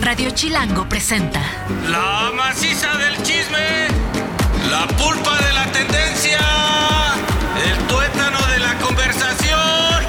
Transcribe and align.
Radio 0.00 0.30
Chilango 0.30 0.88
presenta. 0.88 1.40
La 1.88 2.30
maciza 2.34 2.96
del 2.96 3.16
chisme, 3.22 3.88
la 4.70 4.86
pulpa 4.86 5.36
de 5.38 5.52
la 5.52 5.66
tendencia, 5.72 6.38
el 7.64 7.78
tuétano 7.86 8.38
de 8.46 8.58
la 8.58 8.74
conversación. 8.78 10.04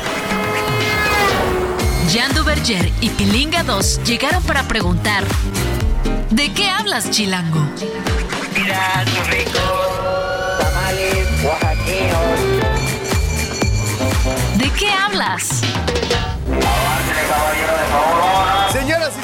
Jan 2.14 2.34
Duverger 2.34 2.92
y 3.02 3.10
Pilinga 3.10 3.64
2 3.64 4.04
llegaron 4.04 4.44
para 4.44 4.64
preguntar: 4.64 5.24
¿De 6.30 6.52
qué 6.54 6.70
hablas, 6.70 7.10
Chilango? 7.12 7.62
Mira 8.54 9.04
tus 9.06 9.28
ricos 9.28 9.62
tamales 10.60 11.28
oaxaqueños. 11.44 12.40
¿De 14.58 14.72
qué 14.72 14.90
hablas? 14.92 15.62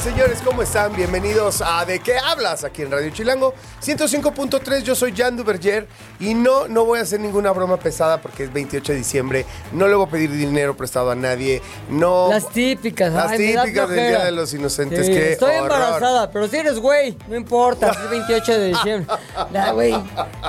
Señores, 0.03 0.39
¿cómo 0.43 0.63
están? 0.63 0.95
Bienvenidos 0.95 1.61
a 1.61 1.85
¿De 1.85 1.99
qué 1.99 2.17
hablas? 2.17 2.63
Aquí 2.63 2.81
en 2.81 2.89
Radio 2.91 3.11
Chilango 3.11 3.53
105.3, 3.83 4.81
yo 4.81 4.95
soy 4.95 5.13
Jan 5.15 5.37
Duverger 5.37 5.87
y 6.19 6.33
no, 6.33 6.67
no 6.67 6.85
voy 6.85 6.99
a 6.99 7.03
hacer 7.03 7.19
ninguna 7.19 7.51
broma 7.51 7.77
pesada 7.77 8.19
porque 8.19 8.45
es 8.45 8.53
28 8.53 8.93
de 8.93 8.97
diciembre, 8.97 9.45
no 9.73 9.87
le 9.87 9.93
voy 9.93 10.07
a 10.07 10.09
pedir 10.09 10.31
dinero 10.31 10.75
prestado 10.75 11.11
a 11.11 11.15
nadie, 11.15 11.61
no... 11.89 12.29
Las 12.29 12.49
típicas, 12.49 13.13
Las 13.13 13.31
ay, 13.31 13.37
típicas 13.37 13.89
del. 13.89 14.07
Día 14.09 14.25
de 14.25 14.31
los 14.31 14.51
Inocentes, 14.53 15.05
Sí, 15.05 15.11
qué 15.11 15.33
Estoy 15.33 15.55
horror. 15.57 15.71
embarazada, 15.71 16.31
pero 16.31 16.47
si 16.47 16.57
eres 16.57 16.79
güey, 16.79 17.15
no 17.27 17.35
importa, 17.35 17.91
es 17.91 18.09
28 18.09 18.59
de 18.59 18.67
diciembre. 18.69 19.15
Ya, 19.53 19.71
güey. 19.71 19.93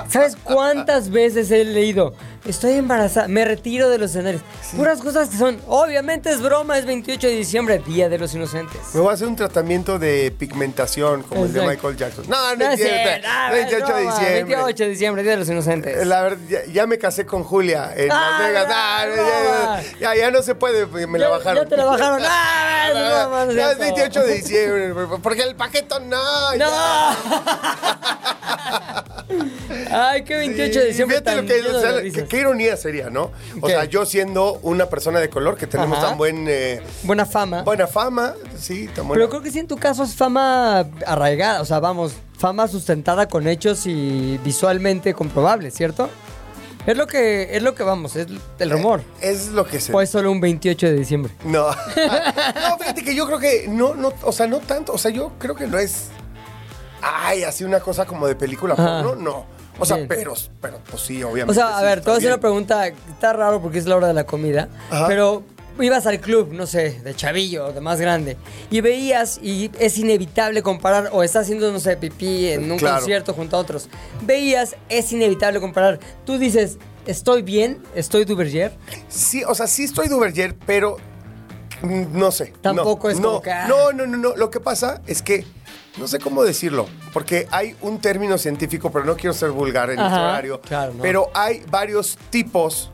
¿Sabes 0.09 0.37
cuántas 0.37 1.11
veces 1.11 1.51
he 1.51 1.65
leído? 1.65 2.15
Estoy 2.45 2.73
embarazada, 2.73 3.29
me 3.29 3.45
retiro 3.45 3.89
de 3.89 3.99
los 3.99 4.11
escenarios. 4.11 4.43
Puras 4.77 5.01
cosas 5.01 5.29
que 5.29 5.37
son, 5.37 5.61
obviamente 5.67 6.31
es 6.31 6.41
broma, 6.41 6.79
es 6.79 6.87
28 6.87 7.27
de 7.29 7.37
diciembre, 7.37 7.83
Día 7.87 8.09
de 8.09 8.19
los 8.19 8.35
Inocentes. 8.35 8.81
Me 8.95 9.01
voy 9.01 9.11
a 9.11 9.13
hacer 9.15 9.29
un 9.29 9.37
tratamiento 9.43 9.99
de 9.99 10.33
pigmentación 10.37 11.23
como 11.23 11.45
el 11.45 11.53
de 11.53 11.61
Exacto. 11.61 11.89
Michael 11.89 11.97
Jackson. 11.97 12.25
No, 12.29 12.57
no, 12.57 12.65
No 12.65 12.71
es 12.73 12.81
sé, 12.81 12.89
cierto. 12.89 13.29
nada, 13.29 13.51
28 13.53 13.87
de 13.95 14.03
diciembre. 14.03 14.45
28 14.45 14.85
de 14.85 14.91
diciembre, 14.91 15.23
Día 15.23 15.33
de 15.33 15.39
los 15.39 15.49
Inocentes. 15.49 16.07
La 16.07 16.23
verdad, 16.23 16.39
ya, 16.49 16.61
ya 16.73 16.87
me 16.87 16.99
casé 16.99 17.27
con 17.27 17.45
Julia 17.45 17.93
en 17.97 18.11
Ah, 18.11 18.39
Las 18.41 18.49
Vegas. 18.49 18.67
Ah, 18.75 19.81
ya, 20.01 20.15
ya, 20.15 20.31
no 20.31 20.43
se 20.43 20.55
puede, 20.55 20.87
me 21.07 21.19
la 21.19 21.29
bajaron. 21.29 21.65
Ya 21.65 21.69
te 21.69 21.77
la 21.77 21.85
bajaron. 21.85 22.23
No 22.93 23.43
es 23.51 23.57
Ya 23.57 23.71
es 23.73 23.79
cierto. 23.79 23.95
28 23.97 24.23
de 24.25 24.35
diciembre, 24.35 24.95
porque 25.23 25.43
el 25.43 25.55
paquete 25.55 25.95
no. 26.07 26.55
¡No! 26.57 26.71
Ay, 29.91 30.25
qué 30.25 30.37
28 30.37 30.79
de 30.81 30.87
diciembre 30.87 31.19
Fíjate 31.19 31.37
tan 31.37 31.47
lo 31.47 31.53
que 31.71 31.77
o 31.77 31.81
sea, 32.13 32.27
qué, 32.29 32.37
ironía 32.39 32.77
sería, 32.77 33.11
¿no? 33.11 33.31
O 33.61 33.67
¿Qué? 33.67 33.73
sea, 33.73 33.85
yo 33.85 34.05
siendo 34.07 34.55
una 34.63 34.87
persona 34.87 35.21
de 35.21 35.29
color 35.31 35.57
que 35.57 35.67
tenemos 35.67 35.99
Ajá. 35.99 36.09
tan 36.09 36.19
buen, 36.19 36.47
eh, 36.49 36.83
Buena 37.03 37.27
fama. 37.27 37.63
buena 37.63 37.87
fama, 37.87 38.35
sí, 38.59 38.89
tan 38.89 39.09
buena. 39.09 39.25
Pero 39.25 39.31
creo 39.33 39.43
que 39.43 39.51
sí 39.51 39.61
en 39.61 39.67
tu 39.67 39.79
caso 39.79 40.03
es 40.03 40.15
fama 40.15 40.81
arraigada, 41.07 41.63
o 41.63 41.65
sea, 41.65 41.81
vamos, 41.81 42.13
fama 42.37 42.69
sustentada 42.69 43.29
con 43.29 43.49
hechos 43.49 43.87
y 43.87 44.39
visualmente 44.45 45.15
comprobable, 45.15 45.71
¿cierto? 45.71 46.11
Es 46.85 46.99
lo 46.99 47.07
que, 47.07 47.57
es 47.57 47.63
lo 47.63 47.75
que 47.75 47.83
vamos, 47.83 48.15
es 48.15 48.27
el 48.59 48.71
rumor. 48.71 49.03
es 49.23 49.49
lo 49.49 49.65
que 49.65 49.81
se. 49.81 49.91
Es 50.03 50.11
solo 50.11 50.31
un 50.31 50.39
28 50.39 50.87
de 50.87 50.93
diciembre. 50.93 51.33
No. 51.47 51.69
no, 51.71 52.79
fíjate 52.79 53.03
que 53.03 53.15
yo 53.15 53.25
creo 53.25 53.39
que 53.39 53.69
no, 53.69 53.95
no, 53.95 54.13
o 54.23 54.33
sea, 54.33 54.47
no 54.47 54.59
tanto. 54.59 54.93
O 54.93 54.99
sea, 54.99 55.11
yo 55.11 55.33
creo 55.39 55.55
que 55.55 55.67
no 55.67 55.79
es. 55.79 56.09
Ay, 57.01 57.45
así 57.45 57.65
una 57.65 57.81
cosa 57.81 58.05
como 58.05 58.27
de 58.27 58.35
película 58.35 58.75
Ajá. 58.75 59.03
porno, 59.03 59.15
no. 59.15 59.47
O 59.79 59.87
sea, 59.87 59.97
Bien. 59.97 60.09
pero, 60.09 60.35
pero 60.61 60.79
pues 60.91 61.03
sí, 61.05 61.23
obviamente. 61.23 61.53
O 61.53 61.55
sea, 61.55 61.79
a 61.79 61.81
sí, 61.81 61.87
ver, 61.87 62.01
te 62.01 62.05
voy 62.05 62.15
a 62.15 62.19
hacer 62.19 62.33
una 62.33 62.41
pregunta, 62.41 62.87
está 62.87 63.33
raro 63.33 63.63
porque 63.63 63.79
es 63.79 63.87
la 63.87 63.97
hora 63.97 64.09
de 64.09 64.15
la 64.15 64.25
comida, 64.25 64.69
Ajá. 64.91 65.07
pero 65.07 65.43
ibas 65.81 66.07
al 66.07 66.21
club, 66.21 66.53
no 66.53 66.67
sé, 66.67 67.01
de 67.03 67.15
chavillo, 67.15 67.73
de 67.73 67.81
más 67.81 68.01
grande, 68.01 68.37
y 68.71 68.81
veías, 68.81 69.39
y 69.43 69.71
es 69.79 69.99
inevitable 69.99 70.63
comparar, 70.63 71.11
o 71.13 71.23
estás 71.23 71.45
haciendo, 71.45 71.73
no 71.73 71.81
sé, 71.81 71.97
pipí 71.97 72.49
en 72.49 72.71
un 72.71 72.79
Claro. 72.79 72.97
concierto 72.97 73.33
junto 73.35 73.57
a 73.57 73.61
otros, 73.61 73.89
veías, 74.23 74.77
es 74.89 75.13
inevitable 75.13 75.61
comparar. 75.61 75.99
Tú 76.27 76.39
dices, 76.39 76.79
estoy 77.07 77.43
bien, 77.43 77.83
estoy 77.95 78.25
Duverger, 78.25 78.73
Sí, 79.09 79.43
o 79.45 79.55
sea, 79.55 79.67
sí 79.67 79.85
estoy 79.85 80.09
Duverger, 80.09 80.55
pero 80.67 80.99
mm, 81.83 82.19
no 82.19 82.31
sé. 82.31 82.53
Tampoco 82.61 83.09
no, 83.09 83.13
es 83.13 83.21
no, 83.21 83.29
como 83.29 83.43
que. 83.43 83.55
No, 83.69 83.93
no, 83.93 84.07
no, 84.07 84.17
no. 84.17 84.37
Lo 84.37 84.51
que 84.51 84.61
pasa 84.61 85.01
es 85.07 85.23
que 85.23 85.45
no 85.99 86.07
sé 86.09 86.19
cómo 86.19 86.43
decirlo, 86.45 86.87
porque 87.13 87.47
hay 87.51 87.75
un 87.83 87.99
término 88.01 88.39
científico, 88.39 88.91
pero 88.93 89.05
no 89.05 89.17
quiero 89.17 89.35
ser 89.35 89.51
vulgar 89.51 89.91
en 89.91 89.99
este 90.01 90.05
Ajá, 90.15 90.23
horario. 90.23 90.61
claro, 90.61 90.95
no. 90.95 91.03
Pero 91.03 91.31
hay 91.35 91.63
varios 91.71 92.17
tipos 92.31 92.91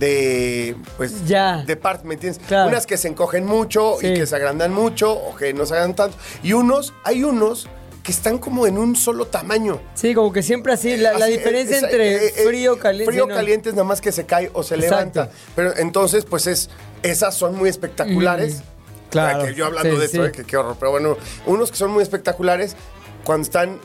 de 0.00 0.74
pues 0.96 1.26
Ya. 1.28 1.62
de 1.64 1.76
partes, 1.76 2.04
¿me 2.04 2.14
entiendes? 2.14 2.42
Claro. 2.48 2.68
Unas 2.68 2.86
que 2.86 2.96
se 2.96 3.06
encogen 3.08 3.44
mucho 3.46 3.96
Sí. 4.00 4.08
y 4.08 4.14
que 4.14 4.26
se 4.26 4.34
agrandan 4.34 4.72
mucho 4.72 5.12
o 5.12 5.36
que 5.36 5.52
no 5.54 5.66
se 5.66 5.74
agrandan 5.74 5.96
tanto 5.96 6.16
y 6.42 6.54
unos 6.54 6.92
hay 7.04 7.22
unos 7.22 7.68
que 8.02 8.12
están 8.12 8.38
como 8.38 8.66
en 8.66 8.78
un 8.78 8.96
solo 8.96 9.26
tamaño. 9.26 9.78
Sí, 9.94 10.14
como 10.14 10.32
que 10.32 10.42
siempre 10.42 10.72
así, 10.72 10.96
la, 10.96 11.18
la 11.18 11.26
diferencia 11.26 11.76
es- 11.76 11.82
entre 11.82 12.14
eh, 12.16 12.32
eh, 12.34 12.44
frío, 12.46 12.78
caliente. 12.78 13.12
Frío 13.12 13.26
no. 13.26 13.34
caliente 13.34 13.68
es 13.68 13.74
nada 13.74 13.84
más 13.86 14.00
que 14.00 14.10
se 14.10 14.24
cae 14.24 14.50
o 14.54 14.62
se 14.62 14.76
Exacto. 14.76 15.20
levanta. 15.20 15.30
Pero 15.54 15.76
entonces, 15.76 16.24
pues 16.24 16.46
es, 16.46 16.70
esas 17.02 17.34
son 17.34 17.56
muy 17.56 17.68
espectaculares. 17.68 18.56
Mm, 18.60 19.10
claro, 19.10 19.44
que 19.44 19.54
yo 19.54 19.66
hablando 19.66 19.92
sí, 19.92 19.98
de 19.98 20.04
esto, 20.06 20.22
sí. 20.24 20.28
eh, 20.28 20.32
que 20.32 20.44
qué 20.44 20.56
horror. 20.56 20.76
Pero 20.80 20.92
bueno, 20.92 21.18
unos 21.44 21.70
que 21.70 21.76
son 21.76 21.90
muy 21.90 22.02
espectaculares 22.02 22.74
cuando 23.22 23.42
están 23.44 23.78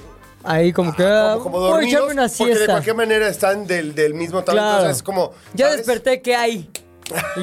Ahí 0.46 0.72
como 0.74 0.96
que, 0.96 1.04
ah, 1.04 1.32
ah, 1.34 1.34
como, 1.34 1.44
como 1.44 1.58
voy 1.60 1.68
a 1.68 1.72
dormidos, 1.72 1.94
echarme 1.94 2.14
una 2.14 2.28
porque 2.30 2.46
de 2.46 2.56
siesta. 2.56 2.74
cualquier 2.74 2.96
manera 2.96 3.28
están 3.28 3.66
del, 3.68 3.96
del 3.96 4.14
mismo 4.14 4.44
tamaño. 4.44 4.62
Claro. 4.64 4.78
Entonces 4.80 4.98
es 4.98 5.04
como. 5.04 5.32
Ya 5.54 5.72
desperté, 5.76 6.22
¿qué 6.22 6.36
hay? 6.36 6.70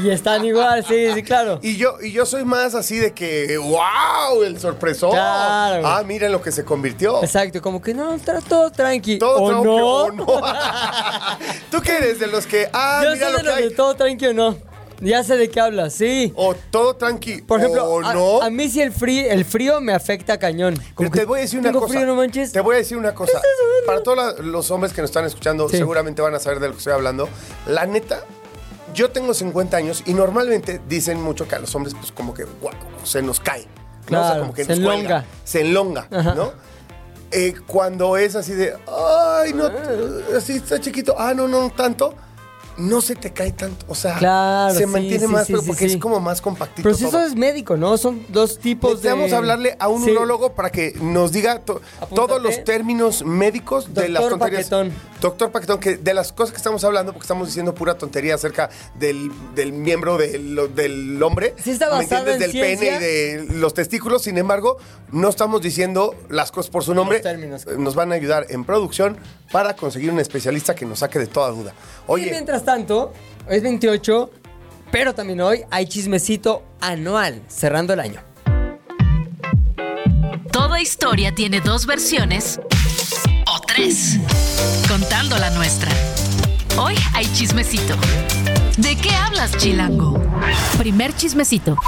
Y 0.02 0.10
están 0.10 0.44
igual, 0.44 0.84
sí, 0.84 1.12
sí, 1.14 1.22
claro. 1.24 1.60
Y 1.62 1.76
yo, 1.76 1.94
y 2.02 2.10
yo 2.10 2.26
soy 2.26 2.44
más 2.44 2.74
así 2.74 2.98
de 2.98 3.12
que, 3.12 3.56
wow, 3.58 4.42
el 4.44 4.58
sorpresón. 4.58 5.12
Claro. 5.12 5.86
Ah, 5.86 6.02
mira 6.04 6.26
en 6.26 6.32
lo 6.32 6.42
que 6.42 6.50
se 6.50 6.64
convirtió. 6.64 7.22
Exacto, 7.22 7.62
como 7.62 7.80
que 7.80 7.94
no, 7.94 8.12
está 8.12 8.40
todo 8.40 8.70
tranqui. 8.72 9.18
Todo 9.18 9.40
¿O 9.40 9.48
tranqui, 9.50 9.64
no? 9.66 9.86
o 9.86 10.10
no. 10.10 10.26
¿Tú 11.70 11.80
qué 11.80 11.96
eres? 11.98 12.18
De 12.18 12.26
los 12.26 12.46
que, 12.46 12.68
ah, 12.72 13.02
Yo 13.04 13.12
mira 13.12 13.26
soy 13.26 13.32
lo 13.32 13.38
de 13.38 13.44
que 13.44 13.48
los 13.50 13.56
de 13.58 13.62
hay. 13.64 13.74
todo 13.74 13.94
tranqui 13.94 14.26
o 14.26 14.34
no. 14.34 14.71
Ya 15.04 15.24
sé 15.24 15.36
de 15.36 15.50
qué 15.50 15.60
hablas, 15.60 15.92
sí. 15.94 16.32
O 16.36 16.54
todo 16.70 16.94
tranqui. 16.96 17.42
Por 17.42 17.58
ejemplo, 17.60 17.84
o 17.84 18.04
a, 18.04 18.14
no. 18.14 18.40
a 18.42 18.50
mí 18.50 18.68
sí 18.68 18.80
el 18.80 18.92
frío, 18.92 19.30
el 19.30 19.44
frío 19.44 19.80
me 19.80 19.92
afecta 19.92 20.38
cañón. 20.38 20.76
Como 20.94 20.94
Pero 20.96 21.10
que 21.10 21.18
te 21.20 21.24
voy 21.26 21.38
a 21.40 21.42
decir 21.42 21.58
una 21.58 21.68
tengo 21.70 21.80
cosa. 21.80 21.94
frío, 21.94 22.06
no 22.06 22.14
manches. 22.14 22.52
Te 22.52 22.60
voy 22.60 22.76
a 22.76 22.78
decir 22.78 22.96
una 22.96 23.14
cosa. 23.14 23.32
hablando? 23.38 23.86
Para 23.86 24.02
todos 24.02 24.16
la- 24.16 24.42
los 24.44 24.70
hombres 24.70 24.92
que 24.92 25.00
nos 25.02 25.10
están 25.10 25.24
escuchando, 25.24 25.68
Sí. 25.68 25.76
seguramente 25.76 26.22
van 26.22 26.34
a 26.34 26.38
saber 26.38 26.60
de 26.60 26.68
lo 26.68 26.72
que 26.74 26.78
estoy 26.78 26.92
hablando. 26.92 27.28
La 27.66 27.84
neta, 27.86 28.22
yo 28.94 29.10
tengo 29.10 29.34
50 29.34 29.76
años 29.76 30.02
y 30.06 30.14
normalmente 30.14 30.80
dicen 30.88 31.20
mucho 31.20 31.48
que 31.48 31.56
a 31.56 31.58
los 31.58 31.74
hombres, 31.74 31.94
pues 31.98 32.12
como 32.12 32.32
que 32.32 32.44
guau, 32.60 32.74
se 33.04 33.22
nos 33.22 33.40
cae. 33.40 33.66
¿no? 34.10 34.20
O 34.20 34.22
sea, 34.22 34.30
Claro, 34.30 34.40
como 34.42 34.54
que 34.54 34.64
se 34.64 34.74
cuelga, 34.74 34.92
enlonga. 34.94 35.24
Se 35.44 35.60
enlonga, 35.60 36.08
Ajá. 36.10 36.34
¿no? 36.34 36.52
Eh, 37.30 37.54
cuando 37.66 38.16
es 38.18 38.34
así 38.36 38.52
de, 38.52 38.74
ay, 38.86 39.52
no, 39.54 39.66
Ah. 39.66 40.36
así 40.36 40.54
está 40.54 40.78
chiquito, 40.80 41.14
ah, 41.18 41.32
no, 41.34 41.48
no 41.48 41.70
tanto, 41.70 42.14
no 42.76 43.00
se 43.00 43.14
te 43.14 43.32
cae 43.32 43.52
tanto. 43.52 43.84
O 43.88 43.94
sea, 43.94 44.16
Claro, 44.18 44.74
se 44.74 44.86
mantiene 44.86 45.26
sí, 45.26 45.32
más, 45.32 45.46
sí, 45.46 45.52
pero 45.52 45.62
sí, 45.62 45.68
porque 45.68 45.84
es 45.86 45.96
como 45.96 46.20
más 46.20 46.40
compactito. 46.40 46.82
Pero 46.82 46.94
si 46.94 47.04
todo. 47.04 47.18
eso 47.18 47.26
es 47.28 47.34
médico, 47.36 47.76
¿no? 47.76 47.96
Son 47.98 48.24
dos 48.28 48.58
tipos 48.58 48.90
Necesitamos 48.92 49.30
de... 49.30 49.36
hablarle 49.36 49.76
a 49.78 49.88
un 49.88 50.04
Sí. 50.04 50.10
urólogo 50.10 50.52
para 50.54 50.70
que 50.70 50.94
nos 51.00 51.32
diga 51.32 51.60
to- 51.60 51.80
Apúntate. 52.00 52.14
todos 52.14 52.42
los 52.42 52.64
términos 52.64 53.24
médicos 53.24 53.92
de 53.94 54.08
las 54.08 54.28
tonterías. 54.28 54.62
Paquetón. 54.68 54.92
Doctor 55.22 55.52
Paquetón, 55.52 55.78
que 55.78 55.96
de 55.96 56.14
las 56.14 56.32
cosas 56.32 56.50
que 56.50 56.56
estamos 56.56 56.82
hablando, 56.82 57.12
porque 57.12 57.22
estamos 57.24 57.46
diciendo 57.46 57.72
pura 57.74 57.94
tontería 57.96 58.34
acerca 58.34 58.68
del, 58.96 59.30
del 59.54 59.72
miembro 59.72 60.18
del, 60.18 60.74
del 60.74 61.22
hombre. 61.22 61.54
Sí 61.62 61.70
está 61.70 61.96
¿me 61.96 62.02
entiendes? 62.02 62.34
en 62.34 62.40
Del 62.40 62.50
ciencia. 62.50 62.98
pene 62.98 63.04
y 63.04 63.46
de 63.46 63.54
los 63.54 63.72
testículos. 63.72 64.22
Sin 64.22 64.36
embargo, 64.36 64.78
no 65.12 65.28
estamos 65.28 65.62
diciendo 65.62 66.16
las 66.28 66.50
cosas 66.50 66.70
por 66.70 66.82
su 66.82 66.92
nombre. 66.92 67.20
términos. 67.20 67.64
Nos 67.78 67.94
van 67.94 68.10
a 68.10 68.16
ayudar 68.16 68.46
en 68.50 68.64
producción 68.64 69.16
para 69.52 69.76
conseguir 69.76 70.10
un 70.10 70.18
especialista 70.18 70.74
que 70.74 70.84
nos 70.86 70.98
saque 70.98 71.20
de 71.20 71.28
toda 71.28 71.50
duda. 71.50 71.72
Y 71.72 72.02
Oye, 72.08 72.30
mientras 72.32 72.64
tanto, 72.64 73.12
hoy 73.48 73.56
es 73.58 73.62
28, 73.62 74.28
pero 74.90 75.14
también 75.14 75.40
hoy 75.40 75.62
hay 75.70 75.86
chismecito 75.86 76.64
anual, 76.80 77.40
cerrando 77.46 77.92
el 77.92 78.00
año. 78.00 78.20
Toda 80.50 80.80
historia 80.80 81.32
tiene 81.32 81.60
dos 81.60 81.86
versiones 81.86 82.58
o 83.46 83.60
tres, 83.66 84.18
contando 84.92 85.38
la 85.38 85.48
nuestra. 85.48 85.90
Hoy 86.78 86.94
hay 87.14 87.24
chismecito. 87.32 87.96
¿De 88.76 88.94
qué 88.94 89.08
hablas, 89.08 89.56
Chilango? 89.56 90.20
Primer 90.76 91.16
chismecito. 91.16 91.78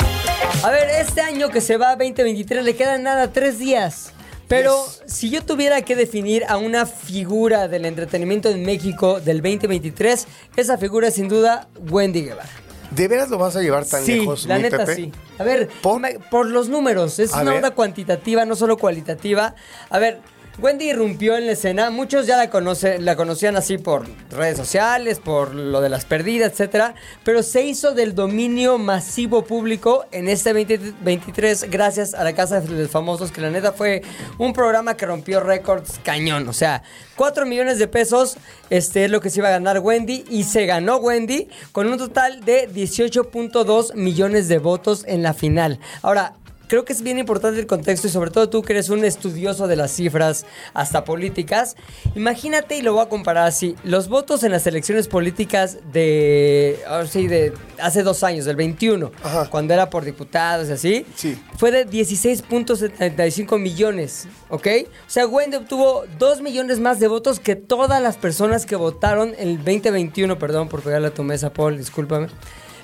A 0.62 0.70
ver, 0.70 0.88
este 0.88 1.20
año 1.20 1.50
que 1.50 1.60
se 1.60 1.76
va 1.76 1.96
2023 1.96 2.64
le 2.64 2.74
quedan 2.74 3.02
nada 3.02 3.30
tres 3.30 3.58
días. 3.58 4.12
Pero 4.48 4.86
si 5.04 5.28
yo 5.28 5.44
tuviera 5.44 5.82
que 5.82 5.96
definir 5.96 6.44
a 6.48 6.56
una 6.56 6.86
figura 6.86 7.68
del 7.68 7.84
entretenimiento 7.84 8.48
en 8.48 8.64
México 8.64 9.20
del 9.20 9.42
2023, 9.42 10.26
esa 10.56 10.78
figura 10.78 11.08
es 11.08 11.14
sin 11.16 11.28
duda 11.28 11.68
Wendy 11.90 12.22
Guevara. 12.22 12.48
¿de 12.94 13.08
veras 13.08 13.28
lo 13.28 13.38
vas 13.38 13.56
a 13.56 13.60
llevar 13.60 13.84
tan 13.84 14.04
sí, 14.04 14.20
lejos, 14.20 14.46
la 14.46 14.56
mi 14.56 14.62
neta 14.62 14.78
Pepe? 14.78 14.94
sí. 14.94 15.12
A 15.38 15.44
ver, 15.44 15.68
¿Por? 15.82 16.46
los 16.46 16.68
números, 16.68 17.18
es 17.18 17.32
A 17.32 17.42
una 17.42 17.50
ver. 17.50 17.56
onda 17.56 17.70
cuantitativa, 17.72 18.44
no 18.44 18.54
solo 18.54 18.76
cualitativa. 18.76 19.54
A 19.90 19.98
ver, 19.98 20.20
Wendy 20.58 20.90
irrumpió 20.90 21.36
en 21.36 21.46
la 21.46 21.52
escena. 21.52 21.90
Muchos 21.90 22.26
ya 22.26 22.36
la, 22.36 22.48
conoce, 22.48 23.00
la 23.00 23.16
conocían 23.16 23.56
así 23.56 23.76
por 23.76 24.06
redes 24.30 24.56
sociales, 24.56 25.18
por 25.18 25.52
lo 25.52 25.80
de 25.80 25.88
las 25.88 26.04
perdidas, 26.04 26.52
etcétera. 26.52 26.94
Pero 27.24 27.42
se 27.42 27.62
hizo 27.62 27.92
del 27.92 28.14
dominio 28.14 28.78
masivo 28.78 29.44
público 29.44 30.06
en 30.12 30.28
este 30.28 30.52
2023 30.52 31.70
gracias 31.70 32.14
a 32.14 32.22
la 32.22 32.34
Casa 32.34 32.60
de 32.60 32.82
los 32.82 32.90
Famosos, 32.90 33.32
que 33.32 33.40
la 33.40 33.50
neta 33.50 33.72
fue 33.72 34.02
un 34.38 34.52
programa 34.52 34.96
que 34.96 35.06
rompió 35.06 35.40
récords 35.40 35.98
cañón. 36.04 36.48
O 36.48 36.52
sea, 36.52 36.84
4 37.16 37.46
millones 37.46 37.80
de 37.80 37.88
pesos 37.88 38.36
este, 38.70 39.06
es 39.06 39.10
lo 39.10 39.20
que 39.20 39.30
se 39.30 39.40
iba 39.40 39.48
a 39.48 39.52
ganar 39.52 39.80
Wendy 39.80 40.24
y 40.30 40.44
se 40.44 40.66
ganó 40.66 40.98
Wendy 40.98 41.48
con 41.72 41.88
un 41.88 41.98
total 41.98 42.44
de 42.44 42.70
18.2 42.70 43.94
millones 43.94 44.46
de 44.46 44.58
votos 44.58 45.04
en 45.08 45.24
la 45.24 45.34
final. 45.34 45.80
Ahora, 46.02 46.34
creo 46.68 46.84
que 46.84 46.92
es 46.92 47.02
bien 47.02 47.18
importante 47.18 47.58
el 47.60 47.66
contexto 47.66 48.06
y 48.06 48.10
sobre 48.10 48.30
todo 48.30 48.48
tú 48.48 48.62
que 48.62 48.72
eres 48.72 48.88
un 48.88 49.04
estudioso 49.04 49.66
de 49.66 49.76
las 49.76 49.90
cifras 49.92 50.46
hasta 50.72 51.04
políticas. 51.04 51.76
Imagínate 52.14 52.76
y 52.78 52.82
lo 52.82 52.92
voy 52.94 53.02
a 53.02 53.08
comparar 53.08 53.46
así. 53.46 53.76
Los 53.84 54.08
votos 54.08 54.42
en 54.44 54.52
las 54.52 54.66
elecciones 54.66 55.08
políticas 55.08 55.78
de, 55.92 56.78
ahora 56.88 57.06
sí, 57.06 57.26
de 57.26 57.52
hace 57.80 58.02
dos 58.02 58.22
años, 58.22 58.44
del 58.44 58.56
21, 58.56 59.12
Ajá. 59.22 59.48
cuando 59.50 59.74
era 59.74 59.90
por 59.90 60.04
diputados 60.04 60.68
y 60.68 60.72
así, 60.72 61.06
Sí. 61.16 61.38
fue 61.56 61.70
de 61.70 61.86
16.75 61.86 63.58
millones, 63.58 64.26
¿ok? 64.48 64.66
O 65.06 65.10
sea, 65.10 65.26
Wendy 65.26 65.56
obtuvo 65.56 66.04
2 66.18 66.40
millones 66.40 66.80
más 66.80 67.00
de 67.00 67.08
votos 67.08 67.40
que 67.40 67.56
todas 67.56 68.02
las 68.02 68.16
personas 68.16 68.66
que 68.66 68.76
votaron 68.76 69.34
el 69.38 69.56
2021, 69.58 70.38
perdón 70.38 70.68
por 70.68 70.82
pegarle 70.82 71.08
a 71.08 71.14
tu 71.14 71.22
mesa, 71.22 71.52
Paul, 71.52 71.76
discúlpame. 71.78 72.28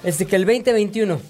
Este, 0.03 0.27
que 0.27 0.37
el 0.37 0.47
2021. 0.47 1.21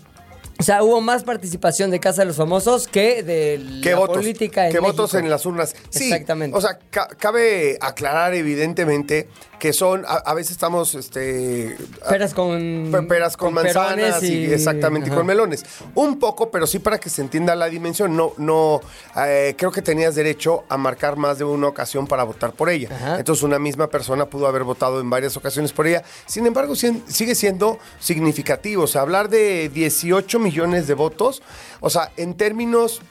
O 0.61 0.63
sea, 0.63 0.83
hubo 0.83 1.01
más 1.01 1.25
participación 1.25 1.91
de 1.91 2.01
Casa 2.01 2.21
de 2.21 2.27
los 2.27 2.37
Famosos 2.37 2.87
que 2.87 3.23
de 3.23 3.81
¿Qué 3.83 3.93
la 3.93 3.97
votos? 3.97 4.19
política 4.19 4.67
en 4.67 4.73
¿Qué 4.73 4.79
votos 4.79 5.15
en 5.15 5.31
las 5.31 5.47
urnas? 5.47 5.75
Sí, 5.89 6.05
Exactamente. 6.13 6.55
O 6.55 6.61
sea, 6.61 6.79
ca- 6.91 7.09
cabe 7.19 7.79
aclarar 7.81 8.35
evidentemente 8.35 9.27
que 9.61 9.73
son, 9.73 10.05
a, 10.07 10.15
a 10.15 10.35
veces 10.35 10.53
estamos, 10.53 10.95
este... 10.97 11.77
Peras 12.09 12.35
con... 12.35 12.89
pe- 12.91 13.03
peras 13.03 13.37
con, 13.37 13.55
manzanas 13.55 14.21
y, 14.25 14.53
exactamente 14.53 15.09
y 15.11 15.13
con 15.13 15.25
melones. 15.27 15.65
Un 15.95 16.19
poco, 16.19 16.51
pero 16.51 16.67
sí 16.67 16.81
para 16.81 16.99
que 16.99 17.11
se 17.11 17.23
entienda 17.23 17.55
la 17.55 17.67
dimensión. 17.67 18.17
No, 18.17 18.33
no, 18.39 18.81
eh, 19.17 19.55
creo 19.57 19.71
que 19.71 19.83
tenías 19.83 20.15
derecho 20.17 20.65
a 20.69 20.77
marcar 20.77 21.17
más 21.17 21.39
de 21.39 21.45
una 21.45 21.69
ocasión 21.69 22.07
para 22.09 22.25
votar 22.25 22.53
por 22.53 22.71
ella. 22.71 22.89
Ajá. 22.91 23.19
Entonces 23.19 23.45
una 23.45 23.59
misma 23.61 23.89
persona 23.89 24.27
pudo 24.27 24.47
haber 24.49 24.65
votado 24.65 24.99
en 25.01 25.11
varias 25.11 25.37
ocasiones 25.37 25.73
por 25.73 25.87
ella. 25.87 26.03
Sin 26.27 26.47
embargo, 26.47 26.75
sigue 26.75 27.35
siendo 27.35 27.79
significativo. 28.01 28.85
O 28.85 28.87
sea, 28.89 29.03
hablar 29.03 29.29
de 29.29 29.69
18 29.69 30.39
millones 30.39 30.87
de 30.87 30.95
votos, 30.95 31.43
o 31.81 31.91
sea, 31.91 32.11
en 32.17 32.33
términos 32.35 33.03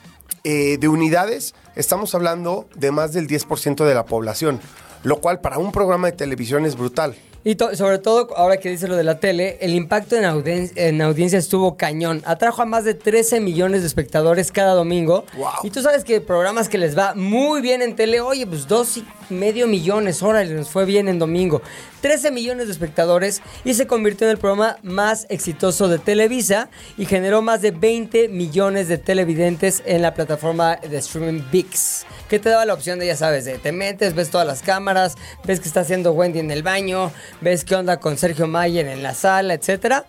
eh, 0.42 0.78
de 0.78 0.88
unidades, 0.88 1.54
estamos 1.76 2.14
hablando 2.16 2.68
de 2.74 2.90
más 2.90 3.12
del 3.12 3.28
10% 3.28 3.84
de 3.84 3.94
la 3.94 4.04
población. 4.04 4.60
Lo 5.02 5.20
cual 5.20 5.40
para 5.40 5.58
un 5.58 5.72
programa 5.72 6.08
de 6.08 6.16
televisión 6.16 6.66
es 6.66 6.76
brutal. 6.76 7.14
Y 7.42 7.54
to- 7.54 7.74
sobre 7.74 7.98
todo, 7.98 8.28
ahora 8.36 8.58
que 8.58 8.68
dice 8.68 8.86
lo 8.86 8.96
de 8.96 9.04
la 9.04 9.18
tele, 9.18 9.56
el 9.62 9.74
impacto 9.74 10.14
en, 10.16 10.24
audien- 10.24 10.70
en 10.76 11.00
audiencia 11.00 11.38
estuvo 11.38 11.76
cañón. 11.76 12.22
Atrajo 12.26 12.60
a 12.62 12.66
más 12.66 12.84
de 12.84 12.92
13 12.94 13.40
millones 13.40 13.80
de 13.80 13.86
espectadores 13.86 14.52
cada 14.52 14.74
domingo. 14.74 15.24
Wow. 15.36 15.48
Y 15.62 15.70
tú 15.70 15.80
sabes 15.80 16.04
que 16.04 16.20
programas 16.20 16.68
que 16.68 16.76
les 16.76 16.96
va 16.98 17.14
muy 17.14 17.62
bien 17.62 17.80
en 17.80 17.96
tele, 17.96 18.20
oye, 18.20 18.46
pues 18.46 18.68
dos 18.68 18.98
y 18.98 19.04
medio 19.30 19.66
millones, 19.68 20.22
órale, 20.22 20.52
nos 20.54 20.68
fue 20.68 20.84
bien 20.84 21.08
en 21.08 21.18
domingo. 21.18 21.62
13 22.02 22.30
millones 22.30 22.66
de 22.66 22.72
espectadores 22.72 23.42
y 23.64 23.74
se 23.74 23.86
convirtió 23.86 24.26
en 24.26 24.30
el 24.32 24.38
programa 24.38 24.76
más 24.82 25.26
exitoso 25.28 25.86
de 25.88 25.98
Televisa 25.98 26.70
y 26.96 27.04
generó 27.04 27.42
más 27.42 27.60
de 27.60 27.72
20 27.72 28.28
millones 28.28 28.88
de 28.88 28.96
televidentes 28.96 29.82
en 29.84 30.00
la 30.00 30.14
plataforma 30.14 30.76
de 30.76 30.96
streaming 30.96 31.42
VIX. 31.52 32.06
Que 32.30 32.38
te 32.38 32.48
daba 32.48 32.64
la 32.64 32.72
opción 32.74 32.98
de, 33.00 33.06
ya 33.06 33.16
sabes, 33.16 33.44
de 33.44 33.58
te 33.58 33.72
metes, 33.72 34.14
ves 34.14 34.30
todas 34.30 34.46
las 34.46 34.62
cámaras, 34.62 35.16
ves 35.44 35.60
que 35.60 35.68
está 35.68 35.80
haciendo 35.80 36.12
Wendy 36.12 36.38
en 36.38 36.50
el 36.50 36.62
baño, 36.62 37.12
ves 37.40 37.64
qué 37.64 37.74
onda 37.74 37.98
con 37.98 38.16
Sergio 38.16 38.46
Mayer 38.46 38.86
en 38.86 39.02
la 39.02 39.14
sala, 39.14 39.54
etcétera. 39.54 40.06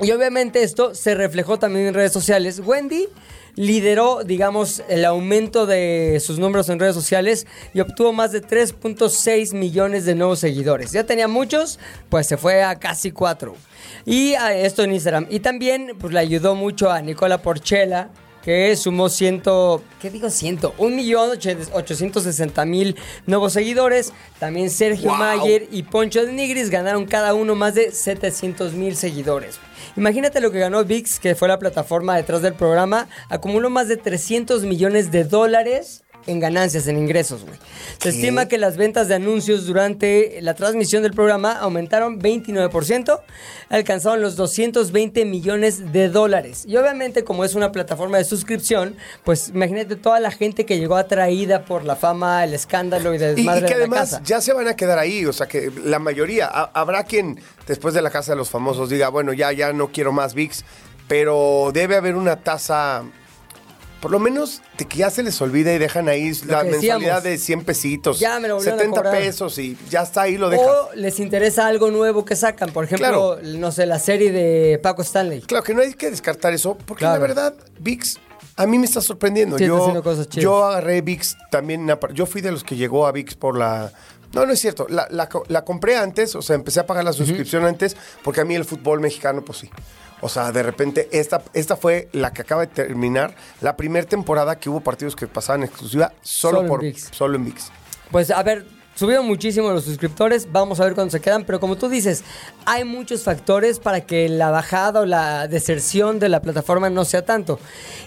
Y 0.00 0.10
obviamente 0.10 0.62
esto 0.62 0.94
se 0.94 1.14
reflejó 1.14 1.58
también 1.58 1.86
en 1.86 1.94
redes 1.94 2.12
sociales. 2.12 2.60
Wendy 2.64 3.08
lideró, 3.54 4.24
digamos, 4.24 4.82
el 4.88 5.04
aumento 5.04 5.66
de 5.66 6.20
sus 6.24 6.38
números 6.38 6.68
en 6.70 6.78
redes 6.80 6.94
sociales 6.94 7.46
y 7.74 7.80
obtuvo 7.80 8.12
más 8.12 8.32
de 8.32 8.42
3.6 8.42 9.54
millones 9.54 10.04
de 10.06 10.14
nuevos 10.14 10.38
seguidores. 10.38 10.92
Ya 10.92 11.04
tenía 11.04 11.28
muchos, 11.28 11.78
pues 12.08 12.26
se 12.26 12.36
fue 12.36 12.62
a 12.62 12.76
casi 12.78 13.12
4. 13.12 13.54
Y 14.06 14.32
esto 14.32 14.82
en 14.82 14.92
Instagram. 14.92 15.26
Y 15.28 15.40
también 15.40 15.92
pues 16.00 16.12
le 16.12 16.20
ayudó 16.20 16.54
mucho 16.54 16.90
a 16.90 17.02
Nicola 17.02 17.42
Porchela, 17.42 18.08
que 18.42 18.74
sumó 18.76 19.08
ciento, 19.08 19.82
¿qué 20.00 20.10
digo 20.10 20.28
ciento? 20.28 20.74
Un 20.78 20.96
millón 20.96 21.30
ochocientos 21.72 22.24
sesenta 22.24 22.64
mil 22.64 22.96
nuevos 23.26 23.52
seguidores. 23.52 24.12
También 24.38 24.68
Sergio 24.70 25.10
Wow. 25.10 25.18
Mayer 25.18 25.68
y 25.70 25.84
Poncho 25.84 26.24
de 26.24 26.32
Nigris 26.32 26.70
ganaron 26.70 27.06
cada 27.06 27.34
uno 27.34 27.54
más 27.54 27.74
de 27.74 27.92
700 27.92 28.72
mil 28.72 28.96
seguidores. 28.96 29.60
Imagínate 29.96 30.40
lo 30.40 30.50
que 30.50 30.58
ganó 30.58 30.84
VIX, 30.84 31.20
que 31.20 31.34
fue 31.34 31.48
la 31.48 31.58
plataforma 31.58 32.16
detrás 32.16 32.42
del 32.42 32.54
programa, 32.54 33.08
acumuló 33.28 33.70
más 33.70 33.88
de 33.88 33.96
300 33.96 34.64
millones 34.64 35.12
de 35.12 35.24
dólares 35.24 36.01
en 36.26 36.40
ganancias, 36.40 36.86
en 36.86 36.96
ingresos, 36.98 37.44
güey. 37.44 37.56
Se 38.00 38.10
estima 38.10 38.46
que 38.46 38.58
las 38.58 38.76
ventas 38.76 39.08
de 39.08 39.14
anuncios 39.14 39.66
durante 39.66 40.38
la 40.42 40.54
transmisión 40.54 41.02
del 41.02 41.12
programa 41.12 41.52
aumentaron 41.52 42.20
29%, 42.20 43.20
alcanzaron 43.68 44.20
los 44.20 44.36
220 44.36 45.24
millones 45.24 45.92
de 45.92 46.08
dólares. 46.08 46.64
Y 46.66 46.76
obviamente, 46.76 47.24
como 47.24 47.44
es 47.44 47.54
una 47.54 47.72
plataforma 47.72 48.18
de 48.18 48.24
suscripción, 48.24 48.96
pues 49.24 49.48
imagínate 49.48 49.96
toda 49.96 50.20
la 50.20 50.30
gente 50.30 50.64
que 50.66 50.78
llegó 50.78 50.96
atraída 50.96 51.64
por 51.64 51.84
la 51.84 51.96
fama, 51.96 52.44
el 52.44 52.54
escándalo 52.54 53.14
y 53.14 53.18
de 53.18 53.28
Y, 53.28 53.32
y 53.32 53.34
desmadre 53.36 53.66
que 53.66 53.74
de 53.74 53.78
la 53.80 53.84
además 53.86 54.10
casa. 54.10 54.22
ya 54.24 54.40
se 54.40 54.52
van 54.52 54.68
a 54.68 54.76
quedar 54.76 54.98
ahí, 54.98 55.26
o 55.26 55.32
sea 55.32 55.46
que 55.46 55.70
la 55.84 55.98
mayoría, 55.98 56.46
ha- 56.46 56.70
habrá 56.74 57.04
quien 57.04 57.40
después 57.66 57.94
de 57.94 58.02
la 58.02 58.10
casa 58.10 58.32
de 58.32 58.36
los 58.36 58.50
famosos 58.50 58.88
diga, 58.90 59.08
bueno, 59.08 59.32
ya, 59.32 59.52
ya 59.52 59.72
no 59.72 59.88
quiero 59.92 60.12
más 60.12 60.34
VIX, 60.34 60.64
pero 61.08 61.70
debe 61.72 61.96
haber 61.96 62.16
una 62.16 62.36
tasa, 62.36 63.02
por 64.02 64.10
lo 64.10 64.18
menos 64.18 64.60
de 64.76 64.84
que 64.86 64.98
ya 64.98 65.08
se 65.10 65.22
les 65.22 65.40
olvide 65.40 65.74
y 65.74 65.78
dejan 65.78 66.08
ahí 66.08 66.30
la 66.46 66.64
mensualidad 66.64 67.22
de 67.22 67.38
100 67.38 67.64
pesitos, 67.64 68.18
Ya 68.20 68.38
me 68.40 68.48
lo 68.48 68.56
volvieron 68.56 68.80
a 68.80 68.82
70 68.82 69.00
cobrar. 69.02 69.16
pesos 69.22 69.56
y 69.58 69.78
ya 69.88 70.02
está 70.02 70.22
ahí, 70.22 70.36
lo 70.36 70.50
dejan. 70.50 70.66
O 70.68 70.88
les 70.94 71.18
interesa 71.20 71.66
algo 71.68 71.90
nuevo 71.90 72.24
que 72.24 72.36
sacan, 72.36 72.70
por 72.72 72.84
ejemplo, 72.84 73.38
no 73.42 73.72
sé, 73.72 73.86
la 73.86 73.98
serie 73.98 74.32
de 74.32 74.78
Paco 74.82 75.00
Stanley. 75.02 75.40
Claro 75.42 75.62
que 75.64 75.72
no 75.72 75.80
hay 75.82 75.94
que 75.94 76.10
descartar 76.10 76.52
eso, 76.52 76.76
porque 76.84 77.00
Claro. 77.00 77.14
la 77.14 77.26
verdad, 77.26 77.54
VIX 77.78 78.18
a 78.56 78.66
mí 78.66 78.78
me 78.78 78.84
está 78.86 79.00
sorprendiendo. 79.00 79.56
Sí, 79.56 79.64
está 79.64 79.74
yo, 79.76 79.80
haciendo 79.82 80.02
cosas 80.02 80.28
yo 80.28 80.64
agarré 80.64 81.00
VIX 81.00 81.36
también. 81.50 81.90
a 81.90 81.98
Yo 82.12 82.26
fui 82.26 82.42
de 82.42 82.52
los 82.52 82.64
que 82.64 82.76
llegó 82.76 83.06
a 83.06 83.12
VIX 83.12 83.34
por 83.36 83.56
la. 83.56 83.92
No, 84.34 84.44
no 84.46 84.52
es 84.52 84.60
cierto. 84.60 84.86
La, 84.90 85.06
la 85.10 85.28
co- 85.28 85.44
la 85.48 85.64
compré 85.64 85.96
antes, 85.96 86.34
o 86.34 86.42
sea, 86.42 86.56
empecé 86.56 86.80
a 86.80 86.86
pagar 86.86 87.04
la 87.04 87.12
suscripción 87.12 87.64
antes, 87.64 87.96
porque 88.24 88.40
a 88.40 88.44
mí 88.44 88.54
el 88.54 88.64
fútbol 88.64 88.98
mexicano, 89.00 89.42
pues 89.44 89.58
sí. 89.58 89.70
O 90.24 90.28
sea, 90.28 90.52
de 90.52 90.62
repente, 90.62 91.08
esta, 91.12 91.42
esta 91.52 91.76
fue 91.76 92.08
la 92.12 92.32
que 92.32 92.42
acaba 92.42 92.62
de 92.62 92.68
terminar, 92.68 93.34
la 93.60 93.76
primera 93.76 94.06
temporada 94.06 94.56
que 94.58 94.70
hubo 94.70 94.80
partidos 94.80 95.16
que 95.16 95.26
pasaban 95.26 95.64
exclusiva 95.64 96.12
solo, 96.22 96.58
Solo 96.58 96.60
en 96.60 96.66
por 96.68 96.80
ViX. 96.80 97.08
solo 97.10 97.36
en 97.36 97.44
VIX. 97.44 97.70
Pues 98.10 98.30
a 98.30 98.42
ver, 98.44 98.64
subieron 99.02 99.26
muchísimo 99.26 99.72
los 99.72 99.82
suscriptores, 99.82 100.46
vamos 100.52 100.78
a 100.78 100.84
ver 100.84 100.94
cuándo 100.94 101.10
se 101.10 101.20
quedan, 101.20 101.42
pero 101.44 101.58
como 101.58 101.74
tú 101.74 101.88
dices, 101.88 102.22
hay 102.66 102.84
muchos 102.84 103.24
factores 103.24 103.80
para 103.80 104.02
que 104.02 104.28
la 104.28 104.52
bajada 104.52 105.00
o 105.00 105.06
la 105.06 105.48
deserción 105.48 106.20
de 106.20 106.28
la 106.28 106.40
plataforma 106.40 106.88
no 106.88 107.04
sea 107.04 107.24
tanto. 107.24 107.58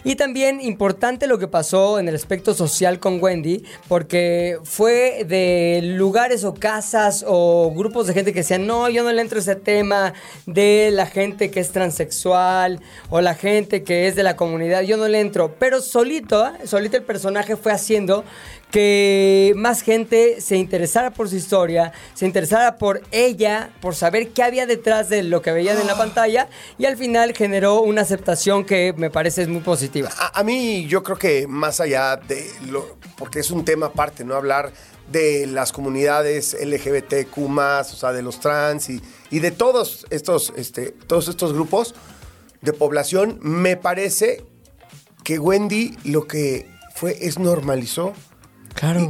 Y 0.05 0.15
también 0.15 0.61
importante 0.61 1.27
lo 1.27 1.37
que 1.37 1.49
pasó 1.49 1.99
en 1.99 2.07
el 2.07 2.15
aspecto 2.15 2.53
social 2.53 2.99
con 2.99 3.21
Wendy, 3.21 3.65
porque 3.89 4.57
fue 4.63 5.25
de 5.27 5.81
lugares 5.83 6.45
o 6.45 6.53
casas 6.53 7.25
o 7.27 7.73
grupos 7.75 8.07
de 8.07 8.13
gente 8.13 8.31
que 8.31 8.39
decían, 8.39 8.65
no, 8.65 8.87
yo 8.87 9.03
no 9.03 9.11
le 9.11 9.21
entro 9.21 9.39
a 9.39 9.41
ese 9.41 9.57
tema 9.57 10.13
de 10.45 10.91
la 10.93 11.07
gente 11.07 11.51
que 11.51 11.59
es 11.59 11.73
transexual 11.73 12.79
o 13.09 13.19
la 13.19 13.35
gente 13.35 13.83
que 13.83 14.07
es 14.07 14.15
de 14.15 14.23
la 14.23 14.37
comunidad, 14.37 14.83
yo 14.83 14.95
no 14.95 15.09
le 15.09 15.19
entro, 15.19 15.55
pero 15.59 15.81
solito, 15.81 16.53
solito 16.63 16.95
el 16.95 17.03
personaje 17.03 17.57
fue 17.57 17.73
haciendo 17.73 18.23
que 18.75 19.53
más 19.55 19.83
gente 19.83 20.41
se 20.41 20.57
interesara 20.57 21.11
por 21.11 21.29
su 21.29 21.37
historia, 21.37 21.93
se 22.13 22.25
interesara 22.25 22.77
por 22.77 23.01
ella, 23.11 23.71
por 23.79 23.95
saber 23.95 24.31
qué 24.31 24.43
había 24.43 24.65
detrás 24.65 25.07
de 25.07 25.23
lo 25.23 25.41
que 25.41 25.53
veían 25.53 25.79
en 25.79 25.87
la 25.87 25.97
pantalla 25.97 26.49
y 26.77 26.83
al 26.83 26.97
final 26.97 27.33
generó 27.33 27.79
una 27.79 28.01
aceptación 28.01 28.65
que 28.65 28.93
me 28.97 29.09
parece 29.09 29.43
es 29.43 29.47
muy 29.47 29.61
positiva. 29.61 30.09
A, 30.19 30.41
a 30.41 30.43
mí 30.43 30.87
yo 30.87 31.03
creo 31.03 31.17
que 31.17 31.47
más 31.47 31.79
allá 31.79 32.17
de 32.17 32.51
lo, 32.67 32.97
porque 33.17 33.39
es 33.39 33.49
un 33.49 33.63
tema 33.63 33.85
aparte, 33.85 34.25
¿no? 34.25 34.35
Hablar 34.35 34.73
de 35.09 35.47
las 35.47 35.71
comunidades 35.71 36.57
LGBTQ+, 36.61 37.37
o 37.37 37.83
sea, 37.85 38.11
de 38.11 38.23
los 38.23 38.41
trans 38.41 38.89
y, 38.89 39.01
y 39.31 39.39
de 39.39 39.51
todos 39.51 40.05
estos, 40.09 40.51
este, 40.57 40.91
todos 40.91 41.29
estos 41.29 41.53
grupos 41.53 41.95
de 42.59 42.73
población, 42.73 43.39
me 43.41 43.77
parece 43.77 44.43
que 45.23 45.39
Wendy 45.39 45.95
lo 46.03 46.27
que 46.27 46.69
fue 46.93 47.17
es 47.21 47.39
normalizó 47.39 48.13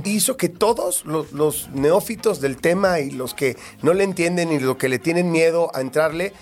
Y 0.05 0.09
hizo 0.11 0.37
que 0.37 0.49
todos 0.49 1.05
los, 1.05 1.69
neófitos 1.69 2.39
del 2.39 2.57
tema 2.57 2.99
y 2.99 3.09
los 3.09 3.33
que 3.33 3.57
no 3.81 3.93
le 3.93 4.03
entienden 4.03 4.51
y 4.51 4.59
los 4.59 4.77
que 4.77 4.89
le 4.89 4.99
tienen 4.99 5.31
miedo 5.31 5.71
a 5.73 5.81
entrarle, 5.81 6.33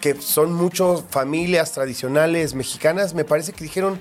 que 0.00 0.20
son 0.20 0.52
muchas 0.52 1.04
familias 1.10 1.72
tradicionales 1.72 2.54
mexicanas, 2.54 3.14
me 3.14 3.24
parece 3.24 3.52
que 3.52 3.64
dijeron, 3.64 3.98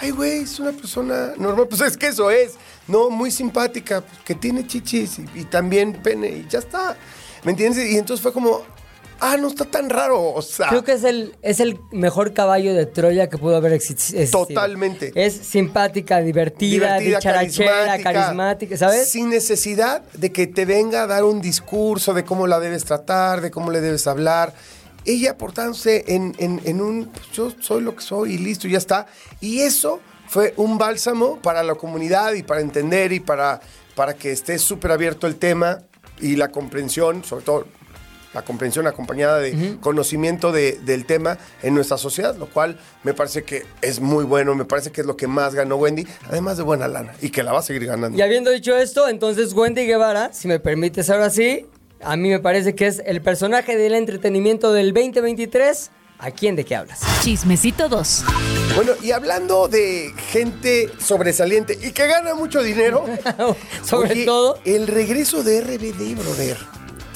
ay, 0.00 0.10
güey, 0.10 0.42
es 0.42 0.60
una 0.60 0.72
persona 0.72 1.32
normal. 1.38 1.68
Pues 1.68 1.80
es 1.80 1.96
que 1.96 2.08
eso 2.08 2.30
es, 2.30 2.56
¿no? 2.86 3.08
Muy 3.08 3.30
simpática, 3.30 4.04
que 4.24 4.34
tiene 4.34 4.66
chichis 4.66 5.20
y 5.34 5.44
también 5.44 5.94
pene 6.02 6.28
y 6.28 6.46
ya 6.48 6.58
está. 6.58 6.96
¿Me 7.44 7.52
entiendes? 7.52 7.90
Y 7.90 7.96
entonces 7.96 8.22
fue 8.22 8.32
como, 8.32 8.62
ah, 9.20 9.36
no 9.36 9.48
está 9.48 9.64
tan 9.64 9.90
raro. 9.90 10.32
O 10.34 10.42
sea, 10.42 10.68
Creo 10.68 10.84
que 10.84 10.92
es 10.92 11.04
el, 11.04 11.34
es 11.42 11.60
el 11.60 11.78
mejor 11.92 12.32
caballo 12.32 12.74
de 12.74 12.86
Troya 12.86 13.28
que 13.28 13.38
pudo 13.38 13.56
haber 13.56 13.72
exi- 13.72 13.92
existido. 13.92 14.46
Totalmente. 14.46 15.12
Es 15.14 15.34
simpática, 15.34 16.20
divertida, 16.20 16.98
dicharachera, 16.98 17.98
carismática, 18.02 18.76
¿sabes? 18.76 19.10
Sin 19.10 19.30
necesidad 19.30 20.02
de 20.14 20.32
que 20.32 20.46
te 20.46 20.64
venga 20.64 21.02
a 21.02 21.06
dar 21.06 21.24
un 21.24 21.40
discurso 21.40 22.14
de 22.14 22.24
cómo 22.24 22.46
la 22.46 22.60
debes 22.60 22.84
tratar, 22.84 23.40
de 23.40 23.50
cómo 23.50 23.70
le 23.70 23.80
debes 23.80 24.06
hablar. 24.06 24.52
Ella 25.04 25.38
portándose 25.38 26.04
en, 26.08 26.34
en- 26.38 26.60
en 26.64 26.80
un, 26.80 27.06
pues, 27.06 27.30
yo 27.32 27.52
soy 27.60 27.82
lo 27.82 27.94
que 27.96 28.02
soy 28.02 28.34
y 28.34 28.38
listo, 28.38 28.68
ya 28.68 28.78
está. 28.78 29.06
Y 29.40 29.60
eso 29.60 30.00
fue 30.28 30.52
un 30.58 30.76
bálsamo 30.76 31.38
para 31.40 31.62
la 31.62 31.74
comunidad 31.76 32.34
y 32.34 32.42
para 32.42 32.60
entender 32.60 33.12
y 33.12 33.20
para, 33.20 33.60
para 33.94 34.14
que 34.14 34.32
esté 34.32 34.58
súper 34.58 34.90
abierto 34.90 35.26
el 35.26 35.36
tema 35.36 35.78
y 36.20 36.36
la 36.36 36.48
comprensión, 36.48 37.24
sobre 37.24 37.44
todo 37.44 37.66
la 38.34 38.42
comprensión 38.42 38.86
acompañada 38.86 39.38
de 39.38 39.76
conocimiento 39.80 40.52
de- 40.52 40.78
del 40.84 41.06
tema 41.06 41.38
en 41.62 41.74
nuestra 41.74 41.96
sociedad, 41.98 42.36
lo 42.36 42.46
cual 42.46 42.78
me 43.02 43.14
parece 43.14 43.42
que 43.42 43.64
es 43.82 44.00
muy 44.00 44.24
bueno, 44.24 44.54
me 44.54 44.64
parece 44.64 44.92
que 44.92 45.00
es 45.00 45.06
lo 45.06 45.16
que 45.16 45.26
más 45.26 45.54
ganó 45.54 45.76
Wendy, 45.76 46.06
además 46.28 46.56
de 46.56 46.62
buena 46.62 46.88
lana, 46.88 47.14
y 47.22 47.30
que 47.30 47.42
la 47.42 47.52
va 47.52 47.60
a 47.60 47.62
seguir 47.62 47.86
ganando. 47.86 48.16
Y 48.18 48.22
habiendo 48.22 48.50
dicho 48.50 48.76
esto, 48.76 49.08
entonces 49.08 49.52
Wendy 49.54 49.86
Guevara, 49.86 50.32
si 50.32 50.46
me 50.48 50.60
permites 50.60 51.08
ahora 51.10 51.30
sí, 51.30 51.66
a 52.02 52.16
mí 52.16 52.28
me 52.28 52.38
parece 52.38 52.74
que 52.74 52.86
es 52.86 53.02
el 53.06 53.22
personaje 53.22 53.76
del 53.76 53.94
entretenimiento 53.94 54.72
del 54.72 54.92
2023. 54.92 55.90
¿A 56.20 56.32
quién 56.32 56.56
de 56.56 56.64
qué 56.64 56.74
hablas? 56.74 57.00
Chismecito 57.22 57.88
2. 57.88 58.24
Bueno, 58.74 58.92
y 59.02 59.12
hablando 59.12 59.68
de 59.68 60.12
gente 60.30 60.90
sobresaliente 60.98 61.78
y 61.80 61.92
que 61.92 62.06
gana 62.08 62.34
mucho 62.34 62.60
dinero, 62.62 63.04
Sobre 63.84 64.12
oye, 64.12 64.24
todo, 64.24 64.58
el 64.64 64.88
regreso 64.88 65.44
de 65.44 65.60
RBD, 65.60 66.16
brother. 66.20 66.56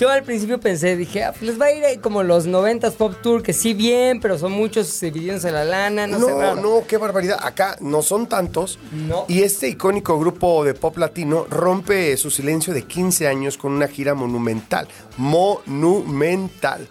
Yo 0.03 0.11
al 0.11 0.25
principio 0.25 0.59
pensé, 0.59 0.97
dije, 0.97 1.23
ah, 1.23 1.31
pues 1.31 1.43
les 1.43 1.61
va 1.61 1.67
a 1.67 1.73
ir 1.73 1.85
ahí 1.85 1.99
como 1.99 2.25
los 2.25 2.49
90s 2.49 2.95
Pop 2.95 3.15
Tour, 3.23 3.41
que 3.41 3.53
sí 3.53 3.73
bien, 3.73 4.19
pero 4.19 4.37
son 4.37 4.51
muchos 4.51 4.99
dividiéndose 4.99 5.53
la 5.53 5.63
lana, 5.63 6.09
no, 6.09 6.19
sé. 6.19 6.33
No, 6.33 6.41
raro. 6.41 6.61
no, 6.61 6.83
qué 6.89 6.97
barbaridad. 6.97 7.39
Acá 7.41 7.77
no 7.79 8.03
son 8.03 8.27
tantos. 8.27 8.81
No. 8.91 9.27
Y 9.29 9.43
este 9.43 9.69
icónico 9.69 10.19
grupo 10.19 10.65
de 10.65 10.75
pop 10.75 10.99
latino 10.99 11.47
rompe 11.49 12.17
su 12.17 12.33
silencio 12.33 12.75
de 12.75 12.83
15 12.83 13.29
años 13.29 13.57
con 13.57 13.71
una 13.71 13.87
gira 13.87 14.15
monumental. 14.15 14.89
Monumental. 15.19 16.89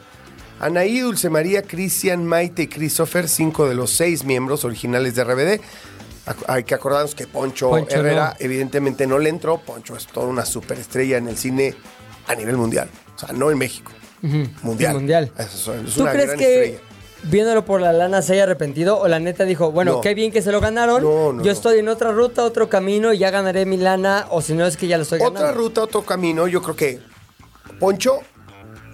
Anaí, 0.61 1.01
Dulce 1.01 1.29
María, 1.29 1.63
Cristian, 1.63 2.25
Maite 2.25 2.63
y 2.63 2.67
Christopher, 2.67 3.27
cinco 3.27 3.67
de 3.67 3.75
los 3.75 3.91
seis 3.91 4.23
miembros 4.23 4.63
originales 4.63 5.15
de 5.15 5.23
RBD. 5.25 5.61
Hay 6.47 6.63
que 6.63 6.75
acordarnos 6.75 7.13
que 7.13 7.27
Poncho, 7.27 7.71
Poncho 7.71 7.93
Herrera 7.93 8.35
no. 8.39 8.45
evidentemente 8.45 9.05
no 9.05 9.19
le 9.19 9.27
entró. 9.27 9.57
Poncho 9.57 9.97
es 9.97 10.07
toda 10.07 10.27
una 10.27 10.45
superestrella 10.45 11.17
en 11.17 11.27
el 11.27 11.35
cine 11.35 11.75
a 12.27 12.35
nivel 12.35 12.57
mundial. 12.57 12.89
O 13.15 13.19
sea, 13.19 13.33
no 13.33 13.51
en 13.51 13.57
México. 13.57 13.91
Mundial. 14.21 14.91
Sí, 14.93 14.97
mundial. 14.97 15.31
Eso 15.37 15.73
es, 15.73 15.87
es 15.89 15.95
¿Tú 15.95 16.01
una 16.03 16.11
crees 16.11 16.27
gran 16.27 16.39
que 16.39 16.63
estrella. 16.65 16.79
viéndolo 17.23 17.65
por 17.65 17.81
la 17.81 17.91
lana 17.91 18.21
se 18.21 18.33
haya 18.33 18.43
arrepentido 18.43 18.99
o 18.99 19.07
la 19.07 19.19
neta 19.19 19.45
dijo, 19.45 19.71
bueno, 19.71 19.93
No. 19.93 20.01
qué 20.01 20.13
bien 20.13 20.31
que 20.31 20.41
se 20.43 20.51
lo 20.51 20.59
ganaron, 20.61 21.01
No, 21.03 21.33
no, 21.33 21.39
yo 21.39 21.45
no. 21.45 21.51
estoy 21.51 21.79
en 21.79 21.89
otra 21.89 22.11
ruta, 22.11 22.43
otro 22.43 22.69
camino 22.69 23.13
y 23.13 23.17
ya 23.17 23.31
ganaré 23.31 23.65
mi 23.65 23.77
lana 23.77 24.27
o 24.29 24.41
si 24.41 24.53
no 24.53 24.65
es 24.65 24.77
que 24.77 24.87
ya 24.87 24.97
lo 24.97 25.03
estoy 25.03 25.19
ganando? 25.19 25.39
Otra 25.39 25.51
ruta, 25.53 25.81
otro 25.83 26.03
camino, 26.03 26.47
yo 26.47 26.61
creo 26.61 26.75
que 26.75 26.99
Poncho 27.79 28.19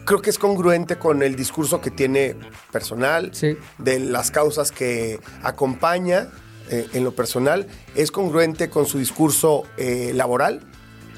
creo 0.06 0.22
que 0.22 0.30
es 0.30 0.40
congruente 0.40 0.98
con 0.98 1.22
el 1.22 1.36
discurso 1.36 1.82
que 1.82 1.92
tiene 1.92 2.38
personal, 2.72 3.32
Sí. 3.34 3.58
de 3.78 4.00
las 4.00 4.32
causas 4.32 4.72
que 4.72 5.20
acompaña 5.44 6.30
eh, 6.70 6.88
en 6.94 7.04
lo 7.04 7.12
personal, 7.14 7.68
es 7.96 8.12
congruente 8.12 8.70
con 8.70 8.86
su 8.86 8.98
discurso 9.00 9.64
eh, 9.78 10.12
laboral, 10.14 10.62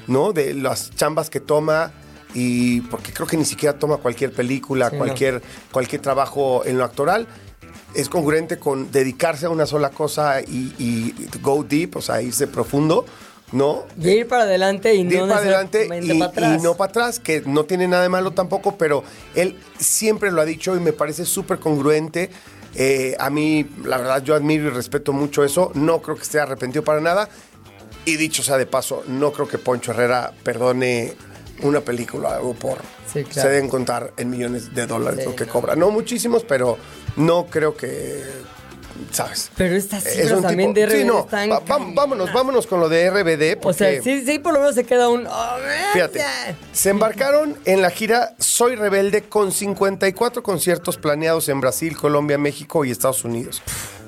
¿no? 0.06 0.32
De 0.32 0.54
las 0.54 0.90
chambas 0.94 1.30
que 1.30 1.40
toma 1.40 1.92
y 2.34 2.80
porque 2.82 3.12
creo 3.12 3.26
que 3.26 3.36
ni 3.36 3.44
siquiera 3.44 3.78
toma 3.78 3.96
cualquier 3.96 4.32
película, 4.32 4.88
Sí, 4.90 4.96
no. 4.96 5.04
cualquier, 5.04 5.42
cualquier 5.72 6.00
trabajo 6.02 6.64
en 6.64 6.78
lo 6.78 6.84
actoral. 6.84 7.26
Es 7.94 8.08
congruente 8.08 8.58
con 8.58 8.92
dedicarse 8.92 9.46
a 9.46 9.50
una 9.50 9.66
sola 9.66 9.90
cosa 9.90 10.40
y, 10.40 10.72
y 10.78 11.14
go 11.42 11.64
deep, 11.64 11.96
o 11.96 12.00
sea, 12.00 12.22
irse 12.22 12.46
profundo, 12.46 13.04
¿no? 13.50 13.82
De 13.96 14.12
ir 14.18 14.28
para 14.28 14.44
adelante 14.44 14.94
y 14.94 15.02
de 15.04 15.14
ir 15.16 15.20
no 15.22 15.26
para 15.26 15.40
adelante 15.40 15.88
y, 16.00 16.18
para 16.18 16.30
atrás. 16.30 16.60
y 16.60 16.62
no 16.62 16.76
para 16.76 16.90
atrás, 16.90 17.18
que 17.18 17.42
no 17.46 17.64
tiene 17.64 17.88
nada 17.88 18.04
de 18.04 18.08
malo 18.08 18.30
tampoco, 18.30 18.76
pero 18.78 19.02
él 19.34 19.58
siempre 19.76 20.30
lo 20.30 20.40
ha 20.40 20.44
dicho 20.44 20.76
y 20.76 20.80
me 20.80 20.92
parece 20.92 21.24
súper 21.24 21.58
congruente. 21.58 22.30
Eh, 22.76 23.16
a 23.18 23.28
mí, 23.30 23.66
la 23.84 23.98
verdad, 23.98 24.22
yo 24.22 24.36
admiro 24.36 24.66
y 24.68 24.70
respeto 24.70 25.12
mucho 25.12 25.42
eso. 25.42 25.72
No 25.74 26.00
creo 26.00 26.14
que 26.14 26.22
esté 26.22 26.38
arrepentido 26.38 26.84
para 26.84 27.00
nada. 27.00 27.28
Y 28.04 28.16
dicho 28.16 28.42
sea 28.42 28.56
de 28.58 28.66
paso, 28.66 29.04
no 29.06 29.32
creo 29.32 29.46
que 29.46 29.58
Poncho 29.58 29.92
Herrera 29.92 30.32
perdone 30.42 31.14
una 31.62 31.80
película 31.80 32.40
o 32.40 32.54
por... 32.54 32.78
Sí, 33.12 33.24
claro. 33.24 33.48
Se 33.48 33.54
deben 33.54 33.68
contar 33.68 34.12
en 34.16 34.30
millones 34.30 34.74
de 34.74 34.86
dólares 34.86 35.20
Sí, 35.24 35.30
lo 35.30 35.36
que 35.36 35.46
no. 35.46 35.52
cobra. 35.52 35.76
No 35.76 35.90
muchísimos, 35.90 36.44
pero 36.44 36.78
no 37.16 37.46
creo 37.46 37.76
que... 37.76 38.22
¿Sabes? 39.12 39.50
Pero 39.56 39.76
estas 39.76 40.04
Es 40.06 40.30
un 40.30 40.42
también 40.42 40.74
tipo- 40.74 40.80
de 40.80 40.86
RBD 40.86 40.98
sí, 41.00 41.04
no, 41.06 41.20
están 41.20 41.50
va- 41.50 41.58
va- 41.60 41.64
cañonas. 41.64 41.94
vámonos, 41.94 42.32
vámonos 42.34 42.66
con 42.66 42.80
lo 42.80 42.88
de 42.88 43.08
RBD. 43.10 43.58
O 43.66 43.72
sea, 43.72 44.00
sí, 44.02 44.24
sí, 44.26 44.38
por 44.38 44.52
lo 44.52 44.60
menos 44.60 44.74
se 44.74 44.84
queda 44.84 45.08
un... 45.08 45.26
oh, 45.26 45.56
Fíjate, 45.94 46.22
se 46.72 46.90
embarcaron 46.90 47.56
en 47.64 47.80
la 47.80 47.90
gira 47.90 48.34
Soy 48.38 48.76
Rebelde 48.76 49.22
con 49.22 49.52
54 49.52 50.42
conciertos 50.42 50.98
planeados 50.98 51.48
en 51.48 51.60
Brasil, 51.62 51.96
Colombia, 51.96 52.36
México 52.36 52.84
y 52.84 52.90
Estados 52.90 53.24
Unidos. 53.24 53.62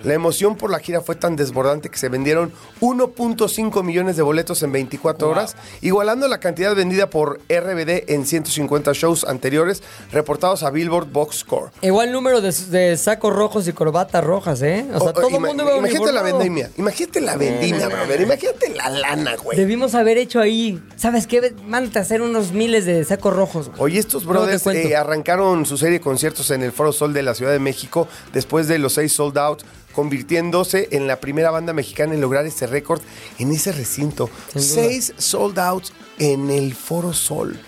La 0.05 0.15
emoción 0.15 0.57
por 0.57 0.71
la 0.71 0.79
gira 0.79 1.01
fue 1.01 1.15
tan 1.15 1.37
desbordante 1.37 1.89
que 1.89 1.99
se 1.99 2.09
vendieron 2.09 2.53
1.5 2.81 3.83
millones 3.83 4.17
de 4.17 4.23
boletos 4.23 4.63
en 4.63 4.73
24 4.73 5.29
horas, 5.29 5.57
igualando 5.81 6.29
la 6.29 6.41
cantidad 6.41 6.75
vendida 6.75 7.09
por 7.09 7.41
RBD 7.49 8.11
en 8.11 8.27
150 8.27 8.93
shows 8.93 9.25
anteriores 9.25 9.83
reportados 10.11 10.63
a 10.63 10.71
Billboard 10.71 11.07
Box 11.13 11.37
Score. 11.39 11.71
Igual 11.83 12.13
número 12.13 12.41
de, 12.41 12.53
de 12.53 12.97
sacos 12.97 13.35
rojos 13.35 13.69
y 13.69 13.73
corbatas 13.73 14.25
rojas, 14.25 14.63
¿eh? 14.63 14.87
O 14.95 15.01
sea, 15.01 15.13
todo 15.13 15.29
el 15.29 15.41
mundo 15.41 15.63
iba 15.65 15.77
Imagínate 15.79 16.13
la 16.13 16.23
vendimia, 16.23 16.71
imagínate 16.77 17.21
la 17.21 17.37
vendimia, 17.37 17.89
brother, 17.89 18.21
imagínate 18.21 18.69
la 18.71 18.89
lana, 18.91 19.37
güey. 19.37 19.57
Debimos 19.59 19.95
haber 19.95 20.19
hecho 20.19 20.41
ahí, 20.41 20.83
¿sabes 20.97 21.27
qué? 21.27 21.55
Mándate 21.67 21.99
a 21.99 22.03
hacer 22.03 22.23
unos 22.23 22.53
miles 22.53 22.87
de 22.87 23.05
sacos 23.05 23.35
rojos. 23.35 23.69
güey. 23.69 23.81
Oye, 23.81 23.99
estos 23.99 24.25
brothers 24.25 24.67
eh, 24.67 24.97
arrancaron 24.97 25.67
su 25.67 25.77
serie 25.77 25.99
de 25.99 26.01
conciertos 26.01 26.51
en 26.51 26.63
el 26.63 26.73
Foro 26.73 26.93
Sol 26.93 27.13
de 27.13 27.23
la 27.23 27.35
Ciudad 27.35 27.53
de 27.53 27.59
México 27.59 28.09
después 28.33 28.69
de 28.69 28.79
los 28.79 28.95
seis 28.95 29.13
sold 29.13 29.39
out, 29.39 29.63
convirtiéndose 29.93 30.89
en 30.91 31.07
la 31.07 31.21
primera 31.21 31.51
banda 31.51 31.73
mexicana 31.73 32.15
en 32.15 32.21
lograr 32.21 32.45
este 32.47 32.67
récord 32.67 33.01
en 33.39 33.53
ese 33.53 33.73
recinto. 33.73 34.29
Seis 34.57 35.13
sold 35.19 35.59
outs 35.59 35.93
en 36.19 36.51
el 36.51 36.75
Foro 36.75 37.13
Sol. 37.13 37.59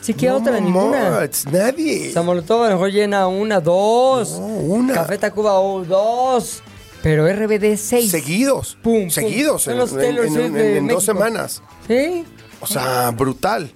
Sí, 0.00 0.14
que 0.14 0.28
No, 0.28 0.36
otra, 0.36 0.60
ninguna. 0.60 1.10
mamots, 1.10 1.46
Nadie. 1.46 2.12
Samolotov 2.12 2.62
a 2.62 2.68
lo 2.68 2.74
mejor 2.74 2.90
llena 2.92 3.26
una, 3.26 3.60
dos. 3.60 4.38
No, 4.38 4.46
una. 4.46 4.94
Café 4.94 5.18
Tacuba, 5.18 5.58
oh, 5.58 5.84
dos. 5.84 6.62
Pero 7.02 7.26
RBD, 7.28 7.76
seis. 7.76 8.10
Seguidos. 8.10 8.76
Pum, 8.82 9.10
seguidos. 9.10 9.66
En, 9.68 9.78
en- 9.80 10.56
en- 10.56 10.56
en- 10.56 10.88
dos 10.88 11.04
semanas. 11.04 11.62
Sí. 11.86 12.24
O 12.60 12.66
sea, 12.66 13.10
brutal. 13.10 13.72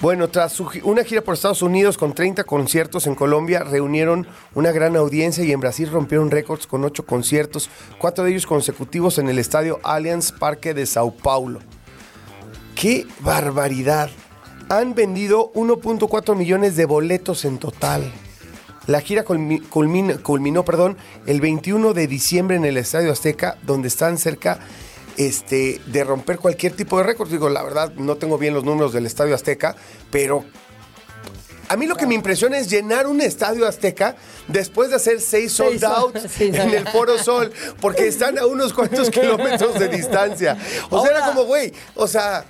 Bueno, 0.00 0.28
tras 0.28 0.60
una 0.60 1.02
gira 1.02 1.22
por 1.22 1.34
Estados 1.34 1.60
Unidos 1.60 1.98
con 1.98 2.14
30 2.14 2.44
conciertos 2.44 3.08
en 3.08 3.16
Colombia, 3.16 3.64
reunieron 3.64 4.28
una 4.54 4.70
gran 4.70 4.94
audiencia 4.94 5.42
y 5.42 5.50
en 5.50 5.58
Brasil 5.58 5.90
rompieron 5.90 6.30
récords 6.30 6.68
con 6.68 6.84
8 6.84 7.04
conciertos, 7.04 7.68
cuatro 7.98 8.22
de 8.22 8.30
ellos 8.30 8.46
consecutivos 8.46 9.18
en 9.18 9.28
el 9.28 9.40
estadio 9.40 9.80
Allianz 9.82 10.30
Parque 10.30 10.72
de 10.72 10.86
Sao 10.86 11.10
Paulo. 11.10 11.58
¡Qué 12.76 13.08
barbaridad! 13.20 14.08
Han 14.68 14.94
vendido 14.94 15.52
1.4 15.54 16.36
millones 16.36 16.76
de 16.76 16.84
boletos 16.84 17.44
en 17.44 17.58
total. 17.58 18.12
La 18.86 19.00
gira 19.00 19.24
culminó 19.24 20.64
perdón, 20.64 20.96
el 21.26 21.40
21 21.40 21.92
de 21.92 22.06
diciembre 22.06 22.56
en 22.56 22.64
el 22.64 22.76
Estadio 22.76 23.10
Azteca, 23.10 23.58
donde 23.64 23.88
están 23.88 24.16
cerca 24.16 24.60
este, 25.18 25.80
de 25.86 26.04
romper 26.04 26.38
cualquier 26.38 26.72
tipo 26.72 26.96
de 26.96 27.04
récord. 27.04 27.28
Digo, 27.28 27.50
la 27.50 27.62
verdad, 27.62 27.92
no 27.96 28.16
tengo 28.16 28.38
bien 28.38 28.54
los 28.54 28.64
números 28.64 28.92
del 28.92 29.04
Estadio 29.04 29.34
Azteca, 29.34 29.76
pero 30.10 30.44
a 31.68 31.76
mí 31.76 31.86
lo 31.86 31.96
que 31.96 32.06
me 32.06 32.14
impresiona 32.14 32.56
es 32.56 32.70
llenar 32.70 33.06
un 33.06 33.20
Estadio 33.20 33.66
Azteca 33.66 34.16
después 34.46 34.90
de 34.90 34.96
hacer 34.96 35.20
seis 35.20 35.52
sold 35.52 35.84
outs 35.84 36.26
sí, 36.30 36.44
en 36.54 36.70
el 36.70 36.88
Foro 36.88 37.18
Sol, 37.18 37.52
porque 37.80 38.06
están 38.06 38.38
a 38.38 38.46
unos 38.46 38.72
cuantos 38.72 39.10
kilómetros 39.10 39.78
de 39.78 39.88
distancia. 39.88 40.56
O 40.88 41.02
sea, 41.02 41.16
era 41.16 41.26
como, 41.26 41.44
güey, 41.44 41.72
o 41.96 42.06
sea, 42.06 42.44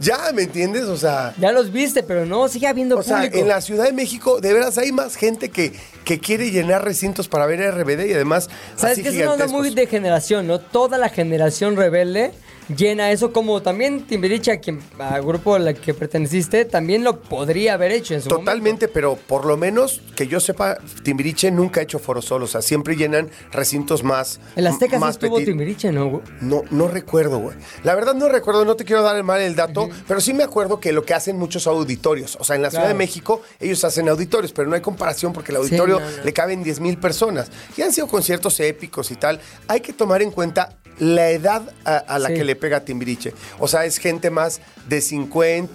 Ya, 0.00 0.30
¿me 0.34 0.42
entiendes? 0.42 0.84
O 0.84 0.96
sea, 0.96 1.34
Ya 1.38 1.52
los 1.52 1.72
viste, 1.72 2.02
pero 2.02 2.26
no, 2.26 2.48
sigue 2.48 2.66
habiendo 2.66 2.98
o 2.98 3.02
sea, 3.02 3.18
público. 3.18 3.38
en 3.38 3.48
la 3.48 3.60
Ciudad 3.60 3.84
de 3.84 3.92
México, 3.92 4.40
de 4.40 4.52
veras, 4.52 4.78
hay 4.78 4.92
más 4.92 5.16
gente 5.16 5.50
que, 5.50 5.72
que 6.04 6.18
quiere 6.18 6.50
llenar 6.50 6.84
recintos 6.84 7.28
para 7.28 7.46
ver 7.46 7.60
RBD 7.74 8.06
y 8.06 8.12
además. 8.12 8.48
¿Sabes 8.76 9.00
que 9.00 9.08
es 9.08 9.14
una 9.16 9.32
onda 9.32 9.46
muy 9.46 9.74
de 9.74 9.86
generación, 9.86 10.46
no? 10.46 10.60
Toda 10.60 10.98
la 10.98 11.08
generación 11.08 11.76
rebelde 11.76 12.32
llena 12.74 13.10
eso, 13.10 13.32
como 13.32 13.62
también 13.62 14.06
Timbiriche, 14.06 14.52
a 14.52 14.60
quien, 14.60 14.80
al 14.98 15.22
grupo 15.22 15.54
al 15.54 15.74
que 15.76 15.94
perteneciste, 15.94 16.64
también 16.64 17.04
lo 17.04 17.20
podría 17.20 17.74
haber 17.74 17.92
hecho 17.92 18.14
en 18.14 18.22
su 18.22 18.28
momento. 18.28 18.50
Totalmente, 18.50 18.88
pero 18.88 19.16
por 19.16 19.44
lo 19.44 19.56
menos 19.56 20.00
que 20.14 20.26
yo 20.26 20.40
sepa, 20.40 20.78
Timbiriche 21.02 21.50
nunca 21.50 21.80
ha 21.80 21.82
hecho 21.82 21.98
foro 21.98 22.22
solo. 22.22 22.46
O 22.46 22.48
sea, 22.48 22.62
siempre 22.62 22.96
llenan 22.96 23.30
recintos 23.52 24.02
más. 24.02 24.40
El 24.56 24.66
Azteca 24.66 24.98
sí 24.98 25.04
estuvo 25.08 25.36
petit. 25.36 25.48
Timbiriche, 25.48 25.92
¿no? 25.92 26.22
No, 26.40 26.62
no 26.70 26.88
recuerdo, 26.88 27.38
güey. 27.38 27.56
La 27.84 27.94
verdad 27.94 28.14
no 28.14 28.28
recuerdo, 28.28 28.64
no 28.64 28.76
te 28.76 28.84
quiero 28.84 29.02
dar 29.02 29.16
el 29.16 29.24
mal 29.24 29.40
el 29.40 29.54
dato, 29.54 29.85
pero 30.08 30.20
sí 30.20 30.32
me 30.34 30.44
acuerdo 30.44 30.80
que 30.80 30.92
lo 30.92 31.04
que 31.04 31.14
hacen 31.14 31.36
muchos 31.38 31.66
auditorios. 31.66 32.36
O 32.40 32.44
sea, 32.44 32.56
en 32.56 32.62
la 32.62 32.70
Ciudad 32.70 32.84
Claro. 32.84 32.94
de 32.98 33.04
México 33.04 33.42
ellos 33.60 33.82
hacen 33.84 34.08
auditorios, 34.08 34.52
pero 34.52 34.68
no 34.68 34.74
hay 34.74 34.80
comparación 34.80 35.32
porque 35.32 35.52
el 35.52 35.56
auditorio 35.58 36.00
no, 36.00 36.06
no. 36.10 36.24
le 36.24 36.32
caben 36.32 36.62
10 36.62 36.80
mil 36.80 36.98
personas. 36.98 37.48
Y 37.76 37.82
han 37.82 37.92
sido 37.92 38.06
conciertos 38.08 38.58
épicos 38.60 39.10
y 39.10 39.16
tal. 39.16 39.40
Hay 39.68 39.80
que 39.80 39.92
tomar 39.92 40.22
en 40.22 40.30
cuenta 40.30 40.76
la 40.98 41.28
edad 41.30 41.62
a, 41.84 41.96
a 41.98 42.18
la 42.18 42.28
Sí. 42.28 42.34
que 42.34 42.44
le 42.44 42.56
pega 42.56 42.80
Timbiriche. 42.84 43.34
O 43.58 43.68
sea, 43.68 43.84
es 43.84 43.98
gente 43.98 44.30
más 44.30 44.60
de 44.88 45.00
50. 45.00 45.72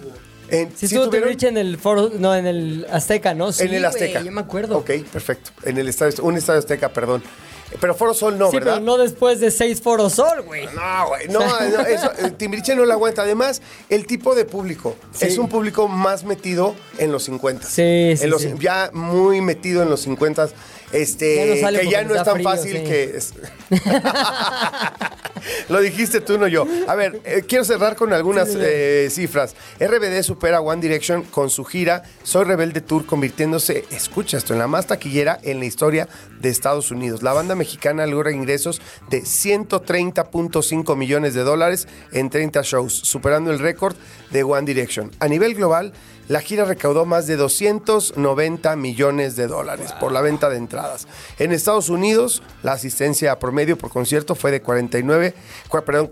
En, 0.50 0.68
Sí, 0.70 0.74
¿sí 0.76 0.84
estuvo 0.86 1.04
tuvieron? 1.06 1.28
Timbiriche 1.30 1.48
en 1.48 1.56
el 1.56 1.78
foro, 1.78 2.10
no, 2.18 2.34
en 2.34 2.46
el 2.46 2.86
Azteca, 2.90 3.32
¿no? 3.32 3.52
Sí, 3.52 3.62
en 3.64 3.74
el 3.74 3.84
Azteca. 3.84 4.20
yo 4.20 4.32
me 4.32 4.40
acuerdo. 4.40 4.76
Ok, 4.78 4.90
perfecto. 5.12 5.50
En 5.62 5.78
el 5.78 5.88
estadio, 5.88 6.22
un 6.24 6.36
estadio 6.36 6.58
Azteca, 6.58 6.88
perdón. 6.92 7.22
Pero 7.80 7.94
Foro 7.94 8.14
Sol 8.14 8.38
no, 8.38 8.50
sí, 8.50 8.56
¿verdad? 8.56 8.74
pero 8.74 8.84
no 8.84 8.96
después 8.98 9.40
de 9.40 9.50
seis 9.50 9.80
foros 9.80 10.12
sol, 10.14 10.42
güey. 10.44 10.66
No, 10.66 11.08
güey, 11.08 11.28
no, 11.28 11.40
no, 11.40 11.80
eso, 11.86 12.10
eh, 12.18 12.30
Timbiriche 12.36 12.74
no 12.76 12.84
lo 12.84 12.92
aguanta. 12.92 13.22
Además, 13.22 13.60
el 13.88 14.06
tipo 14.06 14.34
de 14.34 14.44
público 14.44 14.96
Sí. 15.12 15.26
es 15.26 15.38
un 15.38 15.48
público 15.48 15.88
más 15.88 16.24
metido 16.24 16.74
en 16.98 17.10
los 17.12 17.24
50. 17.24 17.66
Sí, 17.66 18.14
sí, 18.16 18.24
En 18.24 18.30
los- 18.30 18.42
sí. 18.42 18.52
Ya 18.60 18.90
muy 18.92 19.40
metido 19.40 19.82
en 19.82 19.90
los 19.90 20.00
50. 20.02 20.48
Este, 20.92 21.58
Ya 21.60 21.70
no 21.70 21.78
que 21.80 21.90
ya 21.90 22.04
no 22.04 22.14
es 22.14 22.22
tan 22.22 22.34
frío, 22.34 22.44
fácil 22.48 22.72
que. 22.84 23.16
es- 23.16 23.32
Lo 25.68 25.80
dijiste 25.80 26.20
tú, 26.20 26.38
no 26.38 26.46
yo. 26.46 26.66
A 26.86 26.94
ver, 26.94 27.20
eh, 27.24 27.42
quiero 27.46 27.64
cerrar 27.64 27.96
con 27.96 28.12
algunas 28.12 28.50
eh, 28.56 29.08
cifras. 29.10 29.54
RBD 29.80 30.22
supera 30.22 30.60
One 30.60 30.80
Direction 30.80 31.22
con 31.22 31.50
su 31.50 31.64
gira 31.64 32.02
Soy 32.22 32.44
Rebelde 32.44 32.80
Tour, 32.80 33.06
convirtiéndose, 33.06 33.84
escucha 33.90 34.36
esto, 34.38 34.52
en 34.52 34.58
la 34.58 34.68
más 34.68 34.86
taquillera 34.86 35.38
en 35.42 35.58
la 35.58 35.66
historia 35.66 36.08
de 36.40 36.48
Estados 36.48 36.90
Unidos. 36.90 37.22
La 37.22 37.32
banda 37.32 37.54
mexicana 37.54 38.06
logra 38.06 38.32
ingresos 38.32 38.80
de 39.10 39.22
130.5 39.22 40.96
millones 40.96 41.34
de 41.34 41.42
dólares 41.42 41.88
en 42.12 42.30
30 42.30 42.62
shows, 42.62 42.94
superando 42.94 43.50
el 43.50 43.58
récord 43.58 43.96
de 44.30 44.42
One 44.42 44.66
Direction. 44.66 45.10
A 45.20 45.28
nivel 45.28 45.54
global, 45.54 45.92
la 46.28 46.40
gira 46.40 46.64
recaudó 46.64 47.04
más 47.04 47.26
de 47.26 47.36
290 47.36 48.76
millones 48.76 49.36
de 49.36 49.48
dólares 49.48 49.92
por 50.00 50.12
la 50.12 50.20
venta 50.20 50.48
de 50.48 50.56
entradas. 50.56 51.06
En 51.38 51.52
Estados 51.52 51.88
Unidos, 51.88 52.42
la 52.62 52.72
asistencia 52.72 53.38
promedio 53.38 53.61
por 53.76 53.90
concierto 53.90 54.34
fue 54.34 54.50
de 54.50 54.60
49, 54.62 55.34
cua- 55.68 55.82
perdón, 55.84 56.08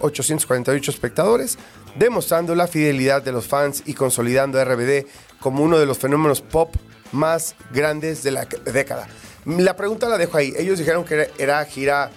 49.848 0.00 0.88
espectadores, 0.88 1.58
demostrando 1.96 2.54
la 2.54 2.66
fidelidad 2.66 3.22
de 3.22 3.32
los 3.32 3.46
fans 3.46 3.82
y 3.86 3.94
consolidando 3.94 4.58
a 4.60 4.64
RBD 4.64 5.06
como 5.40 5.62
uno 5.62 5.78
de 5.78 5.86
los 5.86 5.98
fenómenos 5.98 6.40
pop 6.40 6.74
más 7.12 7.54
grandes 7.72 8.22
de 8.22 8.30
la 8.30 8.46
década. 8.46 9.08
La 9.44 9.76
pregunta 9.76 10.08
la 10.08 10.18
dejo 10.18 10.36
ahí. 10.36 10.52
Ellos 10.56 10.78
dijeron 10.78 11.04
que 11.04 11.30
era, 11.38 11.64
gira 11.64 12.10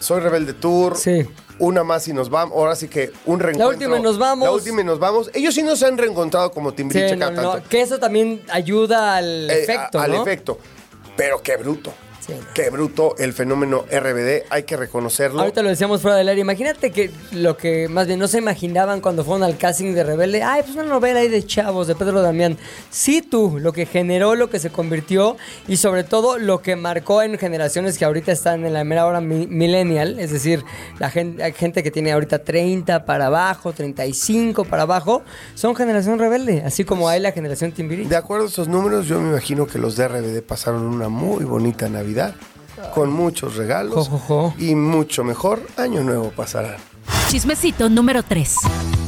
Soy 0.00 0.20
Rebelde 0.20 0.54
Tour. 0.54 0.96
Sí. 0.96 1.26
Una 1.58 1.82
más 1.82 2.06
y 2.06 2.12
nos 2.12 2.30
vamos. 2.30 2.56
Ahora 2.56 2.76
sí 2.76 2.86
que 2.86 3.10
un 3.26 3.40
reencuentro. 3.40 3.68
última 3.76 3.98
y 3.98 4.02
nos 4.02 4.16
vamos. 4.16 4.46
La 4.46 4.52
última 4.54 4.80
y 4.80 4.84
nos 4.84 5.00
vamos. 5.00 5.28
Ellos 5.34 5.52
sí 5.52 5.64
no 5.64 5.74
se 5.74 5.86
han 5.86 5.98
reencontrado 5.98 6.52
como 6.52 6.70
Sí, 6.70 6.76
Timbiriche 6.76 7.16
no, 7.16 7.26
cada 7.30 7.42
no, 7.42 7.52
tanto. 7.54 7.68
que 7.68 7.80
eso 7.80 7.98
también 7.98 8.42
ayuda 8.48 9.16
al 9.16 9.50
Eh, 9.50 9.64
efecto, 9.64 9.98
a- 9.98 10.04
Al 10.04 10.12
¿no? 10.12 10.22
efecto. 10.22 10.58
Pero 11.16 11.42
qué 11.42 11.56
bruto. 11.56 11.92
Sí. 12.28 12.34
Qué 12.54 12.68
bruto 12.68 13.14
el 13.18 13.32
fenómeno 13.32 13.84
RBD. 13.90 14.42
Hay 14.50 14.64
que 14.64 14.76
reconocerlo. 14.76 15.40
Ahorita 15.40 15.62
lo 15.62 15.70
decíamos 15.70 16.02
fuera 16.02 16.16
del 16.16 16.28
aire. 16.28 16.42
Imagínate 16.42 16.90
que 16.90 17.10
lo 17.32 17.56
que 17.56 17.88
más 17.88 18.06
bien 18.06 18.18
no 18.18 18.28
se 18.28 18.36
imaginaban 18.38 19.00
cuando 19.00 19.24
fueron 19.24 19.42
al 19.44 19.56
casting 19.56 19.94
de 19.94 20.04
Rebelde. 20.04 20.42
Ay, 20.42 20.62
pues 20.62 20.74
una 20.76 20.84
novela 20.84 21.20
ahí 21.20 21.28
de 21.28 21.42
chavos, 21.46 21.86
de 21.86 21.94
Pedro 21.94 22.20
Damián. 22.20 22.58
Sí, 22.90 23.22
tú, 23.22 23.56
lo 23.58 23.72
que 23.72 23.86
generó, 23.86 24.34
lo 24.34 24.50
que 24.50 24.58
se 24.60 24.68
convirtió 24.68 25.38
y 25.66 25.78
sobre 25.78 26.04
todo 26.04 26.38
lo 26.38 26.60
que 26.60 26.76
marcó 26.76 27.22
en 27.22 27.38
generaciones 27.38 27.96
que 27.96 28.04
ahorita 28.04 28.30
están 28.30 28.66
en 28.66 28.74
la 28.74 28.84
mera 28.84 29.06
hora 29.06 29.22
mi- 29.22 29.46
millennial. 29.46 30.18
Es 30.18 30.30
decir, 30.30 30.62
la 30.98 31.10
gente, 31.10 31.42
hay 31.42 31.52
gente 31.54 31.82
que 31.82 31.90
tiene 31.90 32.12
ahorita 32.12 32.40
30 32.44 33.06
para 33.06 33.26
abajo, 33.26 33.72
35 33.72 34.66
para 34.66 34.82
abajo. 34.82 35.22
Son 35.54 35.74
generación 35.74 36.18
rebelde, 36.18 36.62
así 36.66 36.84
como 36.84 37.08
hay 37.08 37.20
la 37.20 37.32
generación 37.32 37.72
Timbiriche. 37.72 38.10
De 38.10 38.16
acuerdo 38.16 38.44
a 38.44 38.48
esos 38.48 38.68
números, 38.68 39.06
yo 39.06 39.18
me 39.18 39.30
imagino 39.30 39.66
que 39.66 39.78
los 39.78 39.96
de 39.96 40.08
RBD 40.08 40.42
pasaron 40.42 40.82
una 40.82 41.08
muy 41.08 41.44
bonita 41.46 41.88
Navidad. 41.88 42.17
Con 42.94 43.10
muchos 43.12 43.56
regalos. 43.56 43.94
Jo, 43.94 44.04
jo, 44.04 44.18
jo. 44.18 44.54
Y 44.58 44.74
mucho 44.74 45.24
mejor 45.24 45.60
Año 45.76 46.02
Nuevo 46.02 46.30
pasarán. 46.30 46.76
Chismecito 47.28 47.88
número 47.88 48.22
3. 48.22 48.56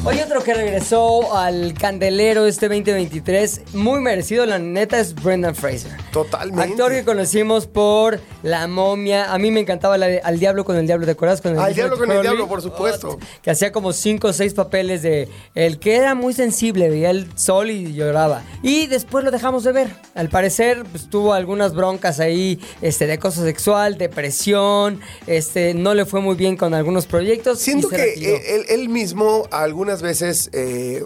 Hoy 0.03 0.19
otro 0.21 0.43
que 0.43 0.55
regresó 0.55 1.37
al 1.37 1.75
candelero 1.75 2.47
este 2.47 2.69
2023, 2.71 3.75
muy 3.75 4.01
merecido, 4.01 4.47
la 4.47 4.59
neta, 4.59 4.99
es 4.99 5.15
Brendan 5.15 5.55
Fraser. 5.55 5.93
Totalmente. 6.11 6.73
Actor 6.73 6.93
que 6.93 7.05
conocimos 7.05 7.67
por 7.67 8.19
La 8.43 8.67
Momia. 8.67 9.31
A 9.31 9.37
mí 9.37 9.51
me 9.51 9.61
encantaba 9.61 9.99
la 9.99 10.07
de 10.07 10.21
Al 10.21 10.39
Diablo 10.39 10.65
con 10.65 10.77
el 10.77 10.87
Diablo, 10.87 11.05
¿te 11.05 11.13
acuerdas? 11.13 11.43
Con 11.43 11.53
el 11.53 11.59
Al 11.59 11.75
Diablo 11.75 11.99
con 11.99 12.11
el. 12.11 12.23
Diablo, 12.23 12.49
por 12.49 12.63
supuesto. 12.63 13.11
Oh, 13.11 13.19
que 13.43 13.51
hacía 13.51 13.73
como 13.73 13.93
cinco 13.93 14.29
o 14.29 14.33
seis 14.33 14.55
papeles 14.55 15.03
de 15.03 15.29
el 15.55 15.79
que 15.79 15.97
era 15.97 16.15
muy 16.15 16.33
sensible, 16.33 16.89
veía 16.89 17.11
el 17.11 17.29
sol 17.35 17.71
y 17.71 17.93
lloraba. 17.93 18.43
Y 18.63 18.87
después 18.87 19.23
lo 19.23 19.31
dejamos 19.31 19.65
de 19.65 19.73
ver. 19.73 19.91
Al 20.15 20.31
parecer, 20.31 20.85
pues, 20.91 21.11
tuvo 21.11 21.35
algunas 21.35 21.75
broncas 21.75 22.21
ahí 22.21 22.59
este, 22.81 23.07
de 23.07 23.15
acoso 23.15 23.45
sexual, 23.45 23.99
depresión, 23.99 24.99
este, 25.27 25.75
no 25.75 25.93
le 25.93 26.07
fue 26.07 26.23
muy 26.23 26.37
bien 26.37 26.57
con 26.57 26.73
algunos 26.73 27.05
proyectos. 27.05 27.59
Siento 27.59 27.90
que 27.91 28.55
él, 28.57 28.65
él 28.69 28.89
mismo 28.89 29.47
algunas 29.51 30.03
veces 30.03 30.51
eh, 30.53 31.05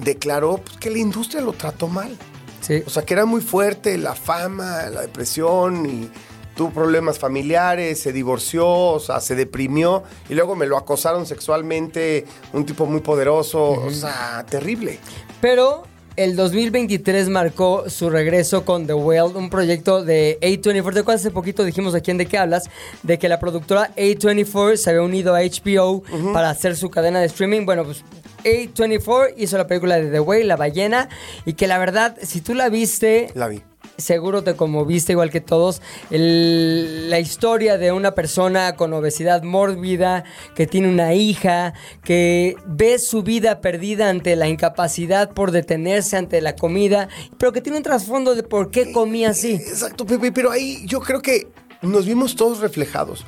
declaró 0.00 0.58
pues, 0.58 0.76
que 0.78 0.90
la 0.90 0.98
industria 0.98 1.40
lo 1.40 1.52
trató 1.52 1.88
mal. 1.88 2.16
Sí. 2.60 2.82
O 2.84 2.90
sea, 2.90 3.04
que 3.04 3.14
era 3.14 3.26
muy 3.26 3.40
fuerte 3.40 3.96
la 3.96 4.14
fama, 4.14 4.86
la 4.90 5.02
depresión 5.02 5.86
y 5.86 6.10
tuvo 6.56 6.70
problemas 6.70 7.18
familiares, 7.18 8.00
se 8.00 8.12
divorció, 8.12 8.66
o 8.66 8.98
sea, 8.98 9.20
se 9.20 9.36
deprimió 9.36 10.02
y 10.28 10.34
luego 10.34 10.56
me 10.56 10.66
lo 10.66 10.76
acosaron 10.76 11.26
sexualmente, 11.26 12.24
un 12.52 12.64
tipo 12.64 12.86
muy 12.86 13.00
poderoso, 13.00 13.70
o 13.70 13.90
sea, 13.90 14.44
terrible. 14.48 14.98
Pero 15.40 15.84
el 16.16 16.34
2023 16.36 17.28
marcó 17.28 17.88
su 17.88 18.10
regreso 18.10 18.64
con 18.64 18.86
The 18.86 18.94
Whale, 18.94 19.36
un 19.36 19.50
proyecto 19.50 20.02
de 20.04 20.38
A24. 20.40 20.94
¿Te 20.94 21.00
acuerdas? 21.00 21.20
Hace 21.20 21.30
poquito 21.30 21.64
dijimos 21.64 21.94
aquí 21.94 22.10
en 22.10 22.18
De 22.18 22.26
qué 22.26 22.38
hablas, 22.38 22.70
de 23.02 23.18
que 23.18 23.28
la 23.28 23.38
productora 23.38 23.94
A24 23.96 24.76
se 24.76 24.90
había 24.90 25.02
unido 25.02 25.34
a 25.34 25.40
HBO 25.40 26.02
para 26.32 26.50
hacer 26.50 26.76
su 26.76 26.90
cadena 26.90 27.20
de 27.20 27.26
streaming. 27.26 27.66
Bueno, 27.66 27.84
pues 27.84 28.02
A24 28.44 29.34
hizo 29.36 29.58
la 29.58 29.66
película 29.66 29.96
de 29.96 30.10
The 30.10 30.20
Whale, 30.20 30.44
La 30.44 30.56
ballena, 30.56 31.08
y 31.44 31.54
que 31.54 31.66
la 31.66 31.78
verdad, 31.78 32.16
si 32.22 32.40
tú 32.40 32.54
la 32.54 32.68
viste, 32.68 33.28
La 33.34 33.48
vi. 33.48 33.62
Seguro 33.98 34.42
te 34.42 34.54
conmoviste 34.56 35.12
igual 35.12 35.30
que 35.30 35.40
todos. 35.40 35.80
El- 36.10 37.10
la 37.10 37.20
historia 37.20 37.78
de 37.78 37.92
una 37.92 38.12
persona 38.12 38.74
con 38.76 38.92
obesidad 38.92 39.42
mórbida, 39.42 40.24
que 40.54 40.66
tiene 40.66 40.88
una 40.88 41.14
hija, 41.14 41.74
que 42.02 42.56
ve 42.66 42.98
su 42.98 43.22
vida 43.22 43.60
perdida 43.60 44.08
ante 44.10 44.36
la 44.36 44.48
incapacidad 44.48 45.30
por 45.30 45.50
detenerse 45.50 46.16
ante 46.16 46.40
la 46.40 46.56
comida, 46.56 47.08
pero 47.38 47.52
que 47.52 47.60
tiene 47.60 47.78
un 47.78 47.84
trasfondo 47.84 48.34
de 48.34 48.42
por 48.42 48.70
qué 48.70 48.92
comía 48.92 49.30
así. 49.30 49.52
Exacto, 49.54 50.04
Pepe, 50.06 50.32
pero 50.32 50.50
ahí 50.50 50.82
yo 50.86 51.00
creo 51.00 51.22
que 51.22 51.48
nos 51.82 52.06
vimos 52.06 52.36
todos 52.36 52.60
reflejados. 52.60 53.24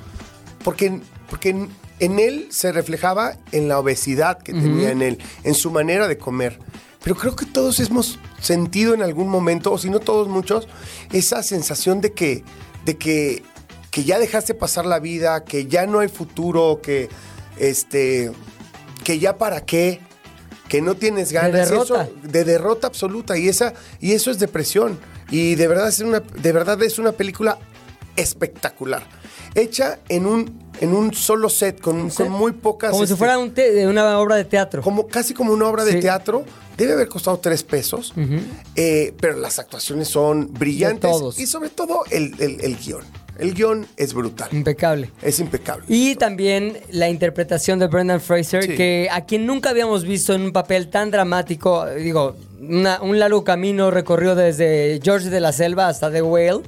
Porque, 0.64 1.00
porque 1.30 1.50
en, 1.50 1.68
en 2.00 2.18
él 2.18 2.46
se 2.50 2.72
reflejaba 2.72 3.36
en 3.52 3.68
la 3.68 3.78
obesidad 3.78 4.38
que 4.42 4.52
tenía 4.52 4.90
en 4.90 5.02
él, 5.02 5.18
en 5.44 5.54
su 5.54 5.70
manera 5.70 6.08
de 6.08 6.18
comer. 6.18 6.58
Pero 7.02 7.16
creo 7.16 7.36
que 7.36 7.46
todos 7.46 7.78
hemos 7.80 8.18
sentido 8.40 8.92
en 8.94 9.02
algún 9.02 9.28
momento, 9.28 9.72
o 9.72 9.78
si 9.78 9.88
no 9.90 10.00
todos 10.00 10.28
muchos, 10.28 10.68
esa 11.12 11.42
sensación 11.42 12.00
de 12.00 12.12
que, 12.12 12.44
de 12.84 12.96
que, 12.96 13.42
que 13.90 14.04
ya 14.04 14.18
dejaste 14.18 14.54
pasar 14.54 14.84
la 14.86 14.98
vida, 14.98 15.44
que 15.44 15.66
ya 15.66 15.86
no 15.86 16.00
hay 16.00 16.08
futuro, 16.08 16.80
que 16.82 17.08
este 17.58 18.32
que 19.04 19.18
ya 19.18 19.38
para 19.38 19.64
qué, 19.64 20.00
que 20.68 20.82
no 20.82 20.94
tienes 20.96 21.32
ganas. 21.32 21.50
y 21.68 21.70
derrota. 21.72 22.02
eso- 22.04 22.12
de 22.28 22.44
derrota 22.44 22.86
absoluta. 22.88 23.38
Y 23.38 23.48
esa, 23.48 23.72
y 24.00 24.12
eso 24.12 24.30
es 24.30 24.38
depresión. 24.38 24.98
Y 25.30 25.54
de 25.54 25.66
verdad 25.68 25.88
es 25.88 26.00
una, 26.00 26.20
de 26.20 26.52
verdad 26.52 26.82
es 26.82 26.98
una 26.98 27.12
película 27.12 27.58
espectacular. 28.16 29.02
Hecha 29.54 29.98
en 30.08 30.26
un, 30.26 30.62
en 30.80 30.92
un 30.94 31.12
solo 31.14 31.48
set, 31.48 31.80
con, 31.80 32.10
con 32.10 32.30
muy 32.30 32.52
pocas. 32.52 32.90
Como 32.90 33.04
si 33.06 33.12
este, 33.12 33.16
fuera 33.18 33.38
un 33.38 33.52
te- 33.52 33.86
una 33.86 34.18
obra 34.18 34.36
de 34.36 34.44
teatro. 34.44 34.82
como 34.82 35.06
casi 35.06 35.34
como 35.34 35.52
una 35.52 35.66
obra 35.66 35.84
de 35.84 35.94
teatro. 35.94 36.44
Debe 36.76 36.92
haber 36.92 37.08
costado 37.08 37.38
tres 37.40 37.64
pesos, 37.64 38.14
eh, 38.76 39.12
pero 39.20 39.36
las 39.36 39.58
actuaciones 39.58 40.06
son 40.06 40.52
brillantes 40.54 41.10
y 41.36 41.46
sobre 41.48 41.70
todo 41.70 42.04
el, 42.10 42.34
el- 42.38 42.60
el 42.60 42.76
guion. 42.76 43.04
El 43.36 43.54
guion 43.54 43.86
es 43.96 44.14
brutal. 44.14 44.48
Impecable. 44.52 45.10
Es 45.22 45.38
impecable. 45.40 45.84
Y 45.88 46.14
también 46.16 46.76
la 46.90 47.08
interpretación 47.08 47.78
de 47.80 47.86
Brendan 47.88 48.20
Fraser, 48.20 48.62
Sí. 48.64 48.76
que 48.76 49.08
a 49.10 49.24
quien 49.24 49.44
nunca 49.46 49.70
habíamos 49.70 50.04
visto 50.04 50.34
en 50.34 50.42
un 50.42 50.52
papel 50.52 50.88
tan 50.88 51.10
dramático, 51.10 51.84
digo, 51.86 52.36
una- 52.60 53.00
un 53.02 53.18
largo 53.18 53.42
camino 53.44 53.90
recorrió 53.92 54.34
desde 54.36 55.00
George 55.02 55.30
de 55.30 55.40
la 55.40 55.52
Selva 55.52 55.88
hasta 55.88 56.10
The 56.12 56.22
Whale. 56.22 56.62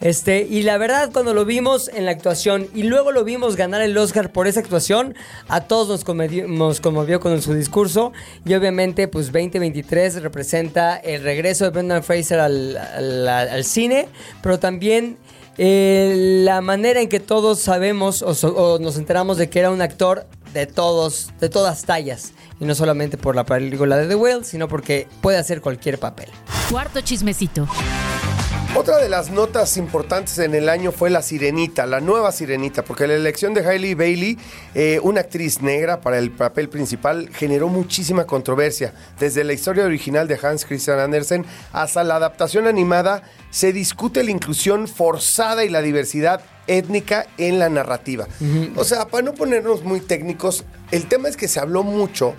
Este, 0.00 0.46
y 0.48 0.62
la 0.62 0.78
verdad, 0.78 1.10
cuando 1.12 1.34
lo 1.34 1.44
vimos 1.44 1.88
en 1.92 2.06
la 2.06 2.10
actuación 2.12 2.68
y 2.74 2.84
luego 2.84 3.12
lo 3.12 3.22
vimos 3.22 3.56
ganar 3.56 3.82
el 3.82 3.96
Oscar 3.98 4.32
por 4.32 4.46
esa 4.46 4.60
actuación, 4.60 5.14
a 5.48 5.60
todos 5.62 5.88
nos 5.88 6.04
conmovió, 6.04 6.48
nos 6.48 6.80
conmovió 6.80 7.20
con 7.20 7.40
su 7.42 7.52
discurso. 7.52 8.12
Y 8.46 8.54
obviamente, 8.54 9.08
pues 9.08 9.26
2023 9.26 10.22
representa 10.22 10.96
el 10.96 11.22
regreso 11.22 11.64
de 11.64 11.70
Brendan 11.70 12.02
Fraser 12.02 12.40
al, 12.40 12.76
al- 12.78 13.28
al 13.28 13.64
cine, 13.64 14.08
pero 14.42 14.58
también 14.58 15.18
eh, 15.58 16.42
la 16.46 16.62
manera 16.62 17.02
en 17.02 17.08
que 17.10 17.20
todos 17.20 17.58
sabemos 17.60 18.22
o, 18.22 18.34
so- 18.34 18.54
o 18.56 18.78
nos 18.78 18.96
enteramos 18.96 19.36
de 19.36 19.50
que 19.50 19.58
era 19.58 19.70
un 19.70 19.82
actor 19.82 20.26
de 20.54 20.66
todos, 20.66 21.28
de 21.40 21.50
todas 21.50 21.84
tallas. 21.84 22.32
Y 22.58 22.64
no 22.64 22.74
solamente 22.74 23.18
por 23.18 23.36
la 23.36 23.44
película 23.44 23.98
de 23.98 24.06
The 24.06 24.14
Whale, 24.14 24.44
sino 24.44 24.66
porque 24.66 25.06
puede 25.20 25.36
hacer 25.36 25.60
cualquier 25.60 25.98
papel. 25.98 26.30
Cuarto 26.70 27.02
chismecito. 27.02 27.66
Otra 28.76 28.98
de 28.98 29.08
las 29.08 29.30
notas 29.30 29.76
importantes 29.76 30.38
en 30.38 30.54
el 30.54 30.68
año 30.68 30.92
fue 30.92 31.10
la 31.10 31.22
Sirenita, 31.22 31.86
la 31.86 32.00
nueva 32.00 32.30
Sirenita, 32.30 32.84
porque 32.84 33.08
la 33.08 33.14
elección 33.14 33.52
de 33.52 33.66
Hailey 33.66 33.94
Bailey, 33.94 34.38
eh, 34.76 35.00
una 35.02 35.22
actriz 35.22 35.60
negra 35.60 36.00
para 36.00 36.18
el 36.18 36.30
papel 36.30 36.68
principal, 36.68 37.30
generó 37.32 37.68
muchísima 37.68 38.26
controversia. 38.26 38.94
Desde 39.18 39.42
la 39.42 39.54
historia 39.54 39.84
original 39.84 40.28
de 40.28 40.38
Hans 40.40 40.64
Christian 40.64 41.00
Andersen 41.00 41.44
hasta 41.72 42.04
la 42.04 42.14
adaptación 42.14 42.68
animada, 42.68 43.24
se 43.50 43.72
discute 43.72 44.22
la 44.22 44.30
inclusión 44.30 44.86
forzada 44.86 45.64
y 45.64 45.68
la 45.68 45.82
diversidad 45.82 46.40
étnica 46.68 47.26
en 47.38 47.58
la 47.58 47.68
narrativa. 47.68 48.28
O 48.76 48.84
sea, 48.84 49.08
para 49.08 49.24
no 49.24 49.34
ponernos 49.34 49.82
muy 49.82 49.98
técnicos, 49.98 50.64
el 50.92 51.06
tema 51.06 51.28
es 51.28 51.36
que 51.36 51.48
se 51.48 51.58
habló 51.58 51.82
mucho 51.82 52.34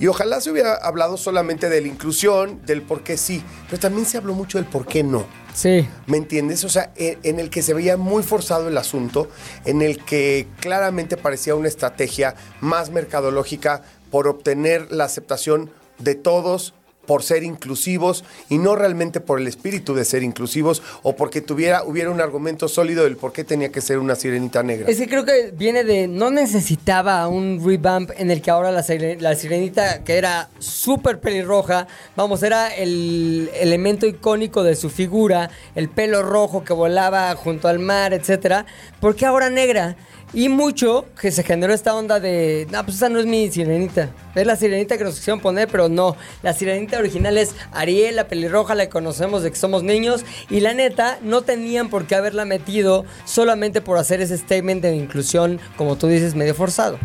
y 0.00 0.06
ojalá 0.06 0.40
se 0.40 0.50
hubiera 0.50 0.74
hablado 0.74 1.16
solamente 1.18 1.68
de 1.68 1.82
la 1.82 1.86
inclusión, 1.86 2.62
del 2.64 2.82
por 2.82 3.04
qué 3.04 3.16
sí, 3.18 3.44
pero 3.68 3.78
también 3.78 4.06
se 4.06 4.16
habló 4.16 4.32
mucho 4.32 4.58
del 4.58 4.66
por 4.66 4.86
qué 4.86 5.04
no. 5.04 5.26
Sí. 5.54 5.86
¿Me 6.06 6.16
entiendes? 6.16 6.64
O 6.64 6.70
sea, 6.70 6.92
en, 6.96 7.18
en 7.22 7.38
el 7.38 7.50
que 7.50 7.60
se 7.60 7.74
veía 7.74 7.98
muy 7.98 8.22
forzado 8.22 8.68
el 8.68 8.78
asunto, 8.78 9.28
en 9.66 9.82
el 9.82 10.02
que 10.02 10.48
claramente 10.58 11.18
parecía 11.18 11.54
una 11.54 11.68
estrategia 11.68 12.34
más 12.60 12.90
mercadológica 12.90 13.82
por 14.10 14.26
obtener 14.26 14.90
la 14.90 15.04
aceptación 15.04 15.70
de 15.98 16.14
todos 16.14 16.72
por 17.06 17.22
ser 17.22 17.42
inclusivos 17.42 18.24
y 18.48 18.58
no 18.58 18.76
realmente 18.76 19.20
por 19.20 19.40
el 19.40 19.46
espíritu 19.46 19.94
de 19.94 20.04
ser 20.04 20.22
inclusivos 20.22 20.82
o 21.02 21.16
porque 21.16 21.40
tuviera 21.40 21.82
hubiera 21.84 22.10
un 22.10 22.20
argumento 22.20 22.68
sólido 22.68 23.04
del 23.04 23.16
por 23.16 23.32
qué 23.32 23.44
tenía 23.44 23.70
que 23.70 23.80
ser 23.80 23.98
una 23.98 24.14
sirenita 24.14 24.62
negra. 24.62 24.88
Es 24.88 24.98
que 24.98 25.08
creo 25.08 25.24
que 25.24 25.52
viene 25.52 25.84
de. 25.84 26.08
No 26.08 26.30
necesitaba 26.30 27.26
un 27.28 27.60
revamp 27.64 28.10
en 28.16 28.30
el 28.30 28.42
que 28.42 28.50
ahora 28.50 28.70
la, 28.70 28.84
la 29.18 29.34
sirenita, 29.34 30.04
que 30.04 30.18
era 30.18 30.48
súper 30.58 31.20
pelirroja, 31.20 31.86
vamos, 32.16 32.42
era 32.42 32.68
el 32.74 33.50
elemento 33.54 34.06
icónico 34.06 34.62
de 34.62 34.76
su 34.76 34.90
figura, 34.90 35.50
el 35.74 35.88
pelo 35.88 36.22
rojo 36.22 36.64
que 36.64 36.72
volaba 36.72 37.34
junto 37.34 37.68
al 37.68 37.78
mar, 37.78 38.12
etcétera. 38.12 38.66
¿Por 39.00 39.16
qué 39.16 39.26
ahora 39.26 39.50
negra? 39.50 39.96
Y 40.32 40.48
mucho 40.48 41.06
que 41.20 41.32
se 41.32 41.42
generó 41.42 41.74
esta 41.74 41.94
onda 41.94 42.20
de, 42.20 42.68
no, 42.70 42.84
pues 42.84 42.98
esa 42.98 43.08
no 43.08 43.18
es 43.18 43.26
mi 43.26 43.50
sirenita. 43.50 44.10
Es 44.36 44.46
la 44.46 44.54
sirenita 44.54 44.96
que 44.96 45.02
nos 45.02 45.16
quisieron 45.16 45.40
poner, 45.40 45.66
pero 45.66 45.88
no. 45.88 46.16
La 46.42 46.52
sirenita 46.52 46.98
original 46.98 47.36
es 47.36 47.56
Ariel, 47.72 48.14
la 48.14 48.28
pelirroja, 48.28 48.76
la 48.76 48.84
que 48.84 48.90
conocemos 48.90 49.42
de 49.42 49.50
que 49.50 49.56
somos 49.56 49.82
niños. 49.82 50.24
Y 50.48 50.60
la 50.60 50.72
neta, 50.72 51.18
no 51.22 51.42
tenían 51.42 51.90
por 51.90 52.06
qué 52.06 52.14
haberla 52.14 52.44
metido 52.44 53.04
solamente 53.24 53.80
por 53.80 53.98
hacer 53.98 54.20
ese 54.20 54.38
statement 54.38 54.82
de 54.82 54.94
inclusión, 54.94 55.58
como 55.76 55.96
tú 55.96 56.06
dices, 56.06 56.36
medio 56.36 56.54
forzado. 56.54 56.98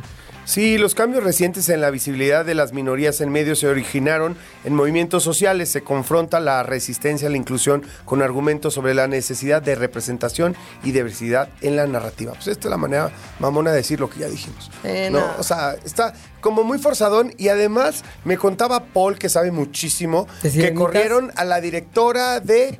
Sí, 0.45 0.77
los 0.77 0.93
cambios 0.93 1.23
recientes 1.23 1.69
en 1.69 1.81
la 1.81 1.89
visibilidad 1.89 2.45
de 2.45 2.53
las 2.53 2.71
minorías 2.71 3.19
en 3.19 3.31
medios 3.31 3.59
se 3.59 3.67
originaron 3.67 4.37
en 4.63 4.75
movimientos 4.75 5.23
sociales. 5.23 5.69
Se 5.69 5.81
confronta 5.81 6.39
la 6.39 6.61
resistencia 6.61 7.27
a 7.27 7.31
la 7.31 7.37
inclusión 7.37 7.83
con 8.05 8.21
argumentos 8.21 8.75
sobre 8.75 8.93
la 8.93 9.07
necesidad 9.07 9.63
de 9.63 9.73
representación 9.73 10.55
y 10.83 10.91
diversidad 10.91 11.49
en 11.61 11.75
la 11.75 11.87
narrativa. 11.87 12.33
Pues 12.33 12.47
esta 12.47 12.67
es 12.67 12.71
la 12.71 12.77
manera 12.77 13.11
mamona 13.39 13.71
de 13.71 13.77
decir 13.77 13.99
lo 13.99 14.07
que 14.07 14.19
ya 14.19 14.27
dijimos. 14.27 14.69
Eh, 14.83 15.09
no, 15.11 15.19
no. 15.19 15.33
o 15.39 15.43
sea, 15.43 15.75
está 15.83 16.13
como 16.45 16.63
muy 16.63 16.77
forzadón 16.77 17.33
y 17.39 17.47
además 17.47 18.03
me 18.23 18.37
contaba 18.37 18.85
Paul, 18.85 19.17
que 19.17 19.29
sabe 19.29 19.49
muchísimo, 19.49 20.27
¿De 20.43 20.51
que 20.51 20.75
corrieron 20.75 21.31
a 21.37 21.43
la 21.43 21.59
directora 21.59 22.39
de 22.39 22.79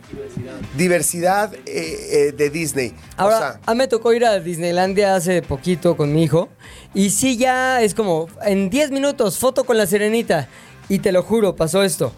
diversidad, 0.78 1.51
eh, 1.65 1.65
eh, 1.65 2.32
de 2.32 2.49
Disney. 2.51 2.93
Ahora, 3.17 3.36
o 3.36 3.39
sea, 3.39 3.60
a 3.65 3.71
mí 3.73 3.80
me 3.80 3.88
tocó 3.88 4.13
ir 4.13 4.23
a 4.23 4.39
Disneylandia 4.39 5.15
hace 5.15 5.41
poquito 5.41 5.97
con 5.97 6.13
mi 6.13 6.21
hijo. 6.21 6.49
Y 6.96 7.10
sí, 7.10 7.36
ya 7.36 7.82
es 7.82 7.94
como 7.94 8.30
en 8.46 8.70
10 8.70 8.92
minutos, 8.92 9.38
foto 9.38 9.66
con 9.66 9.78
la 9.78 9.86
sirenita. 9.86 10.48
Y 10.88 11.00
te 11.00 11.12
lo 11.12 11.24
juro, 11.24 11.58
pasó 11.58 11.84
esto. 11.84 12.14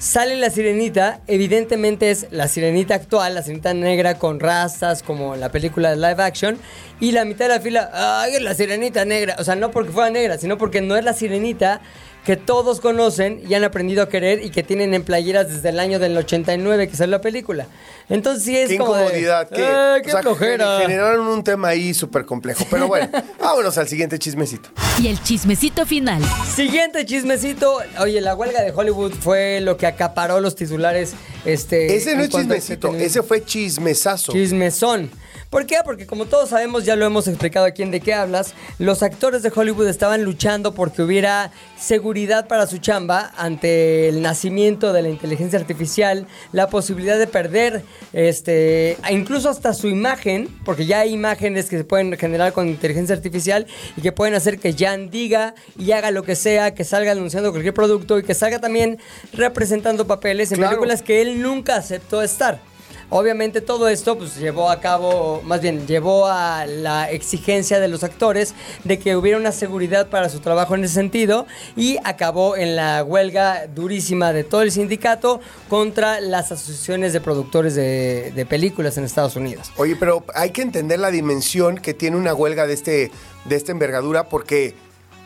Sale 0.00 0.36
la 0.36 0.50
sirenita, 0.50 1.20
evidentemente 1.28 2.10
es 2.10 2.26
la 2.30 2.48
sirenita 2.48 2.96
actual, 2.96 3.36
la 3.36 3.42
sirenita 3.42 3.72
negra 3.72 4.18
con 4.18 4.40
rastas, 4.40 5.04
como 5.04 5.34
en 5.34 5.40
la 5.40 5.50
película 5.50 5.90
de 5.90 5.96
live 5.96 6.22
action. 6.22 6.58
Y 6.98 7.12
la 7.12 7.24
mitad 7.24 7.46
de 7.46 7.54
la 7.54 7.60
fila, 7.60 7.90
¡ay, 7.94 8.40
la 8.40 8.54
sirenita 8.54 9.04
negra! 9.04 9.36
O 9.38 9.44
sea, 9.44 9.54
no 9.54 9.70
porque 9.70 9.92
fuera 9.92 10.10
negra, 10.10 10.38
sino 10.38 10.58
porque 10.58 10.80
no 10.80 10.96
es 10.96 11.04
la 11.04 11.14
sirenita 11.14 11.80
que 12.26 12.36
todos 12.36 12.80
conocen 12.80 13.40
y 13.48 13.54
han 13.54 13.62
aprendido 13.62 14.02
a 14.02 14.08
querer 14.08 14.44
y 14.44 14.50
que 14.50 14.64
tienen 14.64 14.94
en 14.94 15.04
playeras 15.04 15.48
desde 15.48 15.68
el 15.68 15.78
año 15.78 16.00
del 16.00 16.16
89 16.16 16.88
que 16.88 16.96
salió 16.96 17.12
la 17.18 17.20
película. 17.20 17.68
Entonces 18.08 18.42
sí 18.42 18.56
es 18.56 18.68
qué 18.68 18.78
como 18.78 18.96
de, 18.96 19.04
incomodidad, 19.04 19.48
qué, 19.48 19.64
"Ay, 19.64 20.02
qué 20.02 20.08
o 20.08 20.12
sea, 20.12 20.22
flojera". 20.22 20.80
generaron 20.80 21.24
un 21.28 21.44
tema 21.44 21.68
ahí 21.68 21.94
súper 21.94 22.26
complejo. 22.26 22.66
Pero 22.68 22.88
bueno, 22.88 23.08
vámonos 23.40 23.78
al 23.78 23.86
siguiente 23.86 24.18
chismecito. 24.18 24.70
Y 25.00 25.06
el 25.06 25.22
chismecito 25.22 25.86
final. 25.86 26.20
Siguiente 26.52 27.06
chismecito. 27.06 27.78
Oye, 28.00 28.20
la 28.20 28.34
huelga 28.34 28.60
de 28.60 28.72
Hollywood 28.72 29.12
fue 29.12 29.60
lo 29.60 29.76
que 29.76 29.86
acaparó 29.86 30.40
los 30.40 30.56
titulares. 30.56 31.14
Este, 31.44 31.94
Ese 31.94 32.16
no 32.16 32.24
es 32.24 32.30
chismecito, 32.30 32.92
ese 32.96 33.22
fue 33.22 33.44
chismesazo. 33.44 34.32
Chismezón. 34.32 35.10
¿Por 35.50 35.64
qué? 35.64 35.76
Porque 35.84 36.06
como 36.06 36.26
todos 36.26 36.50
sabemos, 36.50 36.84
ya 36.84 36.96
lo 36.96 37.06
hemos 37.06 37.28
explicado 37.28 37.66
aquí 37.66 37.82
en 37.82 37.92
De 37.92 38.00
qué 38.00 38.12
hablas, 38.14 38.54
los 38.78 39.02
actores 39.04 39.42
de 39.42 39.52
Hollywood 39.54 39.86
estaban 39.86 40.24
luchando 40.24 40.74
porque 40.74 41.02
hubiera 41.02 41.52
seguridad 41.78 42.15
para 42.48 42.66
su 42.66 42.78
chamba 42.78 43.30
ante 43.36 44.08
el 44.08 44.22
nacimiento 44.22 44.94
de 44.94 45.02
la 45.02 45.10
inteligencia 45.10 45.58
artificial, 45.58 46.26
la 46.52 46.68
posibilidad 46.70 47.18
de 47.18 47.26
perder, 47.26 47.82
este, 48.14 48.96
incluso 49.10 49.50
hasta 49.50 49.74
su 49.74 49.88
imagen, 49.88 50.48
porque 50.64 50.86
ya 50.86 51.00
hay 51.00 51.12
imágenes 51.12 51.68
que 51.68 51.76
se 51.76 51.84
pueden 51.84 52.16
generar 52.16 52.54
con 52.54 52.68
inteligencia 52.68 53.14
artificial 53.14 53.66
y 53.98 54.00
que 54.00 54.12
pueden 54.12 54.34
hacer 54.34 54.58
que 54.58 54.72
Jan 54.72 55.10
diga 55.10 55.54
y 55.78 55.92
haga 55.92 56.10
lo 56.10 56.22
que 56.22 56.36
sea, 56.36 56.74
que 56.74 56.84
salga 56.84 57.12
anunciando 57.12 57.50
cualquier 57.50 57.74
producto 57.74 58.18
y 58.18 58.22
que 58.22 58.32
salga 58.34 58.60
también 58.60 58.98
representando 59.34 60.06
papeles 60.06 60.50
en 60.52 60.56
Claro. 60.58 60.70
películas 60.70 61.02
que 61.02 61.20
él 61.20 61.42
nunca 61.42 61.76
aceptó 61.76 62.22
estar. 62.22 62.60
Obviamente 63.08 63.60
todo 63.60 63.88
esto 63.88 64.18
pues 64.18 64.36
llevó 64.36 64.68
a 64.68 64.80
cabo, 64.80 65.40
más 65.44 65.60
bien 65.60 65.86
llevó 65.86 66.26
a 66.26 66.66
la 66.66 67.10
exigencia 67.10 67.78
de 67.78 67.86
los 67.86 68.02
actores 68.02 68.54
de 68.82 68.98
que 68.98 69.16
hubiera 69.16 69.38
una 69.38 69.52
seguridad 69.52 70.08
para 70.08 70.28
su 70.28 70.40
trabajo 70.40 70.74
en 70.74 70.84
ese 70.84 70.94
sentido 70.94 71.46
y 71.76 71.98
acabó 72.02 72.56
en 72.56 72.74
la 72.74 73.04
huelga 73.04 73.68
durísima 73.68 74.32
de 74.32 74.42
todo 74.42 74.62
el 74.62 74.72
sindicato 74.72 75.40
contra 75.68 76.20
las 76.20 76.50
asociaciones 76.50 77.12
de 77.12 77.20
productores 77.20 77.76
de, 77.76 78.32
de 78.34 78.46
películas 78.46 78.98
en 78.98 79.04
Estados 79.04 79.36
Unidos. 79.36 79.70
Oye, 79.76 79.94
pero 79.94 80.24
hay 80.34 80.50
que 80.50 80.62
entender 80.62 80.98
la 80.98 81.10
dimensión 81.10 81.78
que 81.78 81.94
tiene 81.94 82.16
una 82.16 82.34
huelga 82.34 82.66
de, 82.66 82.74
este, 82.74 83.12
de 83.44 83.56
esta 83.56 83.70
envergadura 83.70 84.28
porque 84.28 84.74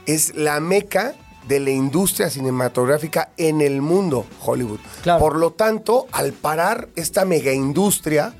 es 0.06 0.34
la 0.34 0.60
meca 0.60 1.14
de 1.50 1.58
la 1.58 1.70
industria 1.70 2.30
cinematográfica 2.30 3.30
en 3.36 3.60
el 3.60 3.82
mundo, 3.82 4.24
Hollywood. 4.40 4.78
Claro. 5.02 5.18
Por 5.18 5.36
lo 5.36 5.50
tanto, 5.50 6.06
al 6.12 6.32
parar 6.32 6.88
esta 6.94 7.24
mega 7.24 7.52
industria, 7.52 8.32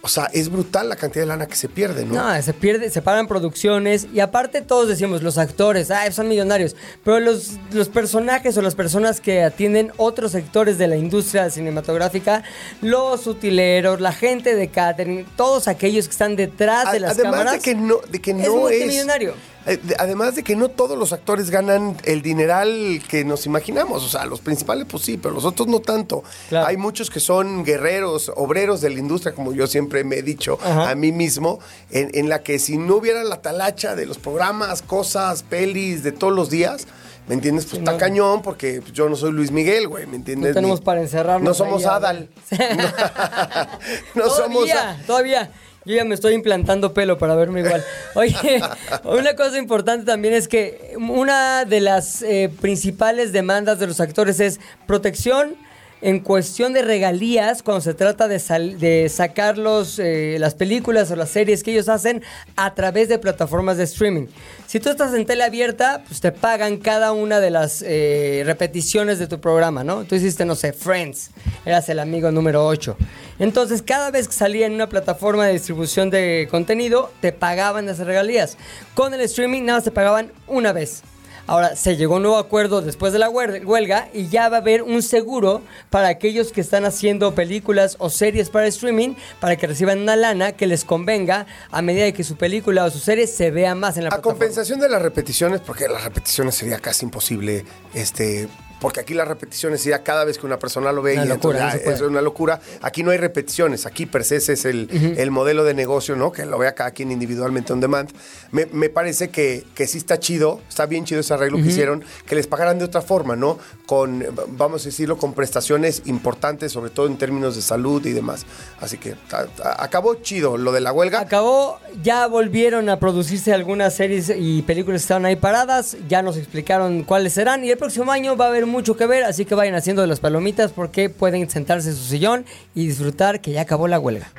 o 0.00 0.08
sea, 0.08 0.30
es 0.32 0.50
brutal 0.50 0.88
la 0.88 0.96
cantidad 0.96 1.22
de 1.24 1.26
lana 1.28 1.46
que 1.46 1.54
se 1.54 1.68
pierde, 1.68 2.06
¿no? 2.06 2.14
No, 2.14 2.42
se 2.42 2.54
pierde, 2.54 2.88
se 2.88 3.02
paran 3.02 3.28
producciones 3.28 4.06
y 4.12 4.20
aparte 4.20 4.62
todos 4.62 4.88
decimos, 4.88 5.22
los 5.22 5.36
actores, 5.36 5.90
ah, 5.90 6.10
son 6.12 6.28
millonarios, 6.28 6.76
pero 7.04 7.20
los, 7.20 7.52
los 7.72 7.90
personajes 7.90 8.56
o 8.56 8.62
las 8.62 8.74
personas 8.74 9.20
que 9.20 9.42
atienden 9.42 9.92
otros 9.98 10.32
sectores 10.32 10.78
de 10.78 10.88
la 10.88 10.96
industria 10.96 11.50
cinematográfica, 11.50 12.42
los 12.80 13.26
utileros, 13.26 14.00
la 14.00 14.12
gente 14.12 14.56
de 14.56 14.68
catering, 14.68 15.26
todos 15.36 15.68
aquellos 15.68 16.06
que 16.06 16.12
están 16.12 16.36
detrás 16.36 16.90
de 16.90 17.00
las 17.00 17.12
además 17.12 17.32
cámaras. 17.32 17.52
de 17.52 17.58
que 17.60 17.74
no, 17.74 17.96
de 18.10 18.20
que 18.20 18.30
es 18.30 18.36
no 18.36 18.44
es, 18.44 18.50
multimillonario. 18.50 19.32
De- 19.32 19.53
Además 19.98 20.34
de 20.34 20.42
que 20.42 20.56
no 20.56 20.68
todos 20.68 20.98
los 20.98 21.12
actores 21.12 21.50
ganan 21.50 21.96
el 22.04 22.20
dineral 22.22 23.02
que 23.08 23.24
nos 23.24 23.46
imaginamos. 23.46 24.04
O 24.04 24.08
sea, 24.08 24.26
los 24.26 24.40
principales, 24.40 24.86
pues 24.90 25.02
sí, 25.04 25.16
pero 25.16 25.34
los 25.34 25.44
otros 25.44 25.68
no 25.68 25.80
tanto. 25.80 26.22
Claro. 26.48 26.66
Hay 26.66 26.76
muchos 26.76 27.10
que 27.10 27.20
son 27.20 27.64
guerreros, 27.64 28.30
obreros 28.36 28.80
de 28.80 28.90
la 28.90 28.98
industria, 28.98 29.34
como 29.34 29.52
yo 29.52 29.66
siempre 29.66 30.04
me 30.04 30.16
he 30.16 30.22
dicho 30.22 30.58
Ajá. 30.62 30.90
a 30.90 30.94
mí 30.94 31.12
mismo, 31.12 31.60
en, 31.90 32.10
en 32.14 32.28
la 32.28 32.42
que 32.42 32.58
si 32.58 32.76
no 32.76 32.96
hubiera 32.96 33.24
la 33.24 33.40
talacha 33.40 33.94
de 33.96 34.06
los 34.06 34.18
programas, 34.18 34.82
cosas, 34.82 35.42
pelis 35.42 36.02
de 36.02 36.12
todos 36.12 36.34
los 36.34 36.50
días. 36.50 36.86
¿Me 37.26 37.32
entiendes? 37.32 37.64
Pues 37.64 37.78
está 37.78 37.92
no. 37.92 37.96
cañón 37.98 38.42
porque 38.42 38.82
yo 38.92 39.08
no 39.08 39.16
soy 39.16 39.32
Luis 39.32 39.50
Miguel, 39.50 39.88
güey, 39.88 40.06
¿me 40.06 40.16
entiendes? 40.16 40.50
No 40.50 40.54
tenemos 40.56 40.80
Ni- 40.80 40.84
para 40.84 41.00
encerrarnos 41.00 41.42
No 41.42 41.54
somos 41.54 41.82
ahí 41.86 41.90
Adal. 41.90 42.28
no 44.14 44.28
somos... 44.28 44.68
todavía, 44.68 45.02
todavía. 45.06 45.50
Yo 45.84 45.94
ya 45.94 46.04
me 46.04 46.14
estoy 46.14 46.34
implantando 46.34 46.94
pelo 46.94 47.18
para 47.18 47.34
verme 47.34 47.60
igual. 47.60 47.84
Oye, 48.14 48.62
una 49.04 49.36
cosa 49.36 49.58
importante 49.58 50.06
también 50.06 50.34
es 50.34 50.48
que 50.48 50.94
una 50.98 51.64
de 51.64 51.80
las 51.80 52.22
eh, 52.22 52.50
principales 52.60 53.32
demandas 53.32 53.78
de 53.78 53.86
los 53.86 54.00
actores 54.00 54.40
es 54.40 54.60
protección 54.86 55.56
en 56.04 56.20
cuestión 56.20 56.74
de 56.74 56.82
regalías 56.82 57.62
cuando 57.62 57.80
se 57.80 57.94
trata 57.94 58.28
de, 58.28 59.08
sacar 59.08 59.56
los, 59.56 59.98
eh, 59.98 60.36
las 60.38 60.54
películas 60.54 61.10
o 61.10 61.16
las 61.16 61.30
series 61.30 61.62
que 61.62 61.72
ellos 61.72 61.88
hacen 61.88 62.22
a 62.56 62.74
través 62.74 63.08
de 63.08 63.18
plataformas 63.18 63.78
de 63.78 63.84
streaming. 63.84 64.26
Si 64.66 64.80
tú 64.80 64.90
estás 64.90 65.14
en 65.14 65.24
tele 65.24 65.44
abierta, 65.44 66.04
pues 66.06 66.20
te 66.20 66.30
pagan 66.30 66.76
cada 66.76 67.12
una 67.12 67.40
de 67.40 67.50
las 67.50 67.82
eh, 67.86 68.42
repeticiones 68.44 69.18
de 69.18 69.28
tu 69.28 69.40
programa, 69.40 69.82
¿no? 69.82 70.04
Tú 70.04 70.14
hiciste, 70.14 70.44
no 70.44 70.56
sé, 70.56 70.74
Friends, 70.74 71.30
eras 71.64 71.88
el 71.88 71.98
amigo 71.98 72.30
número 72.30 72.66
8. 72.66 72.98
Entonces, 73.38 73.80
cada 73.80 74.10
vez 74.10 74.28
que 74.28 74.34
salía 74.34 74.66
en 74.66 74.74
una 74.74 74.90
plataforma 74.90 75.46
de 75.46 75.54
distribución 75.54 76.10
de 76.10 76.48
contenido, 76.50 77.12
te 77.22 77.32
pagaban 77.32 77.88
esas 77.88 78.06
regalías. 78.06 78.58
Con 78.92 79.14
el 79.14 79.22
streaming 79.22 79.62
nada 79.62 79.78
más 79.78 79.84
te 79.84 79.90
pagaban 79.90 80.30
una 80.48 80.74
vez. 80.74 81.02
Ahora, 81.46 81.76
se 81.76 81.96
llegó 81.96 82.14
a 82.14 82.16
un 82.16 82.22
nuevo 82.22 82.38
acuerdo 82.38 82.80
después 82.80 83.12
de 83.12 83.18
la 83.18 83.28
huelga 83.28 84.08
y 84.14 84.28
ya 84.28 84.48
va 84.48 84.56
a 84.56 84.60
haber 84.60 84.82
un 84.82 85.02
seguro 85.02 85.60
para 85.90 86.08
aquellos 86.08 86.52
que 86.52 86.60
están 86.62 86.84
haciendo 86.84 87.34
películas 87.34 87.96
o 87.98 88.08
series 88.08 88.48
para 88.48 88.66
streaming 88.66 89.14
para 89.40 89.56
que 89.56 89.66
reciban 89.66 90.00
una 90.00 90.16
lana 90.16 90.52
que 90.52 90.66
les 90.66 90.84
convenga 90.84 91.46
a 91.70 91.82
medida 91.82 92.04
de 92.04 92.14
que 92.14 92.24
su 92.24 92.36
película 92.36 92.84
o 92.84 92.90
su 92.90 92.98
serie 92.98 93.26
se 93.26 93.50
vea 93.50 93.74
más 93.74 93.96
en 93.96 94.04
la 94.04 94.08
A 94.08 94.10
plataforma. 94.12 94.38
compensación 94.38 94.80
de 94.80 94.88
las 94.88 95.02
repeticiones, 95.02 95.60
porque 95.60 95.86
las 95.86 96.02
repeticiones 96.02 96.54
sería 96.54 96.78
casi 96.78 97.04
imposible, 97.04 97.64
este, 97.92 98.48
porque 98.80 99.00
aquí 99.00 99.14
las 99.14 99.26
repeticiones 99.28 99.80
sería 99.80 100.02
cada 100.02 100.24
vez 100.24 100.38
que 100.38 100.46
una 100.46 100.58
persona 100.58 100.92
lo 100.92 101.00
ve 101.02 101.14
Una 101.14 101.24
y 101.24 101.28
locura, 101.28 101.58
entonces 101.72 101.84
no 101.84 101.90
ya 101.90 101.94
es 101.94 102.00
una 102.02 102.20
locura. 102.22 102.60
Aquí 102.82 103.02
no 103.02 103.10
hay 103.12 103.18
repeticiones, 103.18 103.86
aquí 103.86 104.06
per 104.06 104.24
se 104.24 104.36
ese 104.36 104.52
es 104.54 104.64
el, 104.64 104.88
el 105.16 105.30
modelo 105.30 105.64
de 105.64 105.74
negocio, 105.74 106.16
¿no? 106.16 106.32
Que 106.32 106.44
lo 106.44 106.58
vea 106.58 106.74
cada 106.74 106.90
quien 106.90 107.10
individualmente 107.10 107.72
on 107.72 107.80
demand. 107.80 108.10
Me, 108.50 108.66
me 108.66 108.88
parece 108.90 109.30
que, 109.30 109.64
que 109.74 109.86
sí 109.86 109.98
está 109.98 110.18
chido, 110.18 110.60
está 110.68 110.86
bien 110.86 111.04
chido 111.04 111.20
ese 111.20 111.32
arreglo 111.34 111.58
que 111.58 111.68
hicieron, 111.68 112.04
que 112.26 112.34
les 112.34 112.46
pagaran 112.46 112.78
de 112.78 112.84
otra 112.84 113.00
forma, 113.00 113.36
¿no? 113.36 113.58
Con, 113.86 114.24
vamos 114.48 114.82
a 114.82 114.84
decirlo, 114.86 115.16
con 115.18 115.32
prestaciones 115.34 116.02
importantes, 116.06 116.72
sobre 116.72 116.90
todo 116.90 117.06
en 117.06 117.16
términos 117.16 117.56
de 117.56 117.62
salud 117.62 118.04
y 118.06 118.12
demás. 118.12 118.44
Así 118.80 118.98
que 118.98 119.14
a- 119.32 119.46
a- 119.68 119.84
acabó 119.84 120.14
chido 120.16 120.56
lo 120.56 120.72
de 120.72 120.80
la 120.80 120.92
huelga. 120.92 121.20
Acabó, 121.20 121.78
ya 122.02 122.26
volvieron 122.26 122.88
a 122.88 122.98
producirse 122.98 123.52
algunas 123.52 123.94
series 123.94 124.32
y 124.36 124.62
películas 124.62 125.00
que 125.00 125.04
estaban 125.04 125.24
ahí 125.26 125.36
paradas, 125.36 125.96
ya 126.08 126.22
nos 126.22 126.36
explicaron 126.36 127.04
cuáles 127.04 127.32
serán 127.34 127.64
y 127.64 127.70
el 127.70 127.78
próximo 127.78 128.10
año 128.12 128.36
va 128.36 128.46
a 128.46 128.48
haber 128.48 128.63
mucho 128.68 128.96
que 128.96 129.06
ver, 129.06 129.24
así 129.24 129.44
que 129.44 129.54
vayan 129.54 129.74
haciendo 129.74 130.02
de 130.02 130.08
las 130.08 130.20
palomitas 130.20 130.72
porque 130.72 131.10
pueden 131.10 131.48
sentarse 131.50 131.90
en 131.90 131.96
su 131.96 132.04
sillón 132.04 132.44
y 132.74 132.86
disfrutar 132.86 133.40
que 133.40 133.52
ya 133.52 133.62
acabó 133.62 133.88
la 133.88 133.98
huelga. 133.98 134.30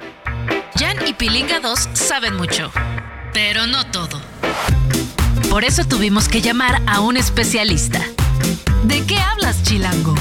Jan 0.75 0.97
y 1.07 1.13
Pilinga 1.13 1.59
2 1.59 1.89
saben 1.93 2.35
mucho, 2.35 2.71
pero 3.33 3.67
no 3.67 3.89
todo. 3.91 4.21
Por 5.49 5.63
eso 5.63 5.85
tuvimos 5.85 6.27
que 6.27 6.41
llamar 6.41 6.81
a 6.85 6.99
un 6.99 7.17
especialista. 7.17 8.01
¿De 8.83 9.05
qué 9.05 9.17
hablas, 9.17 9.63
Chilango? 9.63 10.15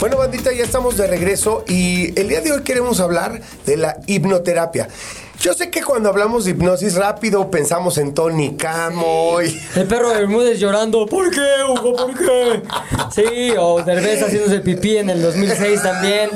Bueno, 0.00 0.16
bandita, 0.16 0.52
ya 0.52 0.64
estamos 0.64 0.96
de 0.96 1.06
regreso 1.06 1.64
y 1.68 2.18
el 2.18 2.28
día 2.28 2.40
de 2.40 2.52
hoy 2.52 2.62
queremos 2.62 2.98
hablar 3.00 3.40
de 3.66 3.76
la 3.76 3.98
hipnoterapia. 4.06 4.88
Yo 5.42 5.52
sé 5.54 5.70
que 5.70 5.82
cuando 5.82 6.08
hablamos 6.08 6.44
de 6.44 6.52
hipnosis 6.52 6.94
rápido 6.94 7.50
pensamos 7.50 7.98
en 7.98 8.14
Tony 8.14 8.56
Camo 8.56 9.42
y... 9.42 9.60
El 9.74 9.88
perro 9.88 10.10
de 10.10 10.14
Bermúdez 10.20 10.60
llorando, 10.60 11.04
¿por 11.06 11.30
qué, 11.32 11.40
Hugo? 11.68 11.96
¿Por 11.96 12.14
qué? 12.16 12.62
Sí, 13.12 13.52
o 13.58 13.82
Derbez 13.82 14.22
haciéndose 14.22 14.60
pipí 14.60 14.98
en 14.98 15.10
el 15.10 15.20
2006 15.20 15.82
también. 15.82 16.30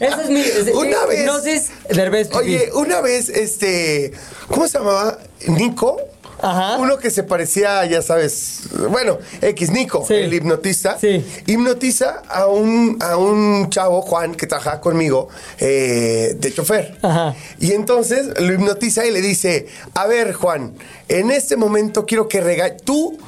Esa 0.00 0.22
es 0.22 0.30
mi 0.30 0.40
es- 0.40 0.74
Una 0.74 1.06
vez- 1.06 1.20
hipnosis, 1.20 1.70
Derbez 1.88 2.28
pipí. 2.28 2.38
Oye, 2.38 2.70
una 2.74 3.00
vez, 3.00 3.28
este... 3.28 4.12
¿Cómo 4.48 4.66
se 4.66 4.78
llamaba? 4.78 5.18
¿Nico? 5.46 5.96
Ajá. 6.40 6.78
Uno 6.78 6.98
que 6.98 7.10
se 7.10 7.22
parecía, 7.22 7.84
ya 7.86 8.02
sabes, 8.02 8.60
bueno, 8.90 9.18
X 9.42 9.70
Nico, 9.70 10.04
Sí. 10.06 10.14
el 10.14 10.32
hipnotista, 10.34 10.98
Sí. 10.98 11.24
hipnotiza 11.46 12.22
a 12.28 12.46
un, 12.46 12.96
a 13.00 13.16
un 13.16 13.68
chavo, 13.70 14.02
Juan, 14.02 14.34
que 14.34 14.46
trabajaba 14.46 14.80
conmigo, 14.80 15.28
eh, 15.58 16.34
de 16.38 16.52
chofer. 16.52 16.96
Ajá. 17.02 17.34
Y 17.60 17.72
entonces 17.72 18.28
lo 18.40 18.52
hipnotiza 18.52 19.04
y 19.06 19.10
le 19.10 19.20
dice, 19.20 19.66
a 19.94 20.06
ver, 20.06 20.32
Juan, 20.32 20.74
en 21.08 21.30
este 21.30 21.56
momento 21.56 22.06
quiero 22.06 22.28
que 22.28 22.40
rega 22.40 22.76
tú 22.76 23.18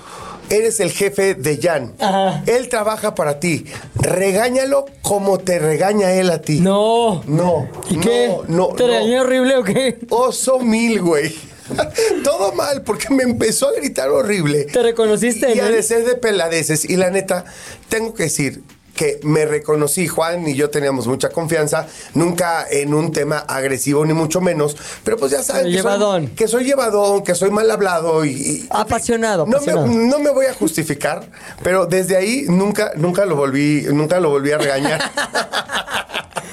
eres 0.49 0.81
el 0.81 0.90
jefe 0.90 1.35
de 1.35 1.59
Jan. 1.62 1.92
Ajá. 2.01 2.42
Él 2.46 2.68
trabaja 2.68 3.14
para 3.14 3.38
ti. 3.38 3.64
Regáñalo 3.94 4.85
como 5.03 5.38
te 5.38 5.59
regaña 5.61 6.12
él 6.12 6.29
a 6.31 6.40
ti. 6.42 6.59
No. 6.61 7.23
No. 7.27 7.68
¿Y 7.88 7.96
no, 7.96 8.03
qué? 8.03 8.37
No, 8.49 8.66
¿Te 8.68 8.83
no. 8.83 8.88
regañó 8.88 9.20
horrible 9.23 9.57
o 9.57 9.62
qué? 9.62 9.99
Oso 10.11 10.59
mil, 10.59 11.01
güey. 11.03 11.33
Todo 12.24 12.52
mal, 12.52 12.83
porque 12.83 13.12
me 13.12 13.22
empezó 13.22 13.68
a 13.68 13.72
gritar 13.72 14.09
horrible. 14.11 14.64
¿Te 14.64 14.83
reconociste 14.83 15.54
Y 15.54 15.61
a 15.61 15.68
él? 15.68 15.85
de 16.06 16.14
peladeces. 16.16 16.85
Y 16.88 16.96
la 16.96 17.11
neta, 17.11 17.44
tengo 17.88 18.14
que 18.14 18.24
decir 18.24 18.62
que 18.94 19.18
me 19.22 19.46
reconocí, 19.46 20.09
Juan 20.09 20.46
y 20.46 20.54
yo 20.54 20.68
teníamos 20.68 21.06
mucha 21.06 21.30
confianza, 21.30 21.87
nunca 22.12 22.66
en 22.70 22.92
un 22.92 23.12
tema 23.12 23.38
agresivo 23.38 24.04
ni 24.04 24.12
mucho 24.12 24.42
menos, 24.42 24.76
pero 25.04 25.16
pues 25.16 25.33
ya 25.33 25.42
saben 25.42 25.62
que 25.62 25.68
soy, 25.70 25.76
llevadón. 25.76 26.26
que 26.28 26.48
soy 26.48 26.64
llevadón, 26.64 27.24
que 27.24 27.35
soy 27.35 27.50
mal 27.50 27.70
hablado 27.70 28.26
y... 28.26 28.30
y- 28.33 28.66
Apasionado, 28.68 29.46
no 29.46 29.59
me, 29.62 29.72
no 30.06 30.18
me 30.18 30.30
voy 30.30 30.46
a 30.46 30.54
justificar, 30.54 31.26
pero 31.62 31.87
desde 31.87 32.14
ahí 32.14 32.44
nunca, 32.48 32.92
nunca 32.96 33.24
lo 33.24 33.37
volví, 33.37 33.87
nunca 33.90 34.20
lo 34.20 34.28
volví 34.28 34.50
a 34.52 34.59
regañar. 34.59 35.00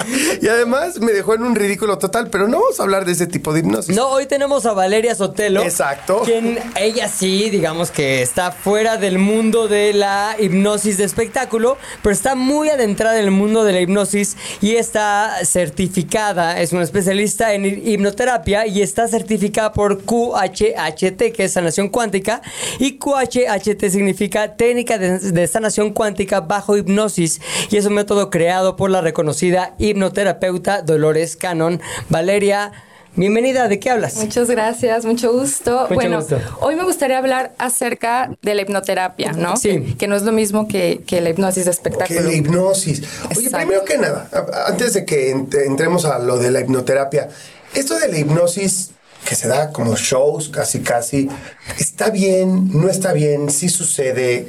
y 0.42 0.48
además 0.48 1.00
me 1.00 1.12
dejó 1.12 1.36
en 1.36 1.44
un 1.44 1.56
ridículo 1.56 1.98
total, 1.98 2.30
pero 2.30 2.48
no 2.48 2.60
vamos 2.60 2.80
a 2.80 2.84
hablar 2.84 3.06
de 3.06 3.12
ese 3.12 3.28
tipo 3.28 3.54
de 3.54 3.60
hipnosis. 3.60 3.96
No, 3.96 4.10
hoy 4.10 4.26
tenemos 4.26 4.66
a 4.66 4.74
Valeria 4.74 5.16
Sotelo. 5.16 5.64
Exacto. 5.64 6.22
Quien 6.24 6.60
ella 6.76 7.08
sí, 7.08 7.50
digamos 7.50 7.92
que 7.92 8.22
está 8.22 8.52
fuera 8.52 8.98
del 8.98 9.20
mundo 9.20 9.68
de 9.68 9.94
la 9.94 10.36
hipnosis 10.40 10.98
de 10.98 11.04
espectáculo, 11.04 11.78
pero 12.02 12.14
está 12.14 12.36
muy 12.36 12.70
adentrada 12.70 13.18
en 13.20 13.26
el 13.26 13.32
mundo 13.32 13.64
de 13.64 13.74
la 13.74 13.82
hipnosis 13.82 14.38
y 14.62 14.76
está 14.76 15.34
certificada, 15.44 16.60
es 16.62 16.74
una 16.74 16.84
especialista 16.84 17.54
en 17.54 17.66
hipnoterapia 17.66 18.68
y 18.68 18.82
está 18.82 19.08
certificada 19.08 19.74
por 19.74 20.04
QHHT, 20.04 21.34
que 21.34 21.46
es 21.46 21.54
sanación 21.54 21.90
cuántica, 21.90 22.42
y 22.80 22.98
QHHT 22.98 23.90
significa 23.90 24.56
técnica 24.56 24.98
de, 24.98 25.20
de 25.20 25.48
sanación 25.48 25.92
cuántica 25.92 26.42
bajo 26.42 26.78
hipnosis 26.78 27.42
y 27.70 27.78
es 27.78 27.86
un 27.86 27.94
método 27.94 28.30
creado 28.30 28.76
por 28.76 28.90
la 28.90 29.02
reconocida 29.02 29.76
hipnoterapeuta 30.02 30.82
Dolores 30.84 31.36
Cannon. 31.36 31.82
Valeria, 32.10 32.72
bienvenida, 33.16 33.68
¿de 33.68 33.80
qué 33.80 33.90
hablas? 33.90 34.16
Muchas 34.18 34.48
gracias, 34.50 35.06
mucho 35.06 35.34
gusto. 35.34 35.82
Mucho 35.84 35.96
bueno, 35.96 36.18
gusto. 36.20 36.40
hoy 36.62 36.76
me 36.76 36.84
gustaría 36.84 37.18
hablar 37.18 37.54
acerca 37.58 38.30
de 38.44 38.54
la 38.54 38.62
hipnoterapia, 38.62 39.32
¿no? 39.34 39.58
Sí. 39.58 39.70
Que, 39.82 39.98
que 39.98 40.08
no 40.08 40.16
es 40.16 40.22
lo 40.22 40.32
mismo 40.32 40.68
que, 40.68 41.02
que 41.08 41.20
la 41.22 41.32
hipnosis 41.32 41.66
de 41.66 41.72
Que 41.72 41.76
espectáculo. 41.76 42.22
la 42.22 42.34
hipnosis. 42.34 43.02
Oye, 43.36 43.50
primero 43.50 43.84
que 43.84 43.98
nada, 43.98 44.30
antes 44.68 44.94
de 44.94 45.04
que 45.06 45.34
ent- 45.36 45.66
entremos 45.66 46.06
a 46.06 46.20
lo 46.20 46.38
de 46.38 46.52
la 46.52 46.62
hipnoterapia, 46.62 47.30
esto 47.74 47.98
de 47.98 48.08
la 48.08 48.20
hipnosis 48.20 48.92
que 49.28 49.34
se 49.36 49.48
da 49.48 49.72
como 49.74 49.96
shows 49.96 50.50
casi 50.50 50.80
casi, 50.82 51.28
¿está 51.80 52.12
bien? 52.12 52.70
¿No 52.80 52.88
está 52.88 53.14
bien? 53.14 53.50
¿Sí 53.50 53.68
sucede? 53.68 54.48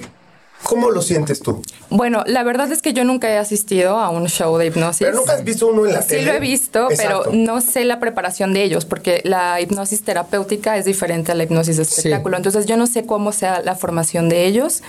¿Cómo 0.64 0.90
lo 0.90 1.01
sientes 1.03 1.40
tú? 1.40 1.62
Bueno, 1.88 2.25
la 2.27 2.42
verdad 2.42 2.71
es 2.73 2.83
que 2.83 2.92
yo 2.92 3.05
nunca 3.05 3.31
he 3.31 3.38
asistido 3.38 3.97
a 3.99 4.11
un 4.11 4.27
show 4.29 4.57
de 4.59 4.66
hipnosis. 4.66 5.07
Pero 5.07 5.16
nunca 5.18 5.33
has 5.33 5.44
visto 5.44 5.66
uno 5.68 5.87
en 5.87 5.92
la 5.94 6.03
Sí 6.03 6.09
tele. 6.09 6.25
lo 6.25 6.33
he 6.33 6.40
visto, 6.40 6.90
Exacto. 6.90 7.23
pero 7.31 7.37
no 7.37 7.61
sé 7.61 7.85
la 7.85 8.01
preparación 8.01 8.53
de 8.53 8.64
ellos, 8.64 8.85
porque 8.85 9.21
la 9.25 9.61
hipnosis 9.61 10.03
terapéutica 10.03 10.77
es 10.77 10.85
diferente 10.85 11.33
a 11.33 11.35
la 11.37 11.44
hipnosis 11.44 11.77
de 11.77 11.85
espectáculo. 11.85 12.37
Entonces 12.37 12.66
yo 12.66 12.77
no 12.77 12.87
sé 12.87 13.07
cómo 13.07 13.33
sea 13.33 13.61
la 13.62 13.77
formación 13.77 14.29
de 14.29 14.44
ellos. 14.47 14.83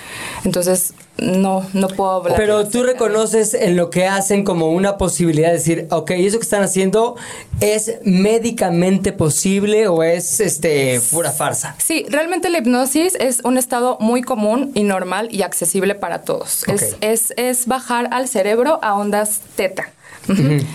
Entonces 0.43 0.93
no, 1.21 1.65
no 1.73 1.87
puedo 1.87 2.11
hablar. 2.11 2.35
Pero 2.37 2.67
tú 2.67 2.83
reconoces 2.83 3.53
en 3.53 3.75
lo 3.75 3.89
que 3.89 4.07
hacen 4.07 4.43
como 4.43 4.71
una 4.71 4.97
posibilidad 4.97 5.49
de 5.49 5.53
decir, 5.53 5.87
ok, 5.91 6.11
eso 6.11 6.39
que 6.39 6.43
están 6.43 6.63
haciendo 6.63 7.15
es 7.59 7.99
médicamente 8.03 9.11
posible 9.11 9.87
o 9.87 10.03
es 10.03 10.39
este 10.39 11.01
pura 11.11 11.31
farsa. 11.31 11.75
Sí, 11.77 12.05
realmente 12.09 12.49
la 12.49 12.59
hipnosis 12.59 13.15
es 13.19 13.41
un 13.43 13.57
estado 13.57 13.97
muy 13.99 14.21
común 14.21 14.71
y 14.75 14.83
normal 14.83 15.29
y 15.31 15.41
accesible 15.41 15.95
para 15.95 16.21
todos. 16.21 16.63
Ok. 16.67 16.73
Es, 16.75 16.95
es, 17.01 17.33
es 17.37 17.67
bajar 17.67 18.09
al 18.11 18.27
cerebro 18.27 18.79
a 18.81 18.95
ondas 18.95 19.41
teta. 19.55 19.91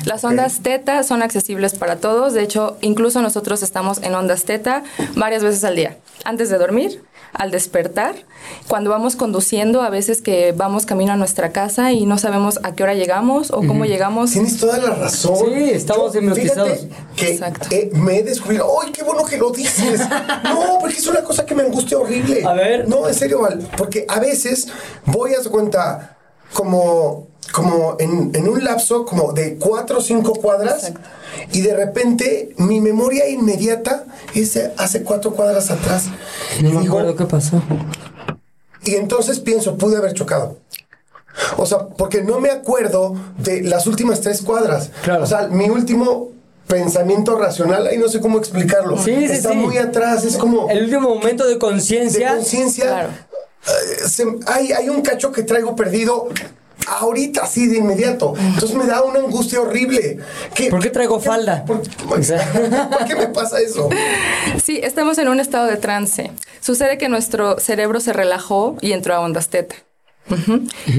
Las 0.05 0.25
ondas 0.25 0.61
teta 0.63 1.03
son 1.05 1.23
accesibles 1.23 1.75
para 1.75 1.97
todos. 1.97 2.33
De 2.35 2.43
hecho, 2.43 2.77
incluso 2.81 3.23
nosotros 3.23 3.63
estamos 3.63 4.03
en 4.03 4.15
ondas 4.15 4.45
teta 4.45 4.83
varias 5.15 5.45
veces 5.45 5.63
al 5.65 5.77
día. 5.77 5.97
Antes 6.25 6.49
de 6.51 6.59
dormir, 6.59 7.03
al 7.35 7.51
despertar, 7.51 8.15
cuando 8.69 8.91
vamos 8.91 9.17
conduciendo, 9.17 9.83
a 9.83 9.91
veces 9.91 10.23
que 10.23 10.53
vamos 10.53 10.87
camino 10.87 11.13
a 11.13 11.17
nuestra 11.17 11.53
casa 11.53 11.93
y 11.93 12.07
no 12.07 12.17
sabemos 12.19 12.61
a 12.63 12.75
qué 12.75 12.83
hora 12.85 12.95
llegamos 12.95 13.51
o 13.51 13.59
cómo 13.59 13.85
llegamos. 13.85 14.31
Tienes 14.33 14.59
toda 14.59 14.79
la 14.79 14.91
razón. 14.95 15.37
Sí, 15.53 15.71
estamos 15.71 16.15
hipnotizados. 16.15 16.69
fíjate 16.81 16.95
Que 17.17 17.31
Exacto. 17.33 17.69
eh, 17.71 17.91
me 17.95 18.19
he 18.19 18.23
descubierto. 18.23 18.69
¡Ay, 18.83 18.93
qué 18.93 19.03
bueno 19.03 19.25
que 19.25 19.37
lo 19.37 19.51
dices! 19.51 20.01
No, 20.45 20.79
porque 20.81 20.97
es 20.97 21.07
una 21.07 21.23
cosa 21.25 21.45
que 21.45 21.55
me 21.55 21.63
angustia 21.63 21.99
horrible. 21.99 22.45
A 22.45 22.53
ver. 22.53 22.89
No, 22.89 23.09
en 23.09 23.15
serio, 23.15 23.41
Val. 23.43 23.67
Porque 23.77 24.07
a 24.09 24.21
veces 24.21 24.69
voy 25.07 25.35
a 25.35 25.43
su 25.43 25.51
cuenta. 25.51 26.17
como, 26.53 27.29
como 27.53 27.97
en, 28.01 28.31
en 28.35 28.49
un 28.49 28.65
lapso 28.65 29.05
como 29.05 29.33
de 29.33 29.57
cuatro 29.57 29.99
o 29.99 30.01
cinco 30.01 30.33
cuadras 30.35 30.93
y 31.53 31.61
de 31.61 31.75
repente 31.77 32.55
mi 32.57 32.81
memoria 32.81 33.29
inmediata 33.29 34.05
es 34.35 34.59
hace 34.77 35.03
cuatro 35.03 35.33
cuadras 35.35 35.71
atrás. 35.71 36.05
No 36.61 36.69
Y 36.69 36.73
me 36.73 36.81
digo, 36.83 36.99
acuerdo 36.99 37.17
qué 37.17 37.25
pasó. 37.27 37.63
y 38.85 38.95
entonces 38.97 39.41
pienso, 39.41 39.77
pude 39.79 39.97
haber 39.97 40.15
chocado. 40.15 40.59
O 41.57 41.67
sea, 41.67 41.89
porque 41.89 42.23
no 42.23 42.39
me 42.41 42.51
acuerdo 42.51 43.15
de 43.39 43.63
las 43.63 43.87
últimas 43.87 44.21
tres 44.21 44.41
cuadras. 44.43 44.91
Claro. 45.03 45.25
O 45.25 45.27
sea, 45.27 45.49
mi 45.49 45.69
último 45.69 46.29
pensamiento 46.69 47.37
racional, 47.37 47.87
ahí 47.89 47.99
no 47.99 48.09
sé 48.09 48.21
cómo 48.21 48.39
explicarlo. 48.39 48.97
Sí, 48.97 49.15
sí, 49.17 49.25
Está 49.33 49.51
sí. 49.51 49.57
muy 49.57 49.77
atrás, 49.79 50.25
es 50.25 50.37
como 50.37 50.71
El 50.71 50.85
último 50.85 51.09
momento 51.17 51.45
de 51.45 51.55
de 51.55 51.59
conciencia. 51.59 52.35
conciencia. 52.37 52.85
Claro. 52.85 53.09
se- 54.07 54.39
hay, 54.47 54.73
hay 54.73 54.89
un 54.89 55.03
cacho 55.03 55.33
que 55.33 55.43
traigo 55.43 55.75
perdido 55.75 56.29
ahorita, 56.87 57.43
así 57.45 57.67
de 57.67 57.79
inmediato. 57.79 58.35
Entonces 58.39 58.77
me 58.77 58.87
da 58.87 59.03
una 59.03 59.21
angustia 59.21 59.61
horrible. 59.61 60.19
¿Qué, 60.55 60.69
¿Por 60.71 60.81
qué 60.83 60.91
traigo 60.91 61.21
falda? 61.21 61.65
¿Por, 61.65 61.83
por- 62.07 62.21
O 62.21 62.23
sea- 62.23 62.47
¿por 62.99 63.05
qué 63.07 63.15
me 63.17 63.27
pasa 63.29 63.61
eso? 63.61 63.89
Sí, 64.63 64.81
estamos 64.83 65.19
en 65.19 65.29
un 65.29 65.41
estado 65.41 65.67
de 65.67 65.77
trance. 65.77 66.31
Sucede 66.61 66.99
que 66.99 67.09
nuestro 67.09 67.59
cerebro 67.61 68.01
se 68.01 68.13
relajó 68.13 68.77
y 68.81 68.93
entró 68.93 69.15
a 69.15 69.21
ondas 69.21 69.49
teta. 69.49 69.77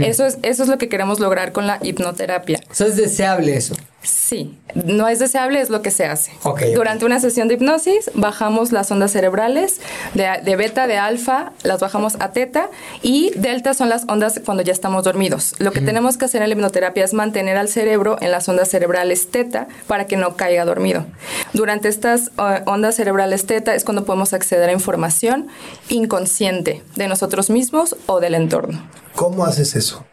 Eso, 0.01 0.25
es, 0.25 0.37
eso 0.43 0.63
es 0.63 0.69
lo 0.69 0.77
que 0.77 0.87
queremos 0.87 1.19
lograr 1.19 1.51
con 1.51 1.65
la 1.65 1.79
hipnoterapia. 1.81 2.59
O 2.69 2.75
sea, 2.75 2.85
es 2.87 2.95
deseable 2.95 3.55
eso. 3.57 3.75
Sí, 4.05 4.57
no 4.73 5.07
es 5.07 5.19
deseable, 5.19 5.59
es 5.61 5.69
lo 5.69 5.81
que 5.81 5.91
se 5.91 6.05
hace. 6.05 6.31
Durante 6.73 7.05
una 7.05 7.19
sesión 7.19 7.47
de 7.47 7.55
hipnosis 7.55 8.11
bajamos 8.13 8.71
las 8.71 8.89
ondas 8.91 9.11
cerebrales 9.11 9.81
de, 10.13 10.29
de 10.43 10.55
beta, 10.55 10.87
de 10.87 10.97
alfa, 10.97 11.51
las 11.63 11.79
bajamos 11.79 12.15
a 12.19 12.31
teta 12.31 12.69
y 13.01 13.31
delta 13.35 13.73
son 13.73 13.89
las 13.89 14.05
ondas 14.07 14.39
cuando 14.45 14.63
ya 14.63 14.71
estamos 14.73 15.03
dormidos. 15.03 15.55
Lo 15.59 15.71
que 15.71 15.81
tenemos 15.81 16.17
que 16.17 16.25
hacer 16.25 16.41
en 16.41 16.49
la 16.49 16.55
hipnoterapia 16.55 17.03
es 17.03 17.13
mantener 17.13 17.57
al 17.57 17.67
cerebro 17.67 18.17
en 18.21 18.31
las 18.31 18.47
ondas 18.47 18.69
cerebrales 18.69 19.31
teta 19.31 19.67
para 19.87 20.05
que 20.07 20.17
no 20.17 20.35
caiga 20.35 20.65
dormido. 20.65 21.05
Durante 21.53 21.87
estas 21.87 22.27
eh, 22.37 22.61
ondas 22.65 22.95
cerebrales 22.95 23.45
teta 23.45 23.75
es 23.75 23.83
cuando 23.83 24.05
podemos 24.05 24.33
acceder 24.33 24.69
a 24.69 24.73
información 24.73 25.47
inconsciente 25.89 26.83
de 26.95 27.07
nosotros 27.07 27.49
mismos 27.49 27.95
o 28.05 28.19
del 28.19 28.35
entorno 28.35 28.81
¿Cómo 29.15 29.45
haces 29.45 29.75
eso? 29.75 30.05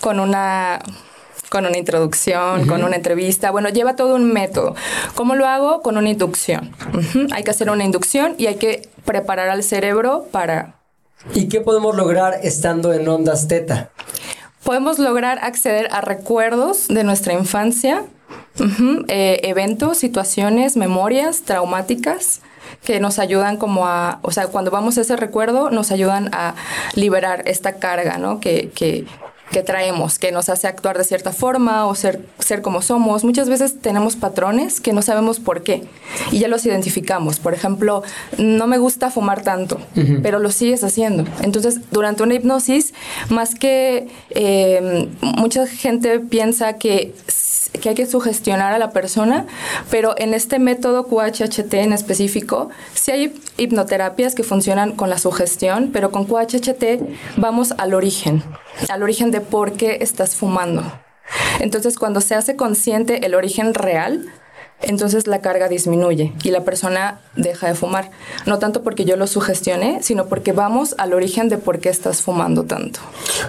con 0.00 0.18
una 0.20 0.80
con 1.50 1.66
una 1.66 1.76
introducción, 1.76 2.66
con 2.66 2.82
una 2.84 2.96
entrevista. 2.96 3.50
Bueno, 3.50 3.68
lleva 3.68 3.96
todo 3.96 4.14
un 4.14 4.32
método. 4.32 4.74
¿Cómo 5.14 5.34
lo 5.34 5.46
hago? 5.46 5.82
Con 5.82 5.98
una 5.98 6.08
inducción. 6.08 6.74
Hay 7.32 7.42
que 7.42 7.50
hacer 7.50 7.68
una 7.68 7.84
inducción 7.84 8.36
y 8.38 8.46
hay 8.46 8.54
que 8.54 8.88
preparar 9.04 9.50
al 9.50 9.62
cerebro 9.62 10.26
para... 10.30 10.76
¿Y 11.34 11.48
qué 11.48 11.60
podemos 11.60 11.96
lograr 11.96 12.38
estando 12.42 12.94
en 12.94 13.06
ondas 13.06 13.48
teta? 13.48 13.90
Podemos 14.62 14.98
lograr 14.98 15.38
acceder 15.42 15.88
a 15.90 16.00
recuerdos 16.00 16.86
de 16.88 17.02
nuestra 17.02 17.32
infancia, 17.32 18.04
eh, 19.08 19.40
eventos, 19.42 19.98
situaciones, 19.98 20.76
memorias 20.76 21.42
traumáticas 21.42 22.40
que 22.84 23.00
nos 23.00 23.18
ayudan 23.18 23.56
como 23.56 23.86
a, 23.86 24.20
o 24.22 24.30
sea, 24.30 24.46
cuando 24.46 24.70
vamos 24.70 24.96
a 24.96 25.00
ese 25.00 25.16
recuerdo 25.16 25.70
nos 25.70 25.90
ayudan 25.90 26.30
a 26.32 26.54
liberar 26.94 27.42
esta 27.46 27.76
carga, 27.76 28.18
¿no? 28.18 28.40
Que, 28.40 28.70
que, 28.74 29.06
que 29.50 29.62
traemos, 29.62 30.18
que 30.18 30.32
nos 30.32 30.48
hace 30.48 30.68
actuar 30.68 30.96
de 30.96 31.04
cierta 31.04 31.32
forma 31.32 31.86
o 31.86 31.94
ser, 31.94 32.24
ser 32.38 32.62
como 32.62 32.82
somos. 32.82 33.24
Muchas 33.24 33.48
veces 33.48 33.80
tenemos 33.80 34.16
patrones 34.16 34.80
que 34.80 34.92
no 34.92 35.02
sabemos 35.02 35.40
por 35.40 35.62
qué 35.62 35.82
y 36.30 36.38
ya 36.38 36.48
los 36.48 36.64
identificamos. 36.66 37.40
Por 37.40 37.54
ejemplo, 37.54 38.02
no 38.38 38.66
me 38.66 38.78
gusta 38.78 39.10
fumar 39.10 39.42
tanto, 39.42 39.80
pero 40.22 40.38
lo 40.38 40.50
sigues 40.50 40.84
haciendo. 40.84 41.24
Entonces, 41.42 41.80
durante 41.90 42.22
una 42.22 42.34
hipnosis, 42.34 42.94
más 43.28 43.54
que 43.54 44.08
eh, 44.30 45.08
mucha 45.20 45.66
gente 45.66 46.20
piensa 46.20 46.74
que 46.74 47.12
que 47.80 47.90
hay 47.90 47.94
que 47.94 48.06
sugestionar 48.06 48.72
a 48.72 48.78
la 48.78 48.90
persona, 48.90 49.46
pero 49.90 50.14
en 50.18 50.34
este 50.34 50.58
método 50.58 51.06
QHHT 51.06 51.74
en 51.74 51.92
específico, 51.92 52.70
sí 52.94 53.10
hay 53.10 53.40
hipnoterapias 53.56 54.34
que 54.34 54.42
funcionan 54.42 54.92
con 54.92 55.10
la 55.10 55.18
sugestión, 55.18 55.90
pero 55.92 56.10
con 56.10 56.24
QHHT 56.24 57.36
vamos 57.36 57.74
al 57.78 57.94
origen, 57.94 58.42
al 58.88 59.02
origen 59.02 59.30
de 59.30 59.40
por 59.40 59.72
qué 59.72 59.98
estás 60.00 60.36
fumando. 60.36 60.82
Entonces, 61.60 61.98
cuando 61.98 62.20
se 62.20 62.34
hace 62.34 62.56
consciente 62.56 63.24
el 63.24 63.34
origen 63.34 63.74
real, 63.74 64.26
entonces 64.82 65.26
la 65.26 65.40
carga 65.40 65.68
disminuye 65.68 66.32
y 66.42 66.50
la 66.50 66.64
persona 66.64 67.20
deja 67.36 67.68
de 67.68 67.74
fumar. 67.74 68.10
No 68.46 68.58
tanto 68.58 68.82
porque 68.82 69.04
yo 69.04 69.16
lo 69.16 69.26
sugestioné, 69.26 70.02
sino 70.02 70.26
porque 70.26 70.52
vamos 70.52 70.94
al 70.98 71.12
origen 71.12 71.48
de 71.48 71.58
por 71.58 71.78
qué 71.78 71.88
estás 71.88 72.22
fumando 72.22 72.64
tanto. 72.64 73.00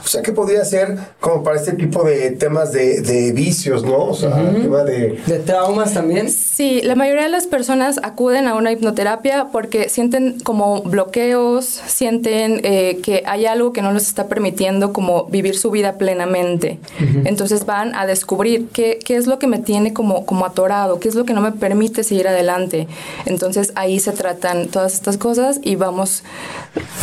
O 0.04 0.08
sea, 0.08 0.22
que 0.22 0.32
podría 0.32 0.63
ser 0.65 0.98
como 1.20 1.44
para 1.44 1.58
este 1.58 1.74
tipo 1.74 2.04
de 2.04 2.32
temas 2.32 2.72
de, 2.72 3.02
de 3.02 3.32
vicios, 3.32 3.84
¿no? 3.84 4.06
O 4.06 4.13
sea, 4.13 4.32
tema 4.62 4.84
de... 4.84 5.20
¿De 5.26 5.39
traumas 5.39 5.94
también? 5.94 6.30
Sí, 6.30 6.82
la 6.84 6.96
mayoría 6.96 7.24
de 7.24 7.30
las 7.30 7.48
personas 7.48 8.00
acuden 8.04 8.48
a 8.48 8.56
una 8.56 8.72
hipnoterapia 8.72 9.48
porque 9.52 9.89
sienten 9.89 10.39
como 10.39 10.82
bloqueos, 10.82 11.65
sienten 11.65 12.62
eh, 12.63 13.00
que 13.04 13.24
hay 13.26 13.46
algo 13.46 13.74
que 13.74 13.82
no 13.82 13.91
les 13.91 14.08
está 14.08 14.28
permitiendo 14.28 14.94
como 14.94 15.26
vivir 15.26 15.58
su 15.58 15.72
vida 15.72 15.98
plenamente. 15.98 16.80
Entonces 17.26 17.65
van 17.65 17.96
a 17.96 18.06
descubrir 18.06 18.67
qué, 18.74 19.00
qué 19.04 19.15
es 19.15 19.28
lo 19.28 19.39
que 19.39 19.48
me 19.48 19.60
tiene 19.60 19.94
como, 19.94 20.26
como 20.26 20.46
atorado, 20.46 21.00
qué 21.00 21.10
es 21.10 21.15
lo 21.15 21.20
que 21.25 21.34
no 21.34 21.41
me 21.41 21.51
permite 21.51 22.03
seguir 22.03 22.27
adelante. 22.27 22.88
Entonces 23.25 23.71
ahí 23.75 23.99
se 23.99 24.12
tratan 24.12 24.67
todas 24.67 24.93
estas 24.93 25.17
cosas 25.17 25.60
y 25.63 25.75
vamos 25.75 26.23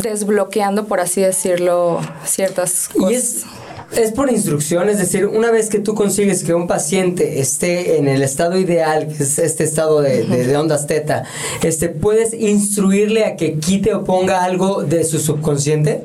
desbloqueando, 0.02 0.86
por 0.86 1.00
así 1.00 1.20
decirlo, 1.20 2.00
ciertas 2.24 2.88
cosas. 2.88 3.10
Y 3.10 3.14
es, 3.14 3.44
es 3.96 4.12
por 4.12 4.30
instrucción, 4.30 4.88
es 4.88 4.98
decir, 4.98 5.26
una 5.26 5.50
vez 5.50 5.68
que 5.70 5.78
tú 5.78 5.94
consigues 5.94 6.44
que 6.44 6.52
un 6.54 6.66
paciente 6.66 7.40
esté 7.40 7.96
en 7.98 8.06
el 8.08 8.22
estado 8.22 8.58
ideal, 8.58 9.08
que 9.08 9.22
es 9.22 9.38
este 9.38 9.64
estado 9.64 10.00
de, 10.02 10.24
de- 10.24 10.46
de 10.46 10.56
ondas 10.56 10.86
teta, 10.86 11.24
este, 11.62 11.88
¿puedes 11.88 12.34
instruirle 12.34 13.24
a 13.24 13.36
que 13.36 13.58
quite 13.58 13.94
o 13.94 14.04
ponga 14.04 14.44
algo 14.44 14.82
de 14.82 15.04
su 15.04 15.18
subconsciente? 15.18 16.04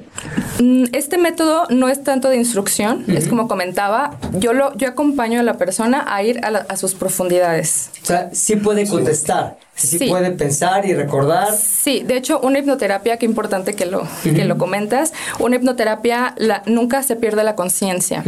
Mm, 0.59 0.85
Este 0.93 1.17
método 1.17 1.65
no 1.69 1.89
es 1.89 2.03
tanto 2.03 2.29
de 2.29 2.37
instrucción, 2.37 3.03
es 3.07 3.27
como 3.27 3.47
comentaba, 3.47 4.17
yo 4.33 4.53
lo 4.53 4.73
yo 4.77 4.87
acompaño 4.87 5.39
a 5.39 5.43
la 5.43 5.57
persona 5.57 6.05
a 6.07 6.23
ir 6.23 6.39
a, 6.43 6.51
la- 6.51 6.65
a 6.69 6.77
sus 6.77 6.93
profundidades. 6.95 7.89
O 8.01 8.05
sea, 8.05 8.29
sí 8.33 8.55
puede 8.55 8.87
contestar, 8.87 9.57
sí, 9.75 9.97
Sí. 9.97 10.07
puede 10.09 10.31
pensar 10.31 10.85
y 10.85 10.93
recordar. 10.93 11.47
Sí, 11.53 12.03
de 12.05 12.17
hecho, 12.17 12.39
una 12.41 12.59
hipnoterapia, 12.59 13.17
qué 13.17 13.25
importante 13.25 13.73
que 13.75 13.85
lo, 13.85 14.03
que 14.23 14.45
lo 14.45 14.57
comentas, 14.57 15.13
una 15.39 15.55
hipnoterapia 15.55 16.33
la, 16.37 16.61
nunca 16.65 17.01
se 17.03 17.15
pierde 17.15 17.43
la 17.43 17.55
conciencia. 17.55 18.23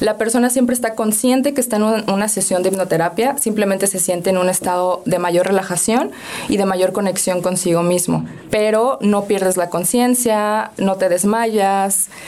La 0.00 0.16
persona 0.16 0.50
siempre 0.50 0.74
está 0.74 0.94
consciente 0.94 1.54
que 1.54 1.60
está 1.60 1.76
en 1.76 1.82
un- 1.84 2.10
una 2.10 2.28
sesión 2.28 2.62
de 2.62 2.70
hipnoterapia, 2.70 3.36
simplemente 3.38 3.86
se 3.86 3.98
siente 4.00 4.30
en 4.30 4.38
un 4.38 4.48
estado 4.48 5.02
de 5.04 5.18
mayor 5.18 5.46
relajación 5.46 6.10
y 6.48 6.56
de 6.56 6.64
mayor 6.64 6.92
conexión 6.92 7.42
consigo 7.42 7.82
mismo, 7.82 8.24
pero 8.50 8.98
no 9.00 9.24
pierdes 9.24 9.56
la 9.56 9.68
conciencia, 9.70 10.72
no 10.78 10.96
te 10.96 11.08
desmayas. 11.08 11.37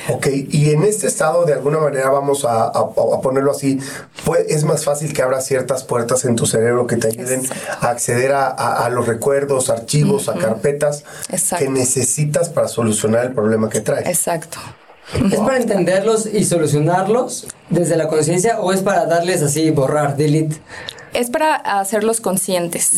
Ok, 0.09 0.27
y 0.51 0.71
en 0.71 0.85
este 0.85 1.07
estado, 1.07 1.45
de 1.45 1.53
alguna 1.55 1.79
manera, 1.79 2.11
vamos 2.11 2.45
a, 2.45 2.65
a- 2.65 2.69
a 2.69 3.21
ponerlo 3.21 3.51
así, 3.51 3.79
pues, 4.25 4.47
es 4.49 4.65
más 4.65 4.85
fácil 4.85 5.13
que 5.13 5.23
abra 5.23 5.41
ciertas 5.41 5.85
puertas 5.85 6.25
en 6.25 6.37
tu 6.37 6.47
cerebro 6.47 6.87
que 6.87 6.97
te 6.97 7.09
ayuden 7.09 7.43
a 7.81 7.89
acceder 7.91 8.33
a, 8.33 8.47
a- 8.49 8.87
a 8.87 8.91
los 8.91 9.07
recuerdos, 9.07 9.71
archivos, 9.71 10.29
a 10.29 10.35
carpetas 10.35 11.05
Exacto. 11.31 11.65
que 11.65 11.71
necesitas 11.71 12.49
para 12.49 12.69
solucionar 12.69 13.25
el 13.27 13.33
problema 13.33 13.69
que 13.69 13.81
traes. 13.81 14.07
Exacto. 14.07 14.59
¿Es 15.33 15.41
para 15.41 15.57
entenderlos 15.57 16.27
y 16.27 16.45
solucionarlos 16.45 17.49
desde 17.69 17.97
la 17.97 18.07
conciencia 18.07 18.61
o 18.61 18.73
es 18.73 18.81
para 18.81 19.07
darles 19.07 19.43
así, 19.43 19.69
borrar, 19.71 20.17
delete? 20.17 20.57
Es 21.13 21.31
para 21.31 21.55
hacerlos 21.57 22.21
conscientes. 22.21 22.93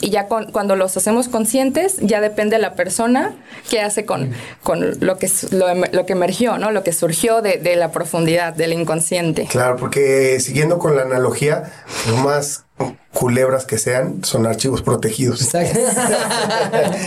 Y 0.00 0.10
ya 0.10 0.26
con- 0.28 0.52
cuando 0.52 0.76
los 0.76 0.96
hacemos 0.96 1.28
conscientes, 1.28 1.96
ya 2.00 2.20
depende 2.20 2.56
de 2.56 2.62
la 2.62 2.74
persona 2.74 3.34
qué 3.70 3.80
hace 3.80 4.04
con, 4.04 4.32
con 4.62 4.98
lo, 5.00 5.16
que, 5.18 5.30
lo, 5.50 5.68
em- 5.68 5.84
lo 5.92 6.04
que 6.06 6.12
emergió, 6.12 6.58
¿no? 6.58 6.70
Lo 6.70 6.82
que 6.82 6.92
surgió 6.92 7.40
de, 7.42 7.56
de 7.58 7.76
la 7.76 7.92
profundidad, 7.92 8.52
del 8.54 8.72
inconsciente. 8.74 9.46
Claro, 9.50 9.76
porque 9.76 10.38
siguiendo 10.40 10.78
con 10.78 10.96
la 10.96 11.02
analogía, 11.02 11.72
lo 12.08 12.16
más 12.18 12.64
culebras 13.12 13.66
que 13.66 13.76
sean, 13.78 14.24
son 14.24 14.46
archivos 14.46 14.82
protegidos. 14.82 15.42
Exacto. 15.42 15.80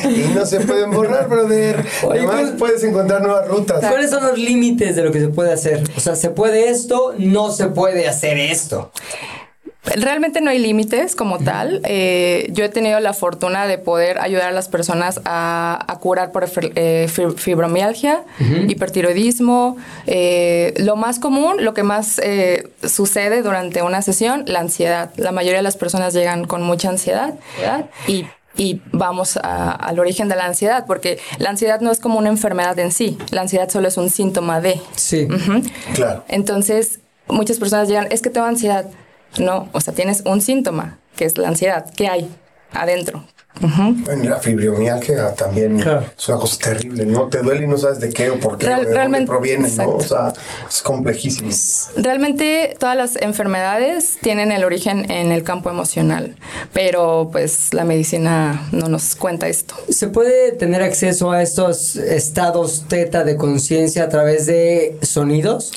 y 0.09 0.33
no 0.35 0.45
se 0.45 0.59
pueden 0.59 0.91
borrar, 0.91 1.27
brother. 1.29 1.85
Oye, 2.03 2.19
Además, 2.19 2.35
¿cuál- 2.35 2.55
puedes 2.57 2.83
encontrar 2.83 3.21
nuevas 3.21 3.47
rutas. 3.47 3.79
¿Cuáles 3.79 4.09
son 4.09 4.23
los 4.23 4.37
límites 4.37 4.95
de 4.95 5.03
lo 5.03 5.11
que 5.11 5.19
se 5.19 5.29
puede 5.29 5.53
hacer? 5.53 5.83
O 5.95 5.99
sea, 5.99 6.15
¿se 6.15 6.29
puede 6.29 6.69
esto? 6.69 7.13
No 7.17 7.51
se 7.51 7.67
puede 7.67 8.07
hacer 8.07 8.37
esto. 8.37 8.91
Realmente 9.85 10.39
no 10.39 10.49
hay 10.49 10.59
límites 10.59 11.15
como 11.15 11.39
tal. 11.39 11.81
Eh, 11.83 12.47
yo 12.51 12.63
he 12.63 12.69
tenido 12.69 12.99
la 13.01 13.11
fortuna 13.13 13.67
de 13.67 13.77
poder 13.77 14.17
ayudar 14.19 14.47
a 14.47 14.51
las 14.51 14.69
personas 14.69 15.19
a, 15.25 15.83
a 15.87 15.99
curar 15.99 16.31
por 16.31 16.45
eh, 16.45 17.07
fib- 17.13 17.35
fibromialgia, 17.35 18.23
hipertiroidismo. 18.69 19.77
eh, 20.07 20.73
lo 20.77 20.95
más 20.95 21.19
común, 21.19 21.63
lo 21.63 21.73
que 21.73 21.83
más 21.83 22.19
eh, 22.23 22.69
sucede 22.83 23.41
durante 23.41 23.81
una 23.81 24.01
sesión, 24.01 24.43
la 24.47 24.59
ansiedad. 24.59 25.09
La 25.17 25.31
mayoría 25.31 25.57
de 25.59 25.63
las 25.63 25.77
personas 25.77 26.13
llegan 26.13 26.45
con 26.45 26.61
mucha 26.61 26.89
ansiedad 26.89 27.33
¿verdad? 27.59 27.85
y 28.07 28.25
y 28.55 28.81
vamos 28.91 29.35
a- 29.37 29.71
al 29.71 29.97
origen 29.97 30.29
de 30.29 30.35
la 30.35 30.45
ansiedad, 30.45 30.85
porque 30.85 31.17
la 31.39 31.49
ansiedad 31.49 31.81
no 31.81 31.89
es 31.89 31.99
como 31.99 32.19
una 32.19 32.29
enfermedad 32.29 32.77
en 32.77 32.91
sí, 32.91 33.17
la 33.31 33.41
ansiedad 33.41 33.67
solo 33.67 33.87
es 33.87 33.97
un 33.97 34.11
síntoma 34.11 34.61
de. 34.61 34.79
Sí. 34.95 35.27
Claro. 35.95 36.23
Entonces, 36.27 36.99
muchas 37.27 37.57
personas 37.57 37.87
llegan, 37.87 38.07
es 38.11 38.21
que 38.21 38.29
tengo 38.29 38.45
ansiedad. 38.45 38.85
No, 39.39 39.69
o 39.71 39.81
sea, 39.81 39.93
tienes 39.93 40.21
un 40.25 40.41
síntoma, 40.41 40.99
que 41.15 41.25
es 41.25 41.37
la 41.37 41.47
ansiedad. 41.47 41.85
¿Qué 41.95 42.07
hay 42.07 42.29
adentro? 42.71 43.23
Bueno, 43.61 44.23
y 44.23 44.27
la 44.27 44.39
fibromialgia 44.39 45.35
también 45.35 45.79
Claro. 45.79 46.03
es 46.17 46.27
una 46.27 46.39
cosa 46.39 46.57
terrible, 46.57 47.05
¿no? 47.05 47.27
Te 47.27 47.37
duele 47.43 47.65
y 47.65 47.67
no 47.67 47.77
sabes 47.77 47.99
de 47.99 48.09
qué 48.09 48.31
o 48.31 48.39
por 48.39 48.57
qué, 48.57 48.65
Real- 48.65 48.79
o 48.79 48.81
de 48.81 48.85
dónde 48.85 48.97
realmente, 48.97 49.27
proviene, 49.27 49.69
¿no? 49.69 49.89
O 49.91 50.01
sea, 50.01 50.33
es 50.67 50.81
complejísimo. 50.81 51.51
Realmente 51.95 52.75
todas 52.79 52.97
las 52.97 53.15
enfermedades 53.15 54.17
tienen 54.21 54.51
el 54.51 54.63
origen 54.63 55.09
en 55.11 55.31
el 55.31 55.43
campo 55.43 55.69
emocional, 55.69 56.35
pero 56.73 57.29
pues 57.31 57.75
la 57.75 57.83
medicina 57.83 58.67
no 58.71 58.87
nos 58.89 59.15
cuenta 59.15 59.47
esto. 59.47 59.75
¿Se 59.87 60.07
puede 60.07 60.53
tener 60.53 60.81
acceso 60.81 61.31
a 61.31 61.43
estos 61.43 61.95
estados 61.95 62.85
teta 62.87 63.23
de 63.23 63.37
conciencia 63.37 64.05
a 64.05 64.09
través 64.09 64.47
de 64.47 64.97
sonidos? 65.03 65.71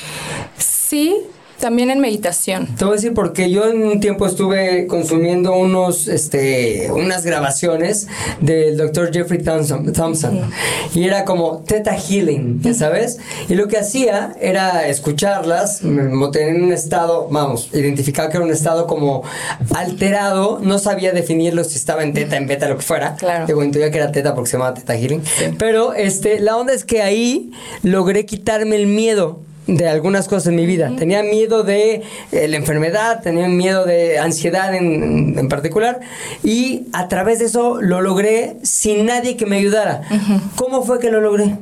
Sí, 0.56 1.14
también 1.58 1.90
en 1.90 2.00
meditación. 2.00 2.66
Te 2.76 2.84
voy 2.84 2.92
a 2.92 2.96
decir 2.96 3.14
porque 3.14 3.50
yo 3.50 3.68
en 3.68 3.82
un 3.82 4.00
tiempo 4.00 4.26
estuve 4.26 4.86
consumiendo 4.86 5.54
unos, 5.56 6.08
este, 6.08 6.90
unas 6.92 7.24
grabaciones 7.24 8.08
del 8.40 8.76
doctor 8.76 9.12
Jeffrey 9.12 9.42
Thompson, 9.42 9.92
Thompson. 9.92 10.50
Y 10.94 11.04
era 11.04 11.24
como 11.24 11.62
Theta 11.66 11.94
Healing, 11.94 12.60
ya 12.62 12.74
sabes, 12.74 13.18
y 13.48 13.54
lo 13.54 13.68
que 13.68 13.78
hacía 13.78 14.36
era 14.40 14.88
escucharlas, 14.88 15.82
me 15.82 16.06
tener 16.30 16.56
en 16.56 16.64
un 16.64 16.72
estado, 16.72 17.28
vamos, 17.30 17.70
identificaba 17.72 18.28
que 18.28 18.36
era 18.36 18.44
un 18.44 18.52
estado 18.52 18.86
como 18.86 19.22
alterado, 19.74 20.60
no 20.62 20.78
sabía 20.78 21.12
definirlo 21.12 21.64
si 21.64 21.76
estaba 21.76 22.02
en 22.02 22.12
Theta, 22.12 22.36
en 22.36 22.46
Beta, 22.46 22.68
lo 22.68 22.76
que 22.76 22.82
fuera, 22.82 23.14
Claro. 23.16 23.46
Digo, 23.46 23.62
intuía 23.62 23.90
que 23.90 23.98
era 23.98 24.12
Theta 24.12 24.34
porque 24.34 24.50
se 24.50 24.56
llamaba 24.56 24.74
Theta 24.74 24.96
Healing, 24.96 25.22
pero 25.58 25.94
este, 25.94 26.40
la 26.40 26.56
onda 26.56 26.72
es 26.72 26.84
que 26.84 27.02
ahí 27.02 27.52
logré 27.82 28.26
quitarme 28.26 28.76
el 28.76 28.86
miedo 28.86 29.40
de 29.66 29.88
algunas 29.88 30.28
cosas 30.28 30.48
en 30.48 30.56
mi 30.56 30.66
vida. 30.66 30.92
Tenía 30.96 31.22
miedo 31.22 31.62
de 31.62 32.02
eh, 32.32 32.48
la 32.48 32.56
enfermedad, 32.56 33.20
tenía 33.22 33.48
miedo 33.48 33.84
de 33.84 34.18
ansiedad 34.18 34.74
en, 34.74 35.38
en 35.38 35.48
particular 35.48 36.00
y 36.44 36.86
a 36.92 37.08
través 37.08 37.40
de 37.40 37.46
eso 37.46 37.80
lo 37.80 38.00
logré 38.00 38.56
sin 38.62 39.06
nadie 39.06 39.36
que 39.36 39.46
me 39.46 39.56
ayudara. 39.56 40.02
¿Cómo 40.56 40.82
fue 40.82 40.98
que 40.98 41.10
lo 41.10 41.20
logré? 41.20 41.56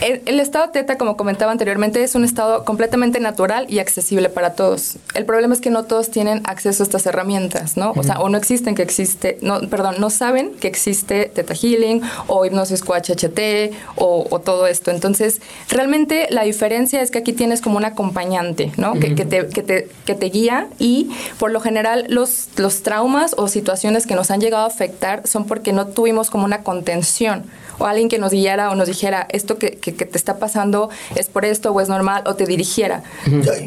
El, 0.00 0.22
el 0.26 0.38
estado 0.40 0.70
teta, 0.70 0.96
como 0.96 1.16
comentaba 1.16 1.50
anteriormente, 1.52 2.02
es 2.02 2.14
un 2.14 2.24
estado 2.24 2.64
completamente 2.64 3.18
natural 3.20 3.66
y 3.68 3.80
accesible 3.80 4.28
para 4.28 4.54
todos. 4.54 4.96
El 5.14 5.24
problema 5.24 5.54
es 5.54 5.60
que 5.60 5.70
no 5.70 5.84
todos 5.84 6.10
tienen 6.10 6.40
acceso 6.44 6.82
a 6.82 6.84
estas 6.84 7.04
herramientas, 7.06 7.76
¿no? 7.76 7.92
O 7.96 8.02
sea, 8.02 8.20
o 8.20 8.28
no 8.28 8.38
existen 8.38 8.74
que 8.74 8.82
existe, 8.82 9.38
no, 9.42 9.60
perdón, 9.68 9.96
no 9.98 10.10
saben 10.10 10.52
que 10.60 10.68
existe 10.68 11.26
Teta 11.34 11.54
Healing 11.54 12.02
o 12.28 12.44
hipnosis 12.44 12.82
QHHT 12.84 13.74
o, 13.96 14.26
o 14.30 14.38
todo 14.40 14.66
esto. 14.66 14.90
Entonces, 14.90 15.40
realmente 15.68 16.28
la 16.30 16.42
diferencia 16.44 17.02
es 17.02 17.10
que 17.10 17.18
aquí 17.18 17.32
tienes 17.32 17.60
como 17.60 17.76
un 17.76 17.84
acompañante, 17.84 18.72
¿no? 18.76 18.92
que, 18.94 19.14
que 19.14 19.24
te, 19.24 19.48
que, 19.48 19.62
te, 19.62 19.88
que 20.06 20.14
te 20.14 20.26
guía 20.26 20.68
y 20.78 21.10
por 21.38 21.50
lo 21.50 21.60
general 21.60 22.06
los, 22.08 22.48
los 22.56 22.82
traumas 22.82 23.34
o 23.36 23.48
situaciones 23.48 24.06
que 24.06 24.14
nos 24.14 24.30
han 24.30 24.40
llegado 24.40 24.64
a 24.64 24.66
afectar 24.68 25.26
son 25.26 25.44
porque 25.46 25.72
no 25.72 25.88
tuvimos 25.88 26.30
como 26.30 26.44
una 26.44 26.62
contención 26.62 27.44
o 27.80 27.86
alguien 27.86 28.08
que 28.08 28.18
nos 28.18 28.32
guiara 28.32 28.70
o 28.70 28.74
nos 28.74 28.88
dijera 28.88 29.26
esto 29.30 29.58
que, 29.58 29.72
que- 29.72 29.87
que 29.92 30.04
te 30.06 30.16
está 30.18 30.38
pasando 30.38 30.90
es 31.16 31.26
por 31.26 31.44
esto 31.44 31.72
o 31.72 31.80
es 31.80 31.88
normal 31.88 32.22
o 32.26 32.34
te 32.34 32.46
dirigiera. 32.46 33.02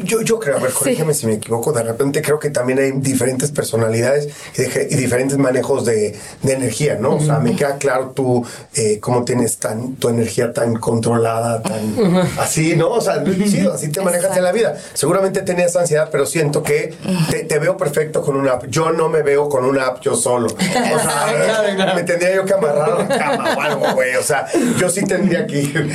Yo, 0.04 0.20
yo 0.22 0.38
creo, 0.38 0.56
a 0.56 0.60
ver, 0.60 0.72
corrígeme 0.72 1.14
si 1.14 1.26
me 1.26 1.34
equivoco, 1.34 1.72
de 1.72 1.82
repente 1.82 2.22
creo 2.22 2.38
que 2.38 2.50
también 2.50 2.78
hay 2.78 2.92
diferentes 2.92 3.50
personalidades 3.50 4.28
y, 4.56 4.62
de- 4.62 4.88
y 4.90 4.94
diferentes 4.96 5.38
manejos 5.38 5.84
de, 5.84 6.18
de 6.42 6.52
energía, 6.52 6.96
¿no? 7.00 7.16
O 7.16 7.20
sea, 7.20 7.38
me 7.38 7.54
queda 7.56 7.76
claro 7.76 8.12
tú 8.14 8.44
eh, 8.74 8.98
cómo 9.00 9.24
tienes 9.24 9.58
tan, 9.58 9.94
tu 9.96 10.08
energía 10.08 10.52
tan 10.52 10.74
controlada, 10.76 11.62
tan 11.62 12.16
así, 12.38 12.76
¿no? 12.76 12.90
O 12.90 13.00
sea, 13.00 13.22
sí, 13.24 13.66
así 13.72 13.88
te 13.90 14.00
manejas 14.00 14.36
en 14.36 14.44
la 14.44 14.52
vida. 14.52 14.76
Seguramente 14.94 15.42
tenías 15.42 15.74
ansiedad, 15.76 16.08
pero 16.10 16.26
siento 16.26 16.62
que 16.62 16.94
te, 17.30 17.44
te 17.44 17.58
veo 17.58 17.76
perfecto 17.76 18.22
con 18.22 18.36
una 18.36 18.52
app. 18.52 18.66
Yo 18.68 18.92
no 18.92 19.08
me 19.08 19.22
veo 19.22 19.48
con 19.48 19.64
una 19.64 19.86
app 19.86 20.00
yo 20.00 20.14
solo. 20.14 20.48
O 20.92 20.98
sea, 20.98 21.92
me 21.94 22.02
tendría 22.02 22.34
yo 22.34 22.44
que 22.44 22.54
amarrar 22.54 22.90
a 22.90 22.98
la 22.98 23.08
cama 23.18 23.54
o 23.56 23.60
algo, 23.60 23.92
güey. 23.94 24.14
O 24.16 24.22
sea, 24.22 24.46
yo 24.78 24.88
sí 24.90 25.04
tendría 25.04 25.46
que 25.46 25.60
ir. 25.62 25.92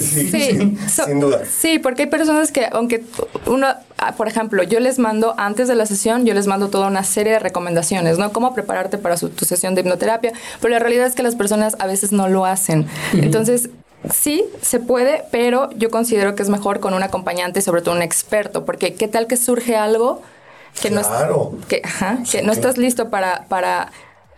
Sí, 0.00 0.28
sin, 0.30 0.88
so- 0.88 1.04
sin 1.04 1.20
duda. 1.20 1.42
Sí, 1.46 1.78
porque 1.78 2.02
hay 2.04 2.08
personas 2.08 2.52
que, 2.52 2.66
aunque 2.72 3.02
uno, 3.46 3.66
ah, 3.98 4.12
por 4.16 4.28
ejemplo, 4.28 4.62
yo 4.62 4.80
les 4.80 4.98
mando 4.98 5.34
antes 5.38 5.68
de 5.68 5.74
la 5.74 5.86
sesión, 5.86 6.24
yo 6.26 6.34
les 6.34 6.46
mando 6.46 6.68
toda 6.68 6.88
una 6.88 7.04
serie 7.04 7.32
de 7.34 7.38
recomendaciones, 7.38 8.18
¿no? 8.18 8.32
Cómo 8.32 8.54
prepararte 8.54 8.98
para 8.98 9.16
su, 9.16 9.28
tu 9.30 9.44
sesión 9.44 9.74
de 9.74 9.80
hipnoterapia, 9.82 10.32
pero 10.60 10.72
la 10.72 10.78
realidad 10.78 11.06
es 11.06 11.14
que 11.14 11.22
las 11.22 11.36
personas 11.36 11.76
a 11.78 11.86
veces 11.86 12.12
no 12.12 12.28
lo 12.28 12.44
hacen. 12.46 12.86
Entonces, 13.12 13.70
sí, 14.12 14.44
se 14.62 14.78
puede, 14.80 15.24
pero 15.30 15.70
yo 15.76 15.90
considero 15.90 16.34
que 16.34 16.42
es 16.42 16.48
mejor 16.48 16.80
con 16.80 16.94
un 16.94 17.02
acompañante, 17.02 17.60
sobre 17.62 17.82
todo 17.82 17.94
un 17.94 18.02
experto, 18.02 18.64
porque 18.64 18.94
¿qué 18.94 19.08
tal 19.08 19.26
que 19.26 19.36
surge 19.36 19.76
algo 19.76 20.22
que 20.80 20.90
Claro. 20.90 21.52
no, 21.54 21.58
es- 21.60 21.66
que, 21.66 21.80
ajá, 21.84 22.18
Sí, 22.24 22.32
que 22.32 22.38
no 22.42 22.52
claro. 22.52 22.60
estás 22.60 22.78
listo 22.78 23.08
para... 23.10 23.46
para 23.48 23.90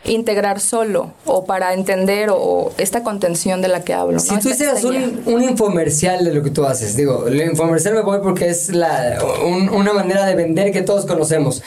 integrar 0.04 0.60
solo 0.60 1.12
o 1.26 1.44
para 1.44 1.74
entender 1.74 2.30
o, 2.30 2.36
o 2.36 2.72
esta 2.78 3.02
contención 3.02 3.60
de 3.60 3.68
la 3.68 3.82
que 3.82 3.92
hablo. 3.94 4.14
¿no? 4.14 4.20
Si 4.20 4.28
tú 4.28 4.48
Esta- 4.48 4.50
hicieras 4.50 4.84
un, 4.84 5.22
un 5.26 5.42
infomercial 5.42 6.24
de 6.24 6.32
lo 6.32 6.42
que 6.42 6.50
tú 6.50 6.64
haces, 6.64 6.96
digo, 6.96 7.26
el 7.26 7.40
infomercial 7.42 7.94
me 7.94 8.02
voy 8.02 8.20
porque 8.22 8.48
es 8.48 8.70
la, 8.70 9.18
un- 9.44 9.68
una 9.68 9.92
manera 9.92 10.24
de 10.26 10.34
vender 10.34 10.72
que 10.72 10.82
todos 10.82 11.04
conocemos. 11.04 11.62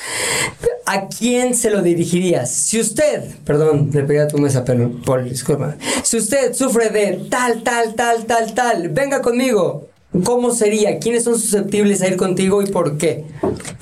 ¿A 0.86 1.08
quién 1.08 1.56
se 1.56 1.70
lo 1.70 1.82
dirigirías? 1.82 2.50
Si 2.52 2.80
usted, 2.80 3.24
perdón, 3.46 3.92
le 3.94 4.04
pegué 4.04 4.22
a 4.22 4.28
tu 4.28 4.38
mesa, 4.40 4.64
pero 4.66 4.92
por 5.06 5.24
disculpa. 5.24 5.76
Si 6.04 6.18
usted 6.18 6.54
sufre 6.54 6.90
de 6.90 7.28
tal, 7.30 7.62
tal, 7.64 7.94
tal, 7.96 8.26
tal, 8.26 8.54
tal, 8.54 8.90
venga 8.90 9.22
conmigo. 9.22 9.88
¿Cómo 10.26 10.54
sería? 10.54 11.00
¿Quiénes 11.00 11.24
son 11.24 11.40
susceptibles 11.40 12.02
a 12.02 12.08
ir 12.08 12.18
contigo 12.18 12.62
y 12.62 12.66
por 12.66 12.98
qué? 12.98 13.26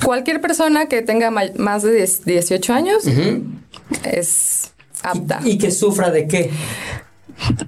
Cualquier 0.03 0.41
persona 0.41 0.87
que 0.87 1.01
tenga 1.01 1.31
más 1.31 1.83
de 1.83 1.93
10 1.93 2.25
18 2.25 2.73
años 2.73 3.03
es 4.03 4.71
apta. 5.01 5.39
¿Y 5.43 5.57
que 5.57 5.71
sufra 5.71 6.11
de 6.11 6.27
qué? 6.27 6.51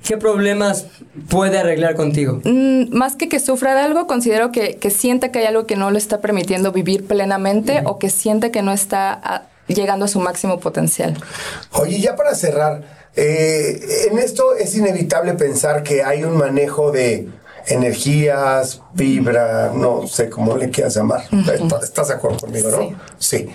¿Qué 0.04 0.18
problemas 0.18 0.86
puede 1.30 1.58
arreglar 1.58 1.96
contigo? 1.96 2.42
Mm, 2.44 2.96
más 2.96 3.16
que 3.16 3.30
que 3.30 3.40
sufra 3.40 3.74
de 3.74 3.82
algo, 3.82 4.06
considero 4.06 4.52
que, 4.52 4.76
que 4.76 4.90
sienta 4.90 5.32
que 5.32 5.40
hay 5.40 5.46
algo 5.46 5.66
que 5.66 5.76
no 5.76 5.90
le 5.92 5.98
está 5.98 6.20
permitiendo 6.22 6.72
vivir 6.72 7.08
plenamente 7.08 7.82
o 7.86 7.98
que 7.98 8.10
sienta 8.10 8.52
que 8.52 8.62
no 8.62 8.74
está 8.74 9.14
ah, 9.24 9.44
llegando 9.68 10.06
a 10.06 10.08
su 10.08 10.20
máximo 10.20 10.60
potencial. 10.60 11.18
Oye, 11.72 12.00
ya 12.00 12.16
para 12.16 12.36
cerrar, 12.36 12.84
eh, 13.16 14.08
en 14.12 14.20
esto 14.20 14.56
es 14.56 14.76
inevitable 14.76 15.34
pensar 15.34 15.84
que 15.84 16.04
hay 16.04 16.24
un 16.24 16.38
manejo 16.38 16.92
de 16.92 17.30
energías, 17.68 18.82
vibra, 18.94 19.72
no 19.74 20.08
sé 20.08 20.30
cómo 20.30 20.58
le 20.58 20.70
quieras 20.70 20.96
llamar. 20.96 21.24
¿Estás- 21.32 21.84
¿Estás 21.84 22.08
de 22.10 22.14
acuerdo 22.16 22.38
conmigo, 22.40 22.70
no? 22.70 22.98
Sí. 23.18 23.50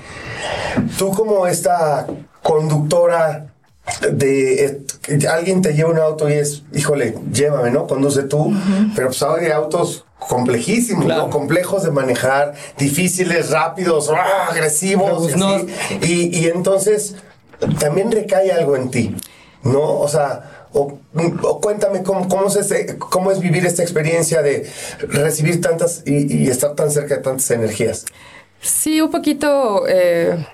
Tú 0.99 1.11
como 1.13 1.47
esta 1.47 2.07
conductora 2.43 3.47
de 4.13 4.65
eh, 5.09 5.27
alguien 5.29 5.63
te 5.63 5.73
lleva 5.75 5.91
un 5.91 5.99
auto 5.99 6.29
y 6.29 6.35
es, 6.35 6.63
híjole, 6.75 7.17
llévame, 7.33 7.71
¿no? 7.71 7.87
Conduce 7.87 8.25
tú, 8.25 8.53
pero 8.97 9.09
pues 9.09 9.23
hay 9.23 9.51
autos 9.53 10.05
complejísimos, 10.19 11.07
¿no? 11.07 11.31
Complejos 11.31 11.85
de 11.85 11.91
manejar, 11.93 12.55
difíciles, 12.79 13.51
rápidos, 13.51 14.11
¡ah! 14.11 14.49
agresivos. 14.51 15.31
Y, 16.03 16.37
y 16.37 16.47
entonces 16.49 17.15
también 17.79 18.11
recae 18.11 18.51
algo 18.51 18.75
en 18.77 18.91
ti, 18.91 19.15
¿no? 19.63 19.81
O 20.01 20.09
sea, 20.09 20.56
o, 20.79 21.61
cuéntame 21.61 22.03
cómo, 22.03 22.29
cómo, 22.29 22.47
es 22.49 22.57
ese- 22.57 22.99
cómo 22.99 23.31
es 23.31 23.41
vivir 23.41 23.65
esta 23.65 23.83
experiencia 23.83 24.43
de 24.43 24.71
recibir 25.09 25.61
tantas 25.61 26.03
y, 26.05 26.45
y 26.45 26.49
estar 26.49 26.75
tan 26.75 26.91
cerca 26.91 27.17
de 27.17 27.23
tantas 27.23 27.51
energías. 27.51 28.05
Sí, 28.61 29.01
un 29.01 29.11
poquito 29.11 29.85
eh, 29.89 30.47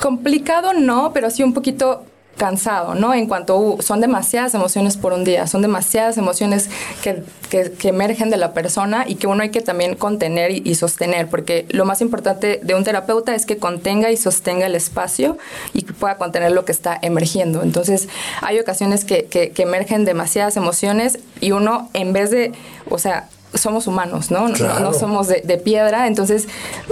complicado, 0.00 0.72
no, 0.72 1.12
pero 1.12 1.30
sí 1.30 1.42
un 1.42 1.54
poquito 1.54 2.04
cansado, 2.36 2.94
¿no? 2.94 3.14
En 3.14 3.26
cuanto 3.26 3.76
son 3.80 4.00
demasiadas 4.00 4.54
emociones 4.54 4.96
por 4.96 5.12
un 5.12 5.24
día, 5.24 5.46
son 5.46 5.62
demasiadas 5.62 6.18
emociones 6.18 6.68
que, 7.02 7.22
que- 7.50 7.88
emergen 7.88 8.30
de 8.30 8.36
la 8.36 8.52
persona 8.54 9.04
y 9.06 9.14
que 9.16 9.26
uno 9.26 9.42
hay 9.42 9.50
que 9.50 9.60
también 9.60 9.94
contener 9.94 10.50
y, 10.50 10.62
y 10.64 10.74
sostener, 10.74 11.28
porque 11.28 11.66
lo 11.70 11.84
más 11.84 12.00
importante 12.00 12.58
de 12.62 12.74
un 12.74 12.82
terapeuta 12.82 13.34
es 13.34 13.46
que 13.46 13.58
contenga 13.58 14.10
y 14.10 14.16
sostenga 14.16 14.66
el 14.66 14.74
espacio 14.74 15.38
y 15.72 15.82
que 15.82 15.92
pueda 15.92 16.16
contener 16.16 16.50
lo 16.52 16.64
que 16.64 16.72
está 16.72 16.98
emergiendo. 17.02 17.62
Entonces, 17.62 18.08
hay 18.40 18.58
ocasiones 18.58 19.04
que, 19.04 19.26
que- 19.26 19.50
que 19.50 19.62
emergen 19.62 20.04
demasiadas 20.04 20.56
emociones 20.56 21.18
y 21.40 21.52
uno, 21.52 21.88
en 21.92 22.12
vez 22.12 22.30
de, 22.30 22.52
o 22.90 22.98
sea, 22.98 23.28
somos 23.54 23.86
humanos, 23.86 24.30
¿no? 24.30 24.48
No- 24.48 24.54
Claro. 24.54 24.80
No, 24.80 24.94
somos 24.94 25.28
de, 25.28 25.42
de 25.42 25.58
piedra, 25.58 26.06
entonces 26.06 26.46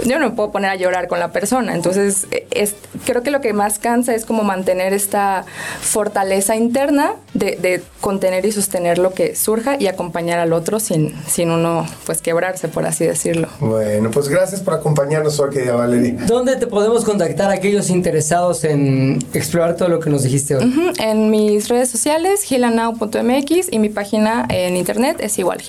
yo 0.05 0.19
no 0.19 0.29
me 0.29 0.35
puedo 0.35 0.51
poner 0.51 0.69
a 0.71 0.75
llorar 0.75 1.07
con 1.07 1.19
la 1.19 1.31
persona. 1.31 1.73
Entonces, 1.75 2.27
eh, 2.31 2.47
es, 2.51 2.75
creo 3.05 3.23
que 3.23 3.31
lo 3.31 3.41
que 3.41 3.53
más 3.53 3.79
cansa 3.79 4.13
es 4.15 4.25
como 4.25 4.43
mantener 4.43 4.93
esta 4.93 5.45
fortaleza 5.81 6.55
interna 6.55 7.13
de, 7.33 7.57
de 7.61 7.83
contener 8.01 8.45
y 8.45 8.51
sostener 8.51 8.97
lo 8.97 9.13
que 9.13 9.35
surja 9.35 9.75
y 9.79 9.87
acompañar 9.87 10.39
al 10.39 10.53
otro 10.53 10.79
sin, 10.79 11.13
sin 11.27 11.51
uno, 11.51 11.85
pues, 12.05 12.21
quebrarse, 12.21 12.67
por 12.67 12.85
así 12.85 13.05
decirlo. 13.05 13.47
Bueno, 13.59 14.11
pues 14.11 14.27
gracias 14.29 14.61
por 14.61 14.73
acompañarnos 14.73 15.39
hoy, 15.39 15.49
querida 15.51 15.75
Valeria. 15.75 16.15
¿Dónde 16.27 16.55
te 16.55 16.67
podemos 16.67 17.05
contactar 17.05 17.49
a 17.51 17.53
aquellos 17.55 17.89
interesados 17.89 18.63
en 18.63 19.19
explorar 19.33 19.75
todo 19.75 19.89
lo 19.89 19.99
que 19.99 20.09
nos 20.09 20.23
dijiste 20.23 20.55
hoy? 20.55 20.91
En 20.99 21.29
mis 21.31 21.69
redes 21.69 21.89
sociales, 21.89 22.43
gilanau.mx 22.43 23.67
y 23.71 23.79
mi 23.79 23.89
página 23.89 24.45
en 24.49 24.77
internet 24.77 25.17
es 25.19 25.37
igual, 25.39 25.61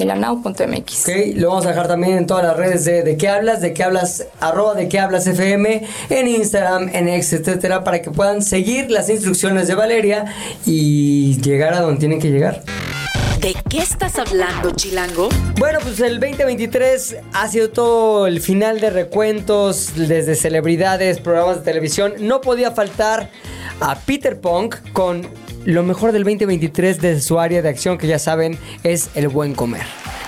Ok, 0.85 1.37
lo 1.37 1.49
vamos 1.49 1.67
a 1.67 1.71
dejar 1.71 1.89
también 1.89 2.19
en 2.19 2.27
todas 2.27 2.45
las 2.45 2.57
redes 2.57 2.85
de 2.85 3.03
De 3.03 3.17
qué 3.17 3.29
hablas, 3.29 3.61
de 3.61 3.73
qué 3.73 3.83
hablas, 3.85 4.27
arroba 4.41 4.75
de 4.75 4.89
qué 4.89 4.99
hablas 4.99 5.27
FM, 5.27 5.87
en 6.11 6.29
Instagram, 6.29 6.91
en 6.93 7.09
X, 7.09 7.33
etcétera, 7.33 7.85
para 7.85 8.03
que 8.03 8.11
puedan 8.11 8.43
seguir 8.43 8.91
las 8.91 9.09
instrucciones 9.09 9.67
de 9.67 9.75
Valeria 9.75 10.27
y 10.67 11.41
llegar 11.41 11.75
a 11.75 11.81
donde 11.81 12.01
tienen 12.01 12.21
que 12.21 12.31
llegar. 12.31 12.63
¿De 13.41 13.55
qué 13.69 13.79
estás 13.79 14.19
hablando, 14.19 14.71
Chilango? 14.71 15.29
Bueno, 15.59 15.79
pues 15.83 16.01
el 16.01 16.19
2023 16.19 17.17
ha 17.35 17.49
sido 17.49 17.69
todo 17.69 18.27
el 18.27 18.41
final 18.41 18.81
de 18.81 18.89
recuentos, 18.89 19.93
desde 19.97 20.35
celebridades, 20.35 21.21
programas 21.21 21.59
de 21.59 21.65
televisión. 21.65 22.15
No 22.21 22.41
podía 22.41 22.71
faltar 22.71 23.31
a 23.81 23.97
Peter 23.97 24.41
Punk 24.41 24.77
con 24.95 25.29
lo 25.65 25.83
mejor 25.83 26.13
del 26.13 26.25
2023 26.25 27.01
desde 27.01 27.21
su 27.21 27.39
área 27.39 27.61
de 27.61 27.69
acción, 27.69 27.99
que 27.99 28.07
ya 28.07 28.19
saben 28.19 28.59
es 28.83 29.11
el 29.15 29.29
buen 29.29 29.55
comer. 29.55 29.85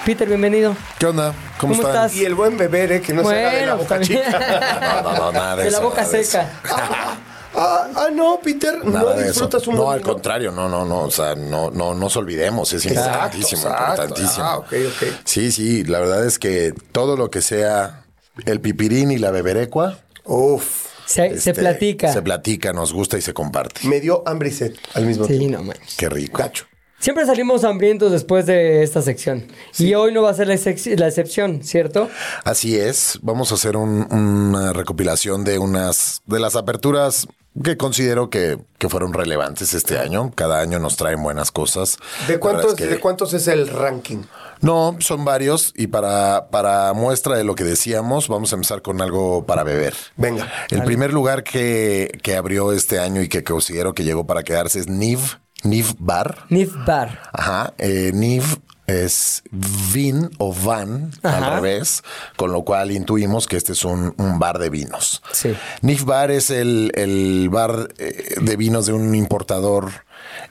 Peter, 0.06 0.28
bienvenido. 0.28 0.76
¿Qué 1.00 1.06
onda? 1.06 1.34
¿Cómo, 1.58 1.74
¿Cómo 1.76 1.88
estás? 1.88 2.14
Y 2.14 2.24
el 2.24 2.34
buen 2.36 2.56
beber, 2.56 2.92
¿eh? 2.92 3.00
Que 3.02 3.12
no 3.12 3.28
se 3.28 3.34
haga 3.44 3.50
de 3.58 3.66
la 3.66 3.74
boca 3.74 3.88
también. 3.88 4.22
chica. 4.22 5.02
No, 5.02 5.12
no, 5.12 5.18
no, 5.18 5.32
nada 5.32 5.56
de, 5.56 5.64
De 5.64 5.70
la 5.72 5.78
eso, 5.78 5.86
boca 5.86 6.02
nada 6.02 6.12
de 6.12 6.20
eso. 6.20 6.30
seca. 6.32 6.50
Ah, 7.58 7.88
ah, 7.96 8.08
no, 8.12 8.38
Peter, 8.44 8.84
Nada 8.84 9.16
no 9.16 9.22
disfrutas 9.22 9.66
un 9.66 9.76
No, 9.76 9.90
al 9.90 10.02
contrario, 10.02 10.52
no, 10.52 10.68
no, 10.68 10.84
no. 10.84 11.04
O 11.04 11.10
sea, 11.10 11.34
no, 11.34 11.70
no 11.70 11.94
nos 11.94 12.14
olvidemos. 12.18 12.70
Es 12.74 12.84
Exacto, 12.84 13.08
importantísimo, 13.38 13.62
exacto. 13.62 14.02
importantísimo. 14.02 14.44
Ah, 14.44 14.58
ok, 14.58 14.72
ok. 14.88 15.08
Sí, 15.24 15.50
sí, 15.50 15.82
la 15.84 16.00
verdad 16.00 16.26
es 16.26 16.38
que 16.38 16.74
todo 16.92 17.16
lo 17.16 17.30
que 17.30 17.40
sea 17.40 18.04
el 18.44 18.60
pipirín 18.60 19.10
y 19.10 19.16
la 19.16 19.30
beberecua. 19.30 19.96
Uf, 20.24 20.88
Se, 21.06 21.30
se 21.40 21.50
este, 21.50 21.54
platica. 21.54 22.12
Se 22.12 22.20
platica, 22.20 22.74
nos 22.74 22.92
gusta 22.92 23.16
y 23.16 23.22
se 23.22 23.32
comparte. 23.32 23.88
me 23.88 24.00
dio 24.00 24.22
hambre 24.26 24.50
y 24.50 24.52
sed 24.52 24.74
al 24.92 25.06
mismo 25.06 25.24
Sí, 25.24 25.38
tiempo. 25.38 25.56
no 25.56 25.64
manches. 25.64 25.96
Qué 25.96 26.10
rico. 26.10 26.36
Gacho. 26.36 26.66
Siempre 27.06 27.24
salimos 27.24 27.62
hambrientos 27.62 28.10
después 28.10 28.46
de 28.46 28.82
esta 28.82 29.00
sección. 29.00 29.46
Y 29.78 29.94
hoy 29.94 30.12
no 30.12 30.22
va 30.22 30.30
a 30.30 30.34
ser 30.34 30.48
la, 30.48 30.54
excep- 30.56 30.98
la 30.98 31.06
excepción, 31.06 31.62
¿cierto? 31.62 32.10
Así 32.42 32.76
es, 32.76 33.20
vamos 33.22 33.52
a 33.52 33.54
hacer 33.54 33.76
un- 33.76 34.12
una 34.12 34.72
recopilación 34.72 35.44
de 35.44 35.60
unas 35.60 36.22
de 36.26 36.40
las 36.40 36.56
aperturas 36.56 37.28
que 37.62 37.76
considero 37.76 38.28
que, 38.28 38.58
que 38.78 38.88
fueron 38.88 39.12
relevantes 39.12 39.72
este 39.72 40.00
año. 40.00 40.32
Cada 40.34 40.58
año 40.58 40.80
nos 40.80 40.96
traen 40.96 41.22
buenas 41.22 41.52
cosas. 41.52 41.96
¿De 42.26 42.40
cuántos, 42.40 42.72
es 42.72 42.76
que- 42.76 42.86
¿De 42.88 42.98
cuántos 42.98 43.32
es 43.34 43.46
el 43.46 43.68
ranking? 43.68 44.24
No, 44.60 44.96
son 44.98 45.24
varios 45.24 45.72
y 45.76 45.86
para, 45.86 46.48
para 46.50 46.92
muestra 46.92 47.36
de 47.36 47.44
lo 47.44 47.54
que 47.54 47.62
decíamos, 47.62 48.26
vamos 48.26 48.50
a 48.52 48.56
empezar 48.56 48.82
con 48.82 49.00
algo 49.00 49.46
para 49.46 49.62
beber. 49.62 49.94
Venga. 50.16 50.50
El 50.70 50.82
primer 50.82 51.12
lugar 51.12 51.44
que, 51.44 52.18
que 52.24 52.34
abrió 52.34 52.72
este 52.72 52.98
año 52.98 53.22
y 53.22 53.28
que 53.28 53.44
considero 53.44 53.94
que 53.94 54.02
llegó 54.02 54.26
para 54.26 54.42
quedarse 54.42 54.80
es 54.80 54.88
Niv, 54.88 55.20
Niv 55.66 55.94
Bar. 55.98 56.46
Nif 56.48 56.72
Bar. 56.86 57.20
Ajá, 57.32 57.74
eh, 57.78 58.10
Niv 58.14 58.44
es 58.86 59.42
vin 59.50 60.30
o 60.38 60.54
van 60.54 61.10
Ajá. 61.22 61.38
al 61.56 61.60
revés, 61.60 62.02
con 62.36 62.52
lo 62.52 62.62
cual 62.62 62.92
intuimos 62.92 63.46
que 63.48 63.56
este 63.56 63.72
es 63.72 63.84
un, 63.84 64.14
un 64.16 64.38
bar 64.38 64.58
de 64.58 64.70
vinos. 64.70 65.22
Sí. 65.32 65.54
Nif 65.82 66.04
Bar 66.04 66.30
es 66.30 66.50
el, 66.50 66.92
el 66.94 67.48
bar 67.50 67.88
eh, 67.98 68.36
de 68.40 68.56
vinos 68.56 68.86
de 68.86 68.92
un 68.92 69.14
importador 69.14 69.90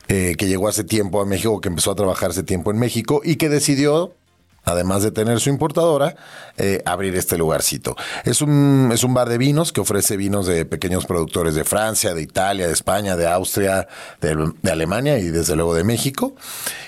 eh, 0.09 0.35
que 0.37 0.47
llegó 0.47 0.67
hace 0.67 0.83
tiempo 0.83 1.21
a 1.21 1.25
México, 1.25 1.61
que 1.61 1.69
empezó 1.69 1.91
a 1.91 1.95
trabajar 1.95 2.31
hace 2.31 2.43
tiempo 2.43 2.71
en 2.71 2.77
México 2.77 3.21
y 3.23 3.37
que 3.37 3.47
decidió 3.49 4.13
además 4.65 5.03
de 5.03 5.11
tener 5.11 5.39
su 5.39 5.49
importadora, 5.49 6.15
eh, 6.57 6.81
abrir 6.85 7.15
este 7.15 7.37
lugarcito. 7.37 7.95
Es 8.23 8.41
un, 8.41 8.89
es 8.93 9.03
un 9.03 9.13
bar 9.13 9.29
de 9.29 9.37
vinos 9.37 9.71
que 9.71 9.81
ofrece 9.81 10.17
vinos 10.17 10.47
de 10.47 10.65
pequeños 10.65 11.05
productores 11.05 11.55
de 11.55 11.63
Francia, 11.63 12.13
de 12.13 12.21
Italia, 12.21 12.67
de 12.67 12.73
España, 12.73 13.15
de 13.15 13.27
Austria, 13.27 13.87
de, 14.21 14.51
de 14.61 14.71
Alemania 14.71 15.17
y 15.19 15.27
desde 15.29 15.55
luego 15.55 15.73
de 15.75 15.83
México. 15.83 16.35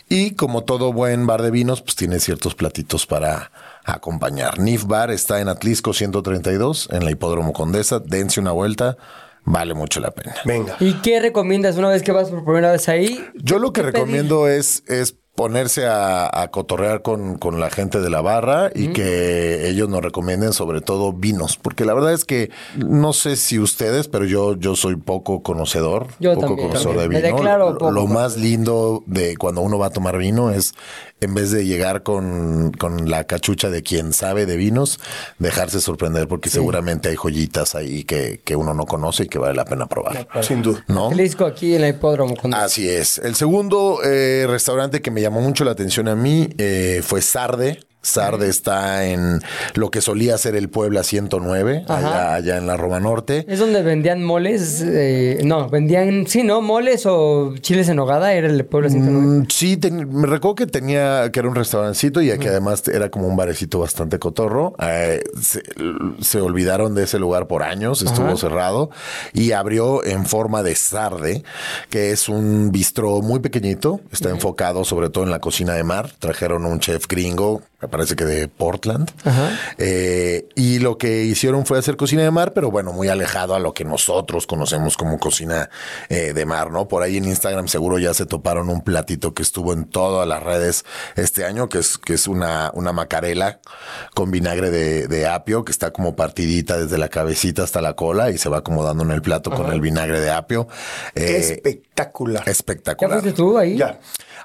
Y 0.10 0.32
como 0.32 0.64
todo 0.64 0.92
buen 0.92 1.28
bar 1.28 1.42
de 1.42 1.52
vinos, 1.52 1.82
pues 1.82 1.96
tiene 1.96 2.20
ciertos 2.20 2.56
platitos 2.56 3.06
para 3.06 3.52
acompañar. 3.86 4.60
Nif 4.60 4.86
Bar 4.86 5.12
está 5.12 5.40
en 5.40 5.48
Atlisco 5.48 5.94
132, 5.94 6.90
en 6.92 7.06
la 7.06 7.12
Hipódromo 7.12 7.54
Condesa. 7.54 8.00
Dense 8.00 8.40
una 8.40 8.52
vuelta, 8.52 8.98
vale 9.44 9.74
mucho 9.74 10.00
la 10.00 10.12
pena. 10.12 10.36
Venga. 10.46 10.76
¿Y 10.80 10.94
qué 11.02 11.20
recomiendas 11.20 11.78
una 11.78 11.90
vez 11.90 12.04
que 12.04 12.12
vas 12.12 12.30
por 12.30 12.44
primera 12.44 12.72
vez 12.72 12.90
ahí? 12.90 13.26
Yo 13.36 13.60
lo 13.60 13.72
que 13.72 13.82
¿Qué 13.82 13.92
recomiendo 13.92 14.48
es, 14.48 14.84
es 14.88 15.16
ponerse 15.38 15.86
a, 15.86 16.28
a 16.42 16.48
cotorrear 16.50 17.04
con, 17.04 17.38
con 17.38 17.60
la 17.60 17.70
gente 17.70 18.02
de 18.02 18.10
la 18.10 18.22
barra 18.22 18.72
y 18.74 18.88
que 18.88 19.70
ellos 19.70 19.88
nos 19.88 20.02
recomienden 20.02 20.52
sobre 20.52 20.82
todo 20.82 21.14
vinos, 21.14 21.58
porque 21.62 21.86
la 21.86 21.94
verdad 21.94 22.12
es 22.14 22.26
que 22.26 22.50
no 22.76 23.14
sé 23.14 23.36
si 23.36 23.60
ustedes, 23.60 24.08
pero 24.08 24.26
yo, 24.26 24.56
yo 24.58 24.76
soy 24.76 24.96
poco 24.96 25.44
conocedor, 25.44 26.08
Yo 26.20 26.34
poco 26.34 26.48
también, 26.48 26.68
conocedor 26.70 26.96
también. 26.98 27.22
de 27.22 27.22
Me 27.22 27.28
vino. 27.28 27.38
declaro 27.38 27.70
Lo- 27.74 27.78
poco 27.78 27.92
lo 27.92 28.08
más 28.08 28.36
lindo 28.36 29.04
de 29.06 29.38
cuando 29.38 29.62
uno 29.62 29.78
va 29.78 29.86
a 29.86 29.90
tomar 29.92 30.18
vino 30.18 30.50
es 30.50 30.74
en 31.22 31.34
vez 31.36 31.52
de 31.52 31.66
llegar 31.66 32.02
con, 32.04 32.72
con 32.72 33.10
la 33.10 33.24
cachucha 33.26 33.70
de 33.70 33.82
quien 33.84 34.14
sabe 34.14 34.46
de 34.48 34.56
vinos, 34.58 35.00
dejarse 35.40 35.82
sorprender 35.82 36.28
porque 36.28 36.50
seguramente 36.50 37.10
hay 37.10 37.16
joyitas 37.16 37.74
ahí 37.76 38.04
que, 38.06 38.40
que 38.44 38.56
uno 38.56 38.74
no 38.76 38.86
conoce 38.86 39.24
y 39.24 39.28
que 39.28 39.38
vale 39.40 39.56
la 39.56 39.66
pena 39.66 39.86
probar. 39.88 40.28
Sin 40.42 40.62
duda. 40.64 40.84
¿No? 40.88 41.08
Atlisco 41.08 41.46
aquí 41.46 41.74
en 41.76 41.82
la 41.82 41.90
hipódromo. 41.90 42.36
Con... 42.36 42.54
Así 42.54 42.88
es. 42.90 43.18
El 43.20 43.34
segundo 43.36 44.00
eh, 44.04 44.46
restaurante 44.48 45.02
que 45.02 45.10
me 45.12 45.22
llamó 45.28 45.42
mucho 45.42 45.66
la 45.66 45.72
atención 45.72 46.08
a 46.08 46.16
mí 46.16 46.48
eh, 46.58 47.02
fue 47.04 47.22
Sarde. 47.22 47.87
Sarde 48.02 48.48
está 48.48 49.06
en 49.06 49.42
lo 49.74 49.92
que 49.92 50.00
solía 50.02 50.38
ser 50.38 50.56
el 50.56 50.70
Puebla 50.70 51.04
109, 51.04 51.84
Ajá. 51.88 51.98
allá, 51.98 52.34
allá 52.36 52.58
en 52.58 52.66
la 52.68 52.78
Roma 52.78 53.00
Norte. 53.00 53.46
¿Es 53.50 53.60
donde 53.60 53.82
vendían 53.84 54.24
moles? 54.24 54.82
eh, 54.86 55.42
no, 55.44 55.68
vendían, 55.70 56.26
sí, 56.28 56.44
¿no? 56.44 56.62
Moles 56.62 57.06
o 57.06 57.56
chiles 57.60 57.90
en 57.90 58.00
hogada, 58.00 58.34
era 58.34 58.48
el 58.48 58.64
pueblo 58.66 58.90
109. 58.90 59.26
Mm, 59.42 59.46
sí, 59.50 59.76
ten- 59.78 60.10
me 60.10 60.26
recuerdo 60.28 60.56
que 60.56 60.68
tenía, 60.68 61.30
que 61.32 61.40
era 61.40 61.50
un 61.50 61.56
restaurancito 61.56 62.22
y 62.22 62.38
que 62.38 62.48
además 62.50 62.88
era 62.88 63.10
como 63.10 63.28
un 63.28 63.36
barecito 63.36 63.80
bastante 63.80 64.20
cotorro. 64.20 64.74
Eh, 64.82 65.22
se, 65.42 65.62
se 66.22 66.40
olvidaron 66.40 66.96
de 66.96 67.04
ese 67.04 67.20
lugar 67.20 67.48
por 67.48 67.64
años, 67.64 68.02
estuvo 68.04 68.28
Ajá. 68.28 68.38
cerrado 68.38 68.90
y 69.34 69.52
abrió 69.52 70.06
en 70.06 70.26
forma 70.26 70.64
de 70.64 70.76
sarde, 70.76 71.44
que 71.90 72.12
es 72.12 72.30
un 72.30 72.72
bistró 72.72 73.22
muy 73.22 73.40
pequeñito, 73.40 74.00
está 74.12 74.30
enfocado 74.30 74.86
sobre 74.86 75.10
todo 75.10 75.24
en 75.26 75.32
la 75.32 75.40
cocina 75.40 75.74
de 75.74 75.84
mar. 75.84 76.12
Trajeron 76.20 76.66
un 76.66 76.80
chef 76.80 77.06
gringo, 77.08 77.62
me 77.88 77.92
parece 77.92 78.18
que 78.18 78.26
de 78.26 78.48
Portland. 78.50 79.10
Eh, 79.78 80.48
y 80.56 80.80
lo 80.80 80.98
que 80.98 81.24
hicieron 81.24 81.66
fue 81.66 81.80
hacer 81.80 81.96
cocina 81.96 82.22
de 82.22 82.32
mar, 82.32 82.52
pero 82.54 82.70
bueno, 82.70 82.92
muy 82.92 83.08
alejado 83.08 83.56
a 83.56 83.60
lo 83.60 83.74
que 83.74 83.86
nosotros 83.86 84.46
conocemos 84.46 84.98
como 84.98 85.20
cocina 85.20 85.70
eh, 86.10 86.34
de 86.34 86.46
mar, 86.46 86.70
¿no? 86.70 86.90
Por 86.90 87.02
ahí 87.02 87.18
en 87.18 87.26
Instagram 87.26 87.70
seguro 87.70 87.98
ya 87.98 88.14
se 88.14 88.26
toparon 88.26 88.70
un 88.70 88.82
platito 88.82 89.34
que 89.34 89.42
estuvo 89.42 89.72
en 89.72 89.86
todas 89.86 90.28
las 90.28 90.44
redes 90.44 90.84
este 91.16 91.46
año, 91.46 91.70
que 91.70 91.80
es, 91.80 91.98
que 91.98 92.14
es 92.14 92.28
una, 92.28 92.72
una 92.74 92.92
macarela 92.92 93.60
con 94.14 94.32
vinagre 94.32 94.70
de, 94.70 95.08
de 95.08 95.28
apio, 95.28 95.64
que 95.64 95.72
está 95.72 95.92
como 95.92 96.16
partidita 96.16 96.78
desde 96.78 96.98
la 96.98 97.08
cabecita 97.08 97.64
hasta 97.64 97.82
la 97.82 97.94
cola 97.94 98.32
y 98.32 98.38
se 98.38 98.50
va 98.50 98.58
acomodando 98.58 99.04
en 99.04 99.12
el 99.12 99.22
plato 99.22 99.50
con 99.50 99.72
el 99.72 99.80
vinagre 99.80 100.20
de 100.20 100.32
apio. 100.32 100.68
Eh, 101.16 101.38
Espectacular. 101.38 102.44
¿Ya 102.46 102.52
espectacular. 102.52 103.22
fuiste 103.22 103.38
tú 103.38 103.58
ahí? 103.58 103.78
Ya. 103.78 104.00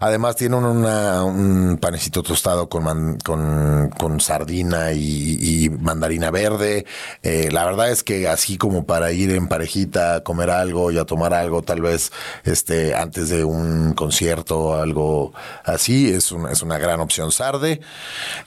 Además 0.05 0.35
tiene 0.35 0.57
un, 0.57 0.65
una- 0.65 1.23
un 1.25 1.79
panecito 1.81 2.25
tostado 2.25 2.69
con, 2.69 2.83
man- 2.83 3.19
con, 3.25 3.89
con 3.97 4.21
sardina 4.21 4.91
y, 4.93 5.39
y 5.65 5.71
mandarina 5.71 6.33
verde. 6.33 6.85
Eh, 7.23 7.51
la 7.53 7.65
verdad 7.65 7.89
es 7.89 8.03
que 8.03 8.27
así 8.27 8.59
como 8.59 8.85
para 8.85 9.13
ir 9.13 9.31
en 9.31 9.47
parejita 9.47 10.17
a 10.17 10.21
comer 10.25 10.51
algo 10.51 10.91
y 10.91 10.99
a 10.99 11.05
tomar 11.05 11.33
algo, 11.33 11.63
tal 11.63 11.83
vez 11.83 12.11
este 12.43 12.97
antes 12.97 13.29
de 13.29 13.45
un 13.45 13.93
concierto 13.95 14.59
o 14.59 14.75
algo 14.75 15.33
así, 15.65 16.13
es, 16.13 16.33
un- 16.33 16.49
es 16.49 16.63
una 16.63 16.79
gran 16.79 16.99
opción 16.99 17.31
sarde. 17.31 17.81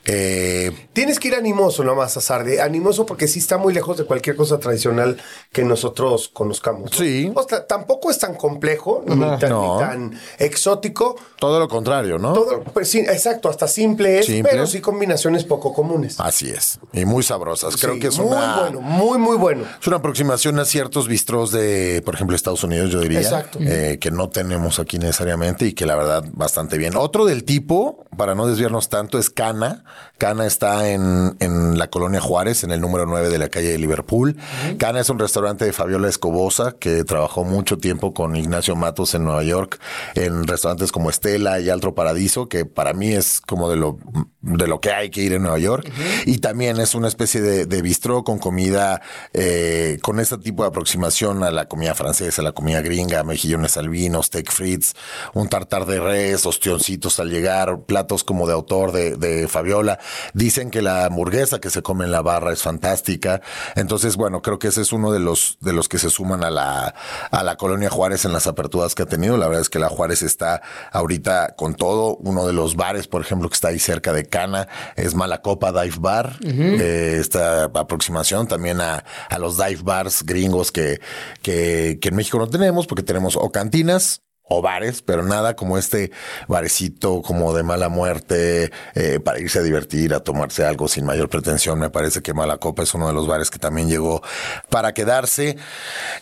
Eh, 0.03 0.71
Tienes 0.91 1.19
que 1.19 1.29
ir 1.29 1.35
animoso 1.35 1.83
nomás 1.85 2.17
a 2.17 2.21
Sarde. 2.21 2.61
Animoso 2.61 3.05
porque 3.05 3.27
sí 3.29 3.39
está 3.39 3.57
muy 3.57 3.73
lejos 3.73 3.97
de 3.97 4.03
cualquier 4.05 4.35
cosa 4.35 4.59
tradicional 4.59 5.17
que 5.53 5.63
nosotros 5.63 6.29
conozcamos. 6.33 6.91
¿no? 6.91 6.97
Sí. 6.97 7.31
O 7.33 7.43
sea, 7.47 7.65
tampoco 7.65 8.11
es 8.11 8.19
tan 8.19 8.35
complejo. 8.35 9.03
caro, 9.05 9.15
ni 9.15 9.23
Ajá. 9.23 9.39
tan, 9.39 9.49
No. 9.49 9.75
ni 9.75 9.79
tan 9.81 10.19
exótico. 10.39 11.15
Todo 11.45 11.59
lo 11.59 11.67
contrario, 11.67 12.17
¿no? 12.17 12.33
Todo, 12.33 12.63
pues 12.63 12.89
sí, 12.89 12.99
exacto, 12.99 13.49
hasta 13.49 13.67
simple 13.67 14.19
es, 14.19 14.25
Simple. 14.25 14.51
pero 14.51 14.65
sí 14.67 14.81
combinaciones 14.81 15.43
poco 15.43 15.73
comunes. 15.73 16.19
Así 16.19 16.49
es. 16.49 16.79
Y 16.93 17.05
muy 17.05 17.23
sabrosas. 17.23 17.77
Creo 17.77 17.93
Sí, 17.95 17.99
que 17.99 18.07
es 18.07 18.17
muy 18.17 18.27
una, 18.27 18.59
bueno, 18.61 18.81
muy, 18.81 19.17
muy 19.17 19.37
bueno. 19.37 19.63
es 19.79 19.87
una 19.87 19.97
aproximación 19.97 20.59
a 20.59 20.65
ciertos 20.65 21.07
bistros 21.07 21.51
de, 21.51 22.01
por 22.03 22.15
ejemplo, 22.15 22.35
Estados 22.35 22.63
Unidos, 22.63 22.89
yo 22.91 22.99
diría. 22.99 23.21
Exacto. 23.21 23.59
eh, 23.61 23.97
que 24.01 24.11
no 24.11 24.29
tenemos 24.29 24.79
aquí 24.79 24.97
necesariamente 24.97 25.65
y 25.67 25.73
que 25.73 25.85
la 25.85 25.95
verdad 25.95 26.23
bastante 26.33 26.77
bien. 26.77 26.95
Otro 26.95 27.25
del 27.25 27.43
tipo, 27.43 28.05
para 28.17 28.35
no 28.35 28.47
desviarnos 28.47 28.89
tanto, 28.89 29.17
es 29.19 29.29
Cana. 29.29 29.83
Cana 30.17 30.45
está 30.45 30.89
en, 30.89 31.35
en 31.39 31.77
la 31.77 31.87
colonia 31.89 32.21
Juárez, 32.21 32.63
en 32.63 32.71
el 32.71 32.79
número 32.81 33.05
9 33.05 33.29
de 33.29 33.37
la 33.37 33.49
calle 33.49 33.69
de 33.71 33.77
Liverpool. 33.77 34.37
Cana 34.77 34.99
es 35.01 35.09
un 35.09 35.19
restaurante 35.19 35.65
de 35.65 35.73
Fabiola 35.73 36.07
Escobosa 36.07 36.75
que 36.79 37.03
trabajó 37.03 37.43
mucho 37.43 37.77
tiempo 37.77 38.13
con 38.13 38.35
Ignacio 38.35 38.75
Matos 38.75 39.13
en 39.13 39.25
Nueva 39.25 39.43
York, 39.43 39.79
en 40.15 40.47
restaurantes 40.47 40.91
como 40.91 41.09
Estela 41.25 41.59
y 41.59 41.69
Altro 41.69 41.95
Paradiso, 41.95 42.47
que 42.47 42.65
para 42.65 42.93
mí 42.93 43.11
es 43.11 43.41
como 43.41 43.69
de 43.69 43.75
lo, 43.75 43.97
de 44.41 44.67
lo 44.67 44.79
que 44.79 44.91
hay 44.91 45.09
que 45.09 45.21
ir 45.21 45.33
en 45.33 45.41
Nueva 45.41 45.57
York. 45.57 45.91
Y 46.25 46.37
también 46.37 46.79
es 46.79 46.93
una 46.93 47.07
especie 47.07 47.41
de, 47.41 47.65
de 47.65 47.81
bistró 47.81 48.23
con 48.23 48.37
comida, 48.37 49.01
eh, 49.33 49.97
con 50.03 50.19
este 50.19 50.37
tipo 50.37 50.61
de 50.61 50.69
aproximación 50.69 51.43
a 51.43 51.49
la 51.49 51.67
comida 51.67 51.95
francesa, 51.95 52.41
a 52.41 52.45
la 52.45 52.51
comida 52.51 52.81
gringa, 52.81 53.23
mejillones 53.23 53.75
al 53.77 53.89
vino, 53.89 54.21
steak 54.21 54.51
frites, 54.51 54.95
un 55.33 55.49
tartar 55.49 55.87
de 55.87 55.99
res, 55.99 56.45
ostioncitos 56.45 57.19
al 57.19 57.31
llegar, 57.31 57.81
platos 57.87 58.23
como 58.23 58.45
de 58.45 58.53
autor 58.53 58.91
de, 58.91 59.15
de 59.15 59.47
Fabiola. 59.47 59.99
Dicen 60.33 60.69
que 60.69 60.83
la 60.83 61.05
hamburguesa 61.05 61.59
que 61.59 61.71
se 61.71 61.81
come 61.81 62.05
en 62.05 62.11
la 62.11 62.21
barra 62.21 62.53
es 62.53 62.61
fantástica. 62.61 63.41
Entonces, 63.75 64.15
bueno, 64.15 64.43
creo 64.43 64.59
que 64.59 64.67
ese 64.67 64.81
es 64.81 64.93
uno 64.93 65.11
de 65.11 65.19
los, 65.19 65.57
de 65.61 65.73
los 65.73 65.89
que 65.89 65.97
se 65.97 66.11
suman 66.11 66.43
a 66.43 66.51
la, 66.51 66.93
a 67.31 67.43
la 67.43 67.57
colonia 67.57 67.89
Juárez 67.89 68.25
en 68.25 68.33
las 68.33 68.45
aperturas 68.45 68.93
que 68.93 69.03
ha 69.03 69.07
tenido. 69.07 69.37
La 69.37 69.47
verdad 69.47 69.61
es 69.61 69.69
que 69.69 69.79
la 69.79 69.89
Juárez 69.89 70.21
está 70.21 70.61
ahorita 70.91 71.14
con 71.55 71.75
todo. 71.75 72.17
Uno 72.17 72.45
de 72.45 72.53
los 72.53 72.75
bares, 72.75 73.07
por 73.07 73.21
ejemplo, 73.21 73.49
que 73.49 73.55
está 73.55 73.69
ahí 73.69 73.79
cerca 73.79 74.13
de 74.13 74.25
Cana, 74.25 74.67
es 74.95 75.15
Malacopa 75.15 75.71
Dive 75.71 75.97
Bar. 75.99 76.37
Eh, 76.43 77.17
esta 77.19 77.65
aproximación 77.65 78.47
también 78.47 78.81
a, 78.81 79.03
a 79.29 79.39
los 79.39 79.57
dive 79.57 79.81
bars 79.83 80.23
gringos 80.23 80.71
que, 80.71 80.99
que, 81.41 81.99
que 82.01 82.09
en 82.09 82.15
México 82.15 82.37
no 82.37 82.47
tenemos, 82.47 82.87
porque 82.87 83.03
tenemos 83.03 83.35
o 83.35 83.51
cantinas 83.51 84.24
o 84.47 84.61
bares, 84.61 85.01
pero 85.01 85.23
nada 85.23 85.55
como 85.55 85.77
este 85.77 86.11
barecito 86.47 87.21
como 87.21 87.53
de 87.53 87.63
mala 87.63 87.89
muerte 87.89 88.71
eh, 88.93 89.19
para 89.19 89.39
irse 89.39 89.59
a 89.59 89.63
divertir, 89.63 90.13
a 90.13 90.19
tomarse 90.19 90.65
algo 90.65 90.87
sin 90.87 91.05
mayor 91.05 91.29
pretensión. 91.29 91.79
Me 91.79 91.89
parece 91.89 92.21
que 92.21 92.33
Malacopa 92.33 92.83
es 92.83 92.93
uno 92.93 93.07
de 93.07 93.13
los 93.13 93.27
bares 93.27 93.49
que 93.49 93.59
también 93.59 93.89
llegó 93.89 94.21
para 94.69 94.93
quedarse. 94.93 95.57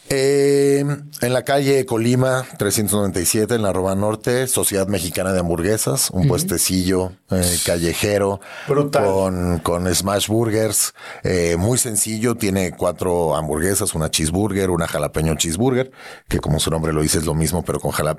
Eh, 0.10 0.86
en 1.22 1.34
la 1.34 1.44
calle 1.44 1.86
Colima 1.86 2.46
397, 2.58 3.56
en 3.56 3.62
la 3.62 3.74
Roba 3.74 3.96
Norte, 3.96 4.48
Sociedad 4.48 4.88
Mexicana 4.88 5.34
de 5.34 5.40
Hamburguesas, 5.40 6.10
un 6.12 6.28
puestecillo 6.28 7.12
eh, 7.32 7.58
callejero 7.66 8.40
Brutal. 8.68 9.06
con, 9.06 9.60
con 9.60 9.94
smash 9.94 10.28
burgers, 10.28 10.94
eh, 11.24 11.56
muy 11.58 11.78
sencillo, 11.78 12.36
tiene 12.36 12.72
cuatro 12.72 13.36
hamburguesas, 13.36 13.94
una 13.96 14.10
cheeseburger, 14.10 14.70
una 14.70 14.88
jalapeño 14.88 15.36
cheeseburger, 15.36 15.92
que 16.28 16.40
como 16.40 16.60
su 16.60 16.70
nombre 16.70 16.94
lo 16.94 17.02
dice 17.02 17.18
es 17.18 17.26
lo 17.26 17.34
mismo 17.34 17.64
pero 17.64 17.80
con 17.80 17.92
jalapeño, 17.92 18.13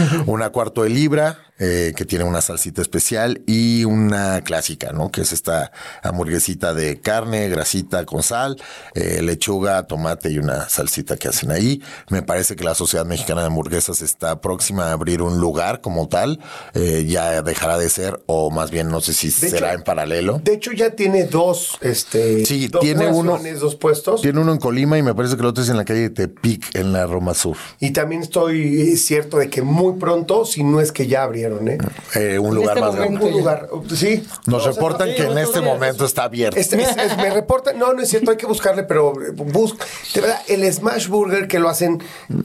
una 0.26 0.50
cuarto 0.50 0.82
de 0.82 0.90
libra, 0.90 1.38
eh, 1.58 1.92
que 1.96 2.04
tiene 2.04 2.24
una 2.24 2.40
salsita 2.40 2.82
especial 2.82 3.42
y 3.46 3.84
una 3.84 4.42
clásica, 4.42 4.92
¿no? 4.92 5.10
Que 5.12 5.20
es 5.20 5.32
esta 5.32 5.70
hamburguesita 6.02 6.74
de 6.74 7.00
carne, 7.00 7.48
grasita 7.48 8.04
con 8.04 8.22
sal, 8.22 8.60
eh, 8.94 9.22
lechuga, 9.22 9.84
tomate 9.86 10.30
y 10.30 10.38
una 10.38 10.68
salsita 10.68 11.16
que 11.16 11.28
hacen 11.28 11.50
ahí. 11.52 11.80
Me 12.10 12.22
parece 12.22 12.56
que 12.56 12.64
la 12.64 12.74
Sociedad 12.74 13.06
Mexicana 13.06 13.42
de 13.42 13.46
Hamburguesas 13.48 14.02
está 14.02 14.40
próxima 14.40 14.86
a 14.88 14.92
abrir 14.92 15.22
un 15.22 15.38
lugar 15.40 15.80
como 15.80 16.08
tal, 16.08 16.40
eh, 16.74 17.04
ya 17.08 17.42
dejará 17.42 17.78
de 17.78 17.88
ser, 17.90 18.20
o 18.26 18.50
más 18.50 18.70
bien 18.70 18.88
no 18.88 19.00
sé 19.00 19.12
si 19.12 19.28
De 19.28 19.32
será 19.50 19.68
hecho- 19.68 19.78
en 19.78 19.84
paralelo. 19.84 20.40
De 20.42 20.54
hecho, 20.54 20.72
ya 20.72 20.90
tiene 20.96 21.24
dos, 21.24 21.78
este, 21.80 22.44
Sí, 22.44 22.66
dos 22.68 22.80
tiene 22.80 23.06
uno- 23.08 23.38
dos 23.60 23.76
puestos. 23.76 24.20
Tiene 24.22 24.40
uno 24.40 24.52
en 24.52 24.58
Colima 24.58 24.98
y 24.98 25.02
me 25.02 25.14
parece 25.14 25.36
que 25.36 25.40
el 25.42 25.46
otro 25.46 25.62
es 25.62 25.70
en 25.70 25.76
la 25.76 25.84
calle 25.84 26.00
de 26.00 26.10
Tepic, 26.10 26.74
en 26.74 26.92
la 26.92 27.06
Roma 27.06 27.34
Sur. 27.34 27.56
Y 27.78 27.90
también 27.92 28.22
estoy 28.22 28.80
eh, 28.80 28.96
cierto 29.32 29.38
de 29.38 29.50
que 29.50 29.62
muy 29.62 29.94
pronto, 29.98 30.44
si 30.44 30.62
no 30.64 30.80
es 30.80 30.92
que 30.92 31.06
ya 31.06 31.22
abrieron, 31.22 31.68
¿eh? 31.68 31.78
Eh, 32.14 32.38
un 32.38 32.54
lugar 32.54 32.76
este 32.76 32.80
más 32.88 32.96
grande. 32.96 33.24
Un 33.24 33.32
lugar, 33.32 33.68
sí. 33.94 34.26
Nos 34.46 34.62
O 34.62 34.64
sea, 34.64 34.72
reportan 34.72 35.08
que 35.14 35.24
en 35.24 35.38
este 35.38 35.60
momento 35.60 36.04
está 36.04 36.24
abierto. 36.24 36.58
Es- 36.58 36.72
es- 36.72 36.96
es- 36.96 37.16
me 37.16 37.30
reportan, 37.30 37.78
no, 37.78 37.92
no 37.94 38.02
es 38.02 38.08
cierto, 38.08 38.30
hay 38.30 38.36
que 38.36 38.46
buscarle, 38.46 38.82
pero 38.84 39.12
bus, 39.34 39.74
de 40.14 40.20
verdad, 40.20 40.38
el 40.48 40.70
Smash 40.72 41.08
Burger 41.08 41.48
que 41.48 41.58
lo 41.58 41.68
hacen, 41.68 42.02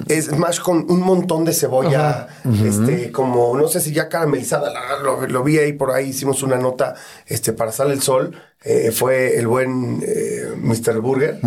es 0.07 0.25
Smash 0.27 0.59
con 0.59 0.89
un 0.89 1.01
montón 1.01 1.43
de 1.45 1.53
cebolla, 1.53 2.27
este, 2.65 3.11
como, 3.11 3.57
no 3.57 3.67
sé 3.67 3.79
si 3.81 3.91
ya 3.93 4.07
caramelizada, 4.09 4.71
la- 4.71 4.99
lo, 5.03 5.27
lo 5.27 5.43
vi 5.43 5.57
ahí 5.59 5.73
por 5.73 5.91
ahí, 5.91 6.09
hicimos 6.09 6.43
una 6.43 6.57
nota, 6.57 6.95
este, 7.25 7.53
para 7.53 7.71
Sale 7.71 7.93
el 7.93 8.01
Sol, 8.01 8.35
eh, 8.63 8.91
fue 8.91 9.37
el 9.37 9.47
buen 9.47 10.03
eh, 10.05 10.53
Mr. 10.57 10.99
Burger, 10.99 11.39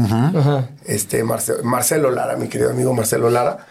este, 0.86 1.24
Marce- 1.24 1.62
Marcelo 1.62 2.10
Lara, 2.10 2.36
mi 2.36 2.48
querido 2.48 2.70
amigo 2.70 2.92
Marcelo 2.94 3.30
Lara, 3.30 3.66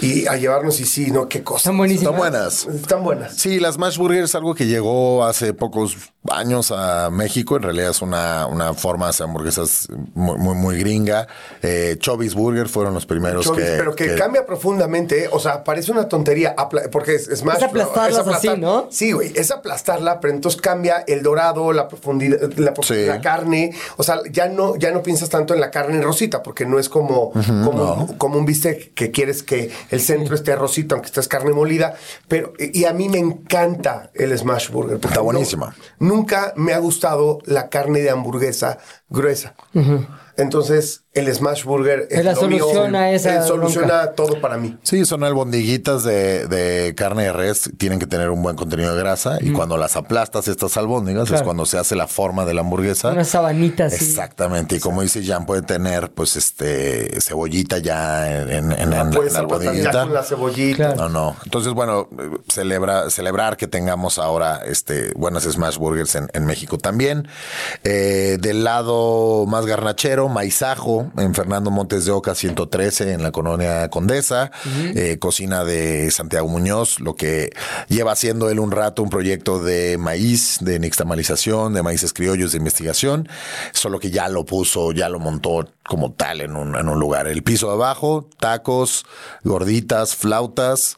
y 0.00 0.26
a 0.26 0.36
llevarnos, 0.36 0.80
y 0.80 0.84
sí, 0.86 1.10
no, 1.10 1.28
qué 1.28 1.42
cosa. 1.42 1.58
Están 1.60 1.76
buenísimas. 1.78 2.12
Están 2.14 2.18
buenas. 2.18 2.66
Están 2.66 3.04
buenas. 3.04 3.34
Sí, 3.36 3.60
las 3.60 3.74
Smash 3.74 3.98
Burger 3.98 4.24
es 4.24 4.34
algo 4.34 4.54
que 4.54 4.66
llegó 4.66 5.24
hace 5.24 5.52
pocos 5.54 5.96
años 6.30 6.70
a 6.72 7.10
México. 7.10 7.56
En 7.56 7.62
realidad 7.62 7.90
es 7.90 8.02
una, 8.02 8.46
una 8.46 8.74
forma 8.74 9.06
de 9.06 9.10
hacer 9.10 9.24
hamburguesas 9.24 9.88
muy, 10.14 10.38
muy, 10.38 10.54
muy 10.54 10.78
gringa. 10.78 11.26
Eh, 11.62 11.96
Chubby's 11.98 12.34
Burger 12.34 12.68
fueron 12.68 12.94
los 12.94 13.06
primeros 13.06 13.44
Chobis, 13.46 13.64
que... 13.64 13.70
pero 13.76 13.94
que, 13.94 14.06
que- 14.06 14.14
cambia 14.16 14.44
profundamente, 14.46 15.24
¿eh? 15.24 15.28
o 15.32 15.40
sea, 15.40 15.64
parece 15.64 15.92
una 15.92 16.08
tontería, 16.08 16.54
porque 16.92 17.14
es, 17.14 17.28
es 17.28 17.44
más... 17.44 17.58
Es 17.58 17.64
aplastarlas 17.64 18.26
así, 18.28 18.48
¿no? 18.58 18.86
Sí, 18.90 19.12
güey, 19.12 19.32
es 19.34 19.50
aplastarla, 19.50 20.20
pero 20.20 20.34
entonces 20.34 20.60
cambia 20.60 21.04
el 21.06 21.22
dorado, 21.22 21.72
la 21.72 21.88
profundidad, 21.88 22.38
la, 22.56 22.74
Sí. 22.82 23.04
la 23.06 23.20
carne, 23.20 23.74
o 23.96 24.02
sea, 24.02 24.20
ya 24.30 24.48
no, 24.48 24.76
ya 24.76 24.90
no 24.92 25.02
piensas 25.02 25.28
tanto 25.28 25.54
en 25.54 25.60
la 25.60 25.70
carne 25.70 26.00
rosita, 26.00 26.42
porque 26.42 26.64
no 26.66 26.78
es 26.78 26.88
como, 26.88 27.32
como, 27.32 28.14
como 28.18 28.38
un 28.38 28.46
bistec 28.46 28.94
que 28.94 29.10
quieres 29.10 29.42
que 29.42 29.70
el 29.90 30.00
centro 30.00 30.34
esté 30.34 30.54
rosita, 30.56 30.94
aunque 30.94 31.06
estés 31.08 31.28
carne 31.28 31.52
molida, 31.52 31.94
pero, 32.28 32.52
y 32.58 32.84
a 32.84 32.92
mí 32.92 33.08
me 33.08 33.18
encanta 33.18 34.10
el 34.14 34.36
smash 34.38 34.70
burger. 34.70 34.96
Está 34.96 35.16
no- 35.16 35.24
buenísima. 35.24 35.74
nunca 35.98 36.52
me 36.56 36.72
ha 36.72 36.78
gustado 36.78 37.38
la 37.44 37.68
carne 37.68 38.00
de 38.00 38.10
hamburguesa 38.10 38.78
gruesa. 39.08 39.54
Entonces, 40.40 41.02
el 41.12 41.32
smash 41.34 41.64
burger 41.64 42.06
Es 42.10 42.24
la 42.24 42.32
lo 42.32 42.42
mío, 42.48 42.58
solución 42.60 42.94
a 42.94 43.10
esa 43.10 43.46
soluciona 43.46 43.86
bronca. 43.86 44.12
todo 44.14 44.40
para 44.40 44.56
mí. 44.58 44.76
Sí, 44.82 45.04
son 45.04 45.24
albondiguitas 45.24 46.04
de, 46.04 46.46
de 46.46 46.94
carne 46.96 47.24
de 47.24 47.32
res, 47.32 47.70
tienen 47.78 47.98
que 47.98 48.06
tener 48.06 48.30
un 48.30 48.42
buen 48.42 48.56
contenido 48.56 48.94
de 48.94 49.00
grasa 49.02 49.38
y 49.40 49.52
cuando 49.52 49.76
las 49.76 49.96
aplastas 49.96 50.48
estas 50.48 50.76
albóndigas 50.76 51.30
es 51.30 51.42
cuando 51.42 51.66
se 51.66 51.78
hace 51.78 51.96
la 51.96 52.06
forma 52.06 52.44
de 52.44 52.54
la 52.54 52.60
hamburguesa. 52.62 53.10
Una 53.10 53.24
sabanita 53.24 53.86
así. 53.86 54.04
Exactamente, 54.04 54.76
y 54.76 54.80
como 54.80 55.02
dice 55.02 55.24
Jan, 55.24 55.46
puede 55.46 55.62
tener 55.62 56.10
pues 56.12 56.36
este 56.36 57.20
cebollita 57.20 57.78
ya 57.78 58.40
en, 58.42 58.50
en, 58.50 58.72
en, 58.72 58.90
La 58.90 59.00
en 59.00 59.10
puedes 59.10 59.32
la 59.34 59.40
aguantar 59.40 59.74
ya 59.74 59.90
albondiguita. 59.90 60.02
con 60.04 60.14
la 60.14 60.22
cebollita. 60.22 60.76
Claro. 60.76 60.96
No, 60.96 61.08
no. 61.08 61.36
Entonces, 61.44 61.72
bueno, 61.72 62.08
celebra, 62.48 63.10
celebrar 63.10 63.56
que 63.56 63.66
tengamos 63.66 64.18
ahora 64.18 64.62
este 64.64 65.12
buenas 65.16 65.42
Smash 65.44 65.76
Burgers 65.76 66.14
en, 66.14 66.28
en 66.32 66.46
México 66.46 66.78
también. 66.78 67.28
Eh, 67.84 68.38
del 68.40 68.64
lado 68.64 69.44
más 69.46 69.66
garnachero, 69.66 70.28
Maizajo, 70.30 71.10
en 71.16 71.34
Fernando 71.34 71.70
Montes 71.70 72.04
de 72.04 72.12
Oca 72.12 72.34
113, 72.34 73.12
en 73.12 73.22
la 73.22 73.32
colonia 73.32 73.88
Condesa. 73.90 74.50
Eh, 74.94 75.18
cocina 75.18 75.64
de 75.64 76.10
Santiago 76.10 76.48
Muñoz, 76.48 77.00
lo 77.00 77.14
que 77.14 77.50
lleva 77.88 78.12
haciendo 78.12 78.50
él 78.50 78.58
un 78.60 78.70
rato, 78.70 79.02
un 79.02 79.10
proyecto 79.10 79.62
de 79.62 79.98
maíz, 79.98 80.58
de 80.60 80.78
nixtamalización, 80.78 81.74
de 81.74 81.82
maíces 81.82 82.12
criollos 82.12 82.52
de 82.52 82.58
investigación. 82.58 83.28
Solo 83.72 83.98
que 83.98 84.10
ya 84.10 84.28
lo 84.28 84.44
puso, 84.44 84.92
ya 84.92 85.08
lo 85.08 85.18
montó 85.18 85.68
como 85.90 86.12
tal 86.12 86.40
en 86.40 86.54
un, 86.54 86.76
en 86.76 86.88
un 86.88 87.00
lugar. 87.00 87.26
El 87.26 87.42
piso 87.42 87.66
de 87.66 87.72
abajo, 87.72 88.28
tacos, 88.38 89.04
gorditas, 89.42 90.14
flautas. 90.14 90.96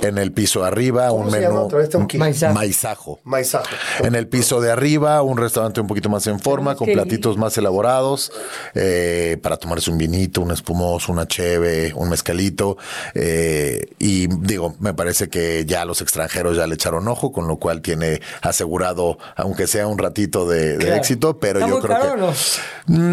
En 0.00 0.18
el 0.18 0.32
piso 0.32 0.62
de 0.62 0.66
arriba, 0.66 1.10
¿Cómo 1.10 1.26
un 1.26 1.30
se 1.30 1.38
menú. 1.38 1.50
llama 1.52 1.60
otra 1.62 1.78
vez? 1.78 1.90
Maizajo. 2.18 2.52
Maizajo. 2.54 3.20
Maizajo. 3.22 3.66
En 4.00 4.16
el 4.16 4.26
piso 4.26 4.60
de 4.60 4.72
arriba, 4.72 5.22
un 5.22 5.38
restaurante 5.38 5.80
un 5.80 5.86
poquito 5.86 6.08
más 6.08 6.26
en 6.26 6.40
forma, 6.40 6.74
con 6.74 6.88
platitos 6.92 7.36
más 7.38 7.56
elaborados, 7.56 8.32
eh, 8.74 9.38
para 9.44 9.58
tomarse 9.58 9.92
un 9.92 9.98
vinito, 9.98 10.40
un 10.40 10.50
espumoso, 10.50 11.12
una 11.12 11.28
cheve, 11.28 11.92
un 11.94 12.08
mezcalito. 12.08 12.78
eh, 13.14 13.86
y 14.00 14.26
digo, 14.26 14.74
me 14.80 14.92
parece 14.92 15.28
que 15.28 15.64
ya 15.66 15.84
los 15.84 16.00
extranjeros 16.00 16.56
ya 16.56 16.66
le 16.66 16.74
echaron 16.74 17.06
ojo, 17.06 17.30
con 17.30 17.46
lo 17.46 17.58
cual 17.58 17.80
tiene 17.80 18.20
asegurado, 18.40 19.18
aunque 19.36 19.68
sea 19.68 19.86
un 19.86 19.98
ratito 19.98 20.48
de, 20.48 20.78
de 20.78 20.78
Claro. 20.78 20.96
éxito, 20.96 21.38
pero 21.38 21.60
¿Está 21.60 21.68
yo 21.68 21.74
muy 21.78 21.82
creo 21.86 21.96
caro 22.00 22.14
que 22.16 22.22
o 22.22 22.26
no? 22.26 22.32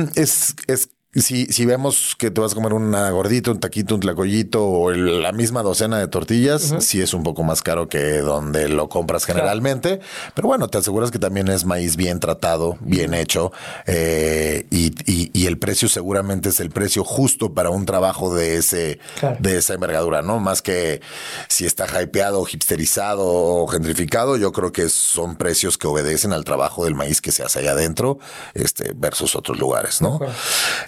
Mm, 0.01 0.09
es, 0.15 0.55
es 0.65 0.89
si, 1.22 1.45
si 1.47 1.65
vemos 1.65 2.15
que 2.17 2.32
te 2.32 2.39
vas 2.41 2.51
a 2.51 2.55
comer 2.55 2.74
una 2.74 3.09
gordita, 3.11 3.51
un 3.51 3.59
taquito, 3.59 3.95
un 3.95 4.01
tlacoyito 4.01 4.63
o 4.65 4.91
el- 4.91 5.22
la 5.22 5.32
misma 5.32 5.63
docena 5.63 5.97
de 5.99 6.07
tortillas, 6.07 6.76
sí 6.80 7.01
es 7.01 7.13
un 7.13 7.24
poco 7.24 7.43
más 7.43 7.61
caro 7.61 7.88
que 7.89 8.20
donde 8.20 8.70
lo 8.70 8.89
compras 8.89 9.26
generalmente. 9.26 9.99
Pero 10.36 10.47
bueno, 10.47 10.67
te 10.67 10.78
aseguras 10.78 11.11
que 11.11 11.20
también 11.20 11.47
es 11.47 11.65
maíz 11.65 11.95
bien 11.95 12.20
tratado, 12.20 12.78
bien 12.82 13.13
hecho 13.13 13.51
eh, 13.88 14.65
y, 14.70 14.88
y- 15.11 15.32
y 15.34 15.45
el 15.47 15.57
precio 15.57 15.89
seguramente 15.89 16.49
es 16.49 16.59
el 16.59 16.70
precio 16.70 17.03
justo 17.03 17.53
para 17.53 17.70
un 17.70 17.86
trabajo 17.86 18.34
de 18.34 18.57
ese 18.57 18.99
Claro. 19.20 19.38
de 19.39 19.57
esa 19.57 19.74
envergadura, 19.74 20.22
¿no? 20.22 20.39
Más 20.39 20.61
que 20.61 21.01
si 21.47 21.65
está 21.65 21.86
hypeado, 22.01 22.45
hipsterizado 22.51 23.26
o 23.26 23.67
gentrificado, 23.67 24.38
yo 24.38 24.51
creo 24.51 24.72
que 24.72 24.89
son 24.89 25.36
precios 25.36 25.78
que 25.78 25.88
obedecen 25.88 26.34
al 26.34 26.43
trabajo 26.45 26.86
del 26.86 26.95
maíz 26.95 27.22
que 27.22 27.32
se 27.32 27.43
hace 27.43 27.59
allá 27.59 27.72
adentro, 27.72 28.20
este, 28.53 28.93
versus 28.95 29.36
otros 29.36 29.57
lugares, 29.59 30.01
¿no? 30.01 30.20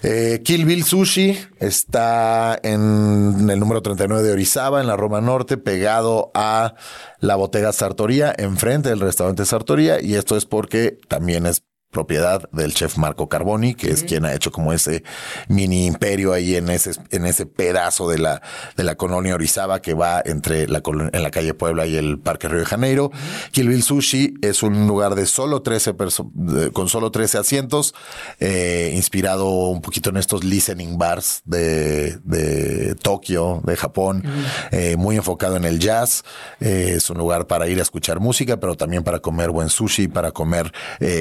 Eh, 0.02 0.21
Kill 0.44 0.64
Bill 0.64 0.84
Sushi 0.84 1.38
está 1.58 2.58
en 2.62 3.48
el 3.48 3.58
número 3.58 3.82
39 3.82 4.22
de 4.22 4.32
Orizaba, 4.32 4.80
en 4.80 4.86
la 4.86 4.96
Roma 4.96 5.20
Norte, 5.20 5.56
pegado 5.56 6.30
a 6.34 6.74
la 7.20 7.36
botega 7.36 7.72
Sartoría, 7.72 8.34
enfrente 8.36 8.88
del 8.88 9.00
restaurante 9.00 9.44
Sartoría, 9.44 10.00
y 10.02 10.14
esto 10.14 10.36
es 10.36 10.44
porque 10.44 10.98
también 11.08 11.46
es 11.46 11.62
propiedad 11.92 12.48
del 12.52 12.74
chef 12.74 12.96
Marco 12.96 13.28
Carboni, 13.28 13.74
que 13.74 13.90
es 13.90 14.02
quien 14.02 14.24
ha 14.24 14.32
hecho 14.34 14.50
como 14.50 14.72
ese 14.72 15.04
mini 15.48 15.86
imperio 15.86 16.32
ahí 16.32 16.56
en 16.56 16.70
ese, 16.70 16.92
en 17.10 17.26
ese 17.26 17.44
pedazo 17.46 18.08
de 18.08 18.18
la, 18.18 18.42
de 18.76 18.82
la 18.82 18.94
colonia 18.96 19.34
Orizaba 19.34 19.80
que 19.82 19.92
va 19.94 20.22
entre 20.24 20.66
la, 20.68 20.82
en 21.12 21.22
la 21.22 21.30
calle 21.30 21.52
Puebla 21.54 21.86
y 21.86 21.96
el 21.96 22.18
Parque 22.18 22.48
Río 22.48 22.60
de 22.60 22.66
Janeiro. 22.66 23.12
Kill 23.52 23.68
Bill 23.68 23.82
Sushi 23.82 24.34
es 24.42 24.62
un 24.62 24.86
lugar 24.86 25.14
de 25.14 25.26
solo 25.26 25.60
13 25.62 25.94
perso- 25.94 26.30
de- 26.34 26.70
con 26.72 26.88
solo 26.88 27.10
13 27.10 27.38
asientos, 27.38 27.94
eh, 28.40 28.90
inspirado 28.94 29.46
un 29.68 29.82
poquito 29.82 30.08
en 30.10 30.16
estos 30.16 30.44
listening 30.44 30.96
bars 30.96 31.42
de, 31.44 32.16
de 32.24 32.94
Tokio, 32.94 33.60
de 33.64 33.76
Japón, 33.76 34.24
eh, 34.70 34.96
muy 34.96 35.16
enfocado 35.16 35.56
en 35.56 35.66
el 35.66 35.78
jazz. 35.78 36.24
Eh, 36.60 36.94
es 36.96 37.10
un 37.10 37.18
lugar 37.18 37.46
para 37.46 37.68
ir 37.68 37.78
a 37.80 37.82
escuchar 37.82 38.18
música, 38.18 38.58
pero 38.58 38.76
también 38.76 39.04
para 39.04 39.18
comer 39.18 39.50
buen 39.50 39.68
sushi, 39.68 40.08
para 40.08 40.32
comer 40.32 40.72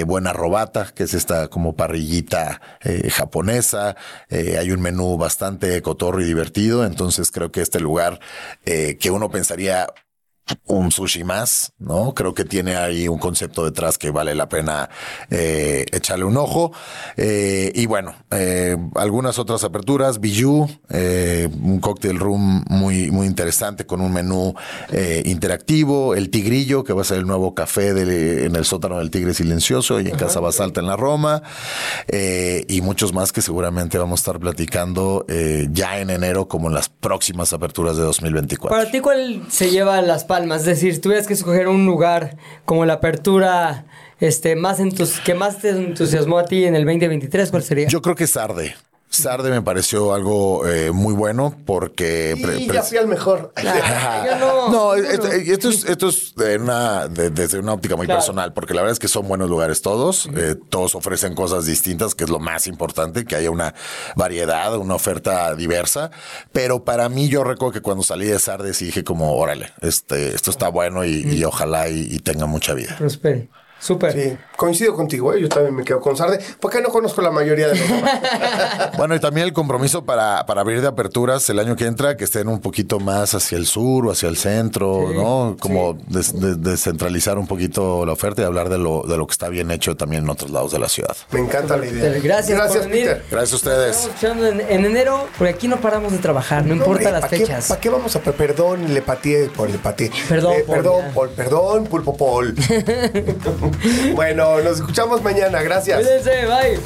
buena 0.06 0.32
que 0.94 1.04
es 1.04 1.14
esta 1.14 1.48
como 1.48 1.76
parrillita 1.76 2.62
eh, 2.82 3.10
japonesa. 3.10 3.96
Eh, 4.30 4.58
hay 4.58 4.72
un 4.72 4.82
menú 4.82 5.18
bastante 5.18 5.82
cotorro 5.82 6.22
y 6.22 6.26
divertido, 6.26 6.86
entonces 6.86 7.32
creo 7.32 7.52
que 7.52 7.62
este 7.62 7.80
lugar 7.80 8.20
eh, 8.66 8.98
que 9.00 9.12
uno 9.12 9.30
pensaría 9.30 9.88
un 10.66 10.92
sushi 10.92 11.24
más, 11.24 11.74
¿no? 11.80 12.14
Creo 12.14 12.34
que 12.34 12.46
tiene 12.46 12.76
ahí 12.76 13.08
un 13.08 13.20
concepto 13.20 13.64
detrás 13.66 13.98
que 13.98 14.12
vale 14.12 14.36
la 14.36 14.48
pena 14.50 14.90
eh, 15.30 15.86
echarle 15.92 16.26
un 16.26 16.38
ojo. 16.38 16.72
Eh, 17.18 17.72
y 17.76 17.86
bueno, 17.86 18.14
eh, 18.32 18.78
algunas 18.96 19.40
otras 19.40 19.64
aperturas, 19.64 20.20
Bijou, 20.20 20.68
un 20.90 21.80
cocktail 21.82 22.20
room 22.20 22.64
muy, 22.70 23.12
muy 23.12 23.28
interesante 23.28 23.86
con 23.86 24.02
un 24.02 24.12
menú 24.14 24.54
interactivo, 25.26 26.16
el 26.16 26.30
Tigrillo, 26.30 26.84
que 26.84 26.94
va 26.94 27.02
a 27.02 27.06
ser 27.06 27.18
el 27.20 27.26
nuevo 27.28 27.54
café 27.56 27.94
de- 27.94 28.46
en 28.46 28.56
el 28.56 28.66
sótano 28.66 28.98
del 29.00 29.10
Tigre 29.12 29.34
Silencioso 29.34 30.00
y 30.00 30.08
en 30.10 30.18
Casa 30.18 30.40
Basalta 30.40 30.80
en 30.82 30.88
la 30.88 30.96
Roma, 30.98 31.42
y 32.68 32.82
muchos 32.82 33.14
más 33.14 33.32
que 33.32 33.42
seguramente 33.42 33.98
vamos 33.98 34.20
a 34.20 34.22
estar 34.22 34.40
platicando 34.40 35.26
ya 35.72 36.00
en 36.00 36.10
enero 36.10 36.48
como 36.48 36.68
en 36.68 36.74
las 36.74 36.90
próximas 36.90 37.54
aperturas 37.54 37.98
de 37.98 38.04
2024. 38.04 38.76
Para 38.78 38.92
ti, 38.92 39.00
¿cuál 39.00 39.44
se 39.50 39.70
lleva 39.70 40.02
las 40.02 40.24
palmas? 40.24 40.41
Es 40.62 40.66
decir, 40.66 41.02
tuvieras 41.02 41.28
que 41.28 41.34
escoger 41.34 41.68
un 41.68 41.86
lugar 41.86 42.38
como 42.66 42.86
la 42.86 42.94
apertura 42.94 43.86
este, 44.20 44.56
más 44.56 44.80
que 45.26 45.34
más 45.34 45.60
te 45.60 45.70
entusiasmó 45.70 46.38
a 46.38 46.46
ti 46.46 46.66
en 46.66 46.76
el 46.76 46.86
2023, 46.86 47.50
¿cuál 47.50 47.64
sería? 47.64 47.88
Yo 47.88 48.02
creo 48.02 48.16
que 48.16 48.28
Sarde. 48.28 48.76
Sarde 49.12 49.50
me 49.52 49.62
pareció 49.62 50.14
algo 50.14 50.66
eh, 50.68 50.92
muy 50.92 51.14
bueno 51.14 51.56
porque... 51.66 52.34
Y 52.58 52.68
ya 52.72 52.82
fui 52.82 52.98
al 52.98 53.08
mejor. 53.08 53.52
Yo 53.64 54.36
no. 54.40 54.70
No, 54.70 54.94
esto, 54.96 55.28
es, 55.70 55.84
esto 55.86 56.08
es 56.10 56.34
de 56.36 56.58
una, 56.58 57.08
de- 57.08 57.30
desde 57.30 57.60
una 57.60 57.74
óptica 57.74 57.96
muy 57.98 58.06
Claro. 58.06 58.20
personal, 58.22 58.54
porque 58.54 58.74
la 58.74 58.82
verdad 58.82 58.94
es 58.94 59.00
que 59.00 59.08
son 59.10 59.28
buenos 59.28 59.50
lugares 59.50 59.82
todos, 59.82 60.30
eh, 60.36 60.56
todos 60.70 60.96
ofrecen 60.96 61.36
cosas 61.36 61.66
distintas, 61.66 62.16
que 62.16 62.24
es 62.24 62.30
lo 62.30 62.40
más 62.40 62.68
importante, 62.68 63.26
que 63.26 63.36
haya 63.36 63.52
una 63.52 63.76
variedad, 64.16 64.76
una 64.78 64.96
oferta 64.96 65.54
diversa, 65.56 66.10
pero 66.54 66.84
para 66.86 67.10
mí 67.10 67.28
yo 67.28 67.44
recuerdo 67.44 67.74
que 67.74 67.82
cuando 67.82 68.04
salí 68.04 68.26
de 68.28 68.40
Sardes 68.40 68.80
dije 68.80 69.04
como, 69.04 69.34
órale, 69.36 69.72
este, 69.82 70.34
esto 70.34 70.52
está 70.52 70.70
bueno 70.70 71.04
y, 71.06 71.22
y 71.28 71.44
ojalá 71.44 71.90
y, 71.90 72.08
y 72.10 72.20
tenga 72.20 72.46
mucha 72.46 72.74
vida. 72.74 72.96
Prospere. 72.98 73.50
Súper. 73.82 74.14
Sí, 74.14 74.38
coincido 74.56 74.96
contigo, 74.96 75.34
¿eh? 75.34 75.42
yo 75.42 75.50
también 75.50 75.76
me 75.76 75.84
quedo 75.84 76.00
con 76.00 76.16
Sarde, 76.16 76.40
porque 76.60 76.80
no 76.82 76.90
conozco 76.90 77.22
la 77.22 77.32
mayoría 77.32 77.68
de 77.70 77.76
los 77.80 77.90
demás. 77.90 78.20
Bueno, 78.98 79.16
y 79.16 79.20
también 79.20 79.48
el 79.48 79.54
compromiso 79.54 80.06
para, 80.06 80.46
para 80.46 80.62
abrir 80.62 80.82
de 80.82 80.88
aperturas 80.88 81.50
el 81.50 81.58
año 81.60 81.76
que 81.76 81.86
entra, 81.88 82.16
que 82.16 82.24
estén 82.26 82.48
un 82.48 82.60
poquito 82.60 83.00
más 83.00 83.34
hacia 83.34 83.58
el 83.58 83.66
sur 83.66 84.06
o 84.08 84.12
hacia 84.12 84.30
el 84.30 84.38
centro, 84.38 85.12
¿no? 85.14 85.56
Como 85.60 85.98
des- 86.08 86.40
de- 86.40 86.56
descentralizar 86.56 87.38
un 87.40 87.48
poquito 87.48 88.06
la 88.06 88.14
oferta 88.14 88.44
y 88.44 88.46
hablar 88.46 88.70
de 88.70 88.78
lo, 88.78 89.02
de 89.04 89.18
lo 89.18 89.26
que 89.26 89.32
está 89.32 89.50
bien 89.50 89.72
hecho 89.72 89.98
también 89.98 90.24
en 90.26 90.30
otros 90.30 90.52
lados 90.52 90.72
de 90.72 90.78
la 90.80 90.88
ciudad. 90.90 91.16
Me 91.32 91.40
encanta 91.40 91.76
la 91.78 91.88
idea. 91.88 92.20
Gracias 92.22 92.60
por 92.60 92.68
Gracias, 92.68 92.88
venir. 92.88 93.06
Peter. 93.08 93.24
Gracias 93.32 93.54
a 93.54 93.56
ustedes. 93.56 93.96
Estamos 93.96 94.16
escuchando 94.16 94.48
en, 94.48 94.62
en 94.62 94.86
enero, 94.86 95.28
porque 95.38 95.54
aquí 95.54 95.68
no 95.68 95.78
paramos 95.82 96.12
de 96.12 96.20
trabajar, 96.20 96.64
no, 96.66 96.74
importa 96.76 96.92
hombre, 97.10 97.12
las 97.14 97.22
¿pa' 97.22 97.30
qué- 97.30 97.38
fechas. 97.40 97.68
¿Para 97.68 97.82
qué 97.82 97.90
vamos 97.90 98.16
a 98.16 98.20
pe- 98.20 98.34
perdón, 98.34 98.94
le 98.94 99.02
pateé 99.02 99.50
por 99.50 99.70
le 99.70 99.80
pateé? 99.80 100.12
Perdón, 100.30 100.54
Eh, 100.54 100.64
Paul, 100.68 100.76
perdón. 100.78 101.02
Paul, 101.16 101.30
perdón, 101.30 101.84
pulpo 101.88 102.16
Paul. 102.16 102.56
bueno, 104.16 104.60
nos 104.62 104.78
escuchamos 104.78 105.22
mañana, 105.24 105.62
gracias. 105.62 106.00
Cuídense, 106.00 106.46
bye. 106.46 106.80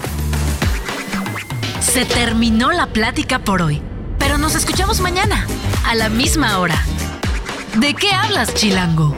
Se 1.82 2.06
terminó 2.06 2.72
la 2.72 2.88
plática 2.88 3.40
por 3.40 3.62
hoy, 3.62 3.82
pero 4.20 4.38
nos 4.38 4.56
escuchamos 4.56 5.00
mañana, 5.00 5.46
a 5.86 5.96
la 5.96 6.10
misma 6.10 6.60
hora. 6.60 6.82
¿De 7.76 7.94
qué 7.94 8.12
hablas, 8.12 8.54
Chilango? 8.54 9.16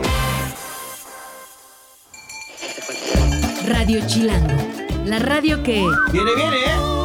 Radio 3.68 4.06
Chilango, 4.08 4.56
la 5.06 5.20
radio 5.20 5.62
que... 5.64 5.86
Viene, 6.12 6.36
viene, 6.36 6.58
¿eh? 6.58 6.97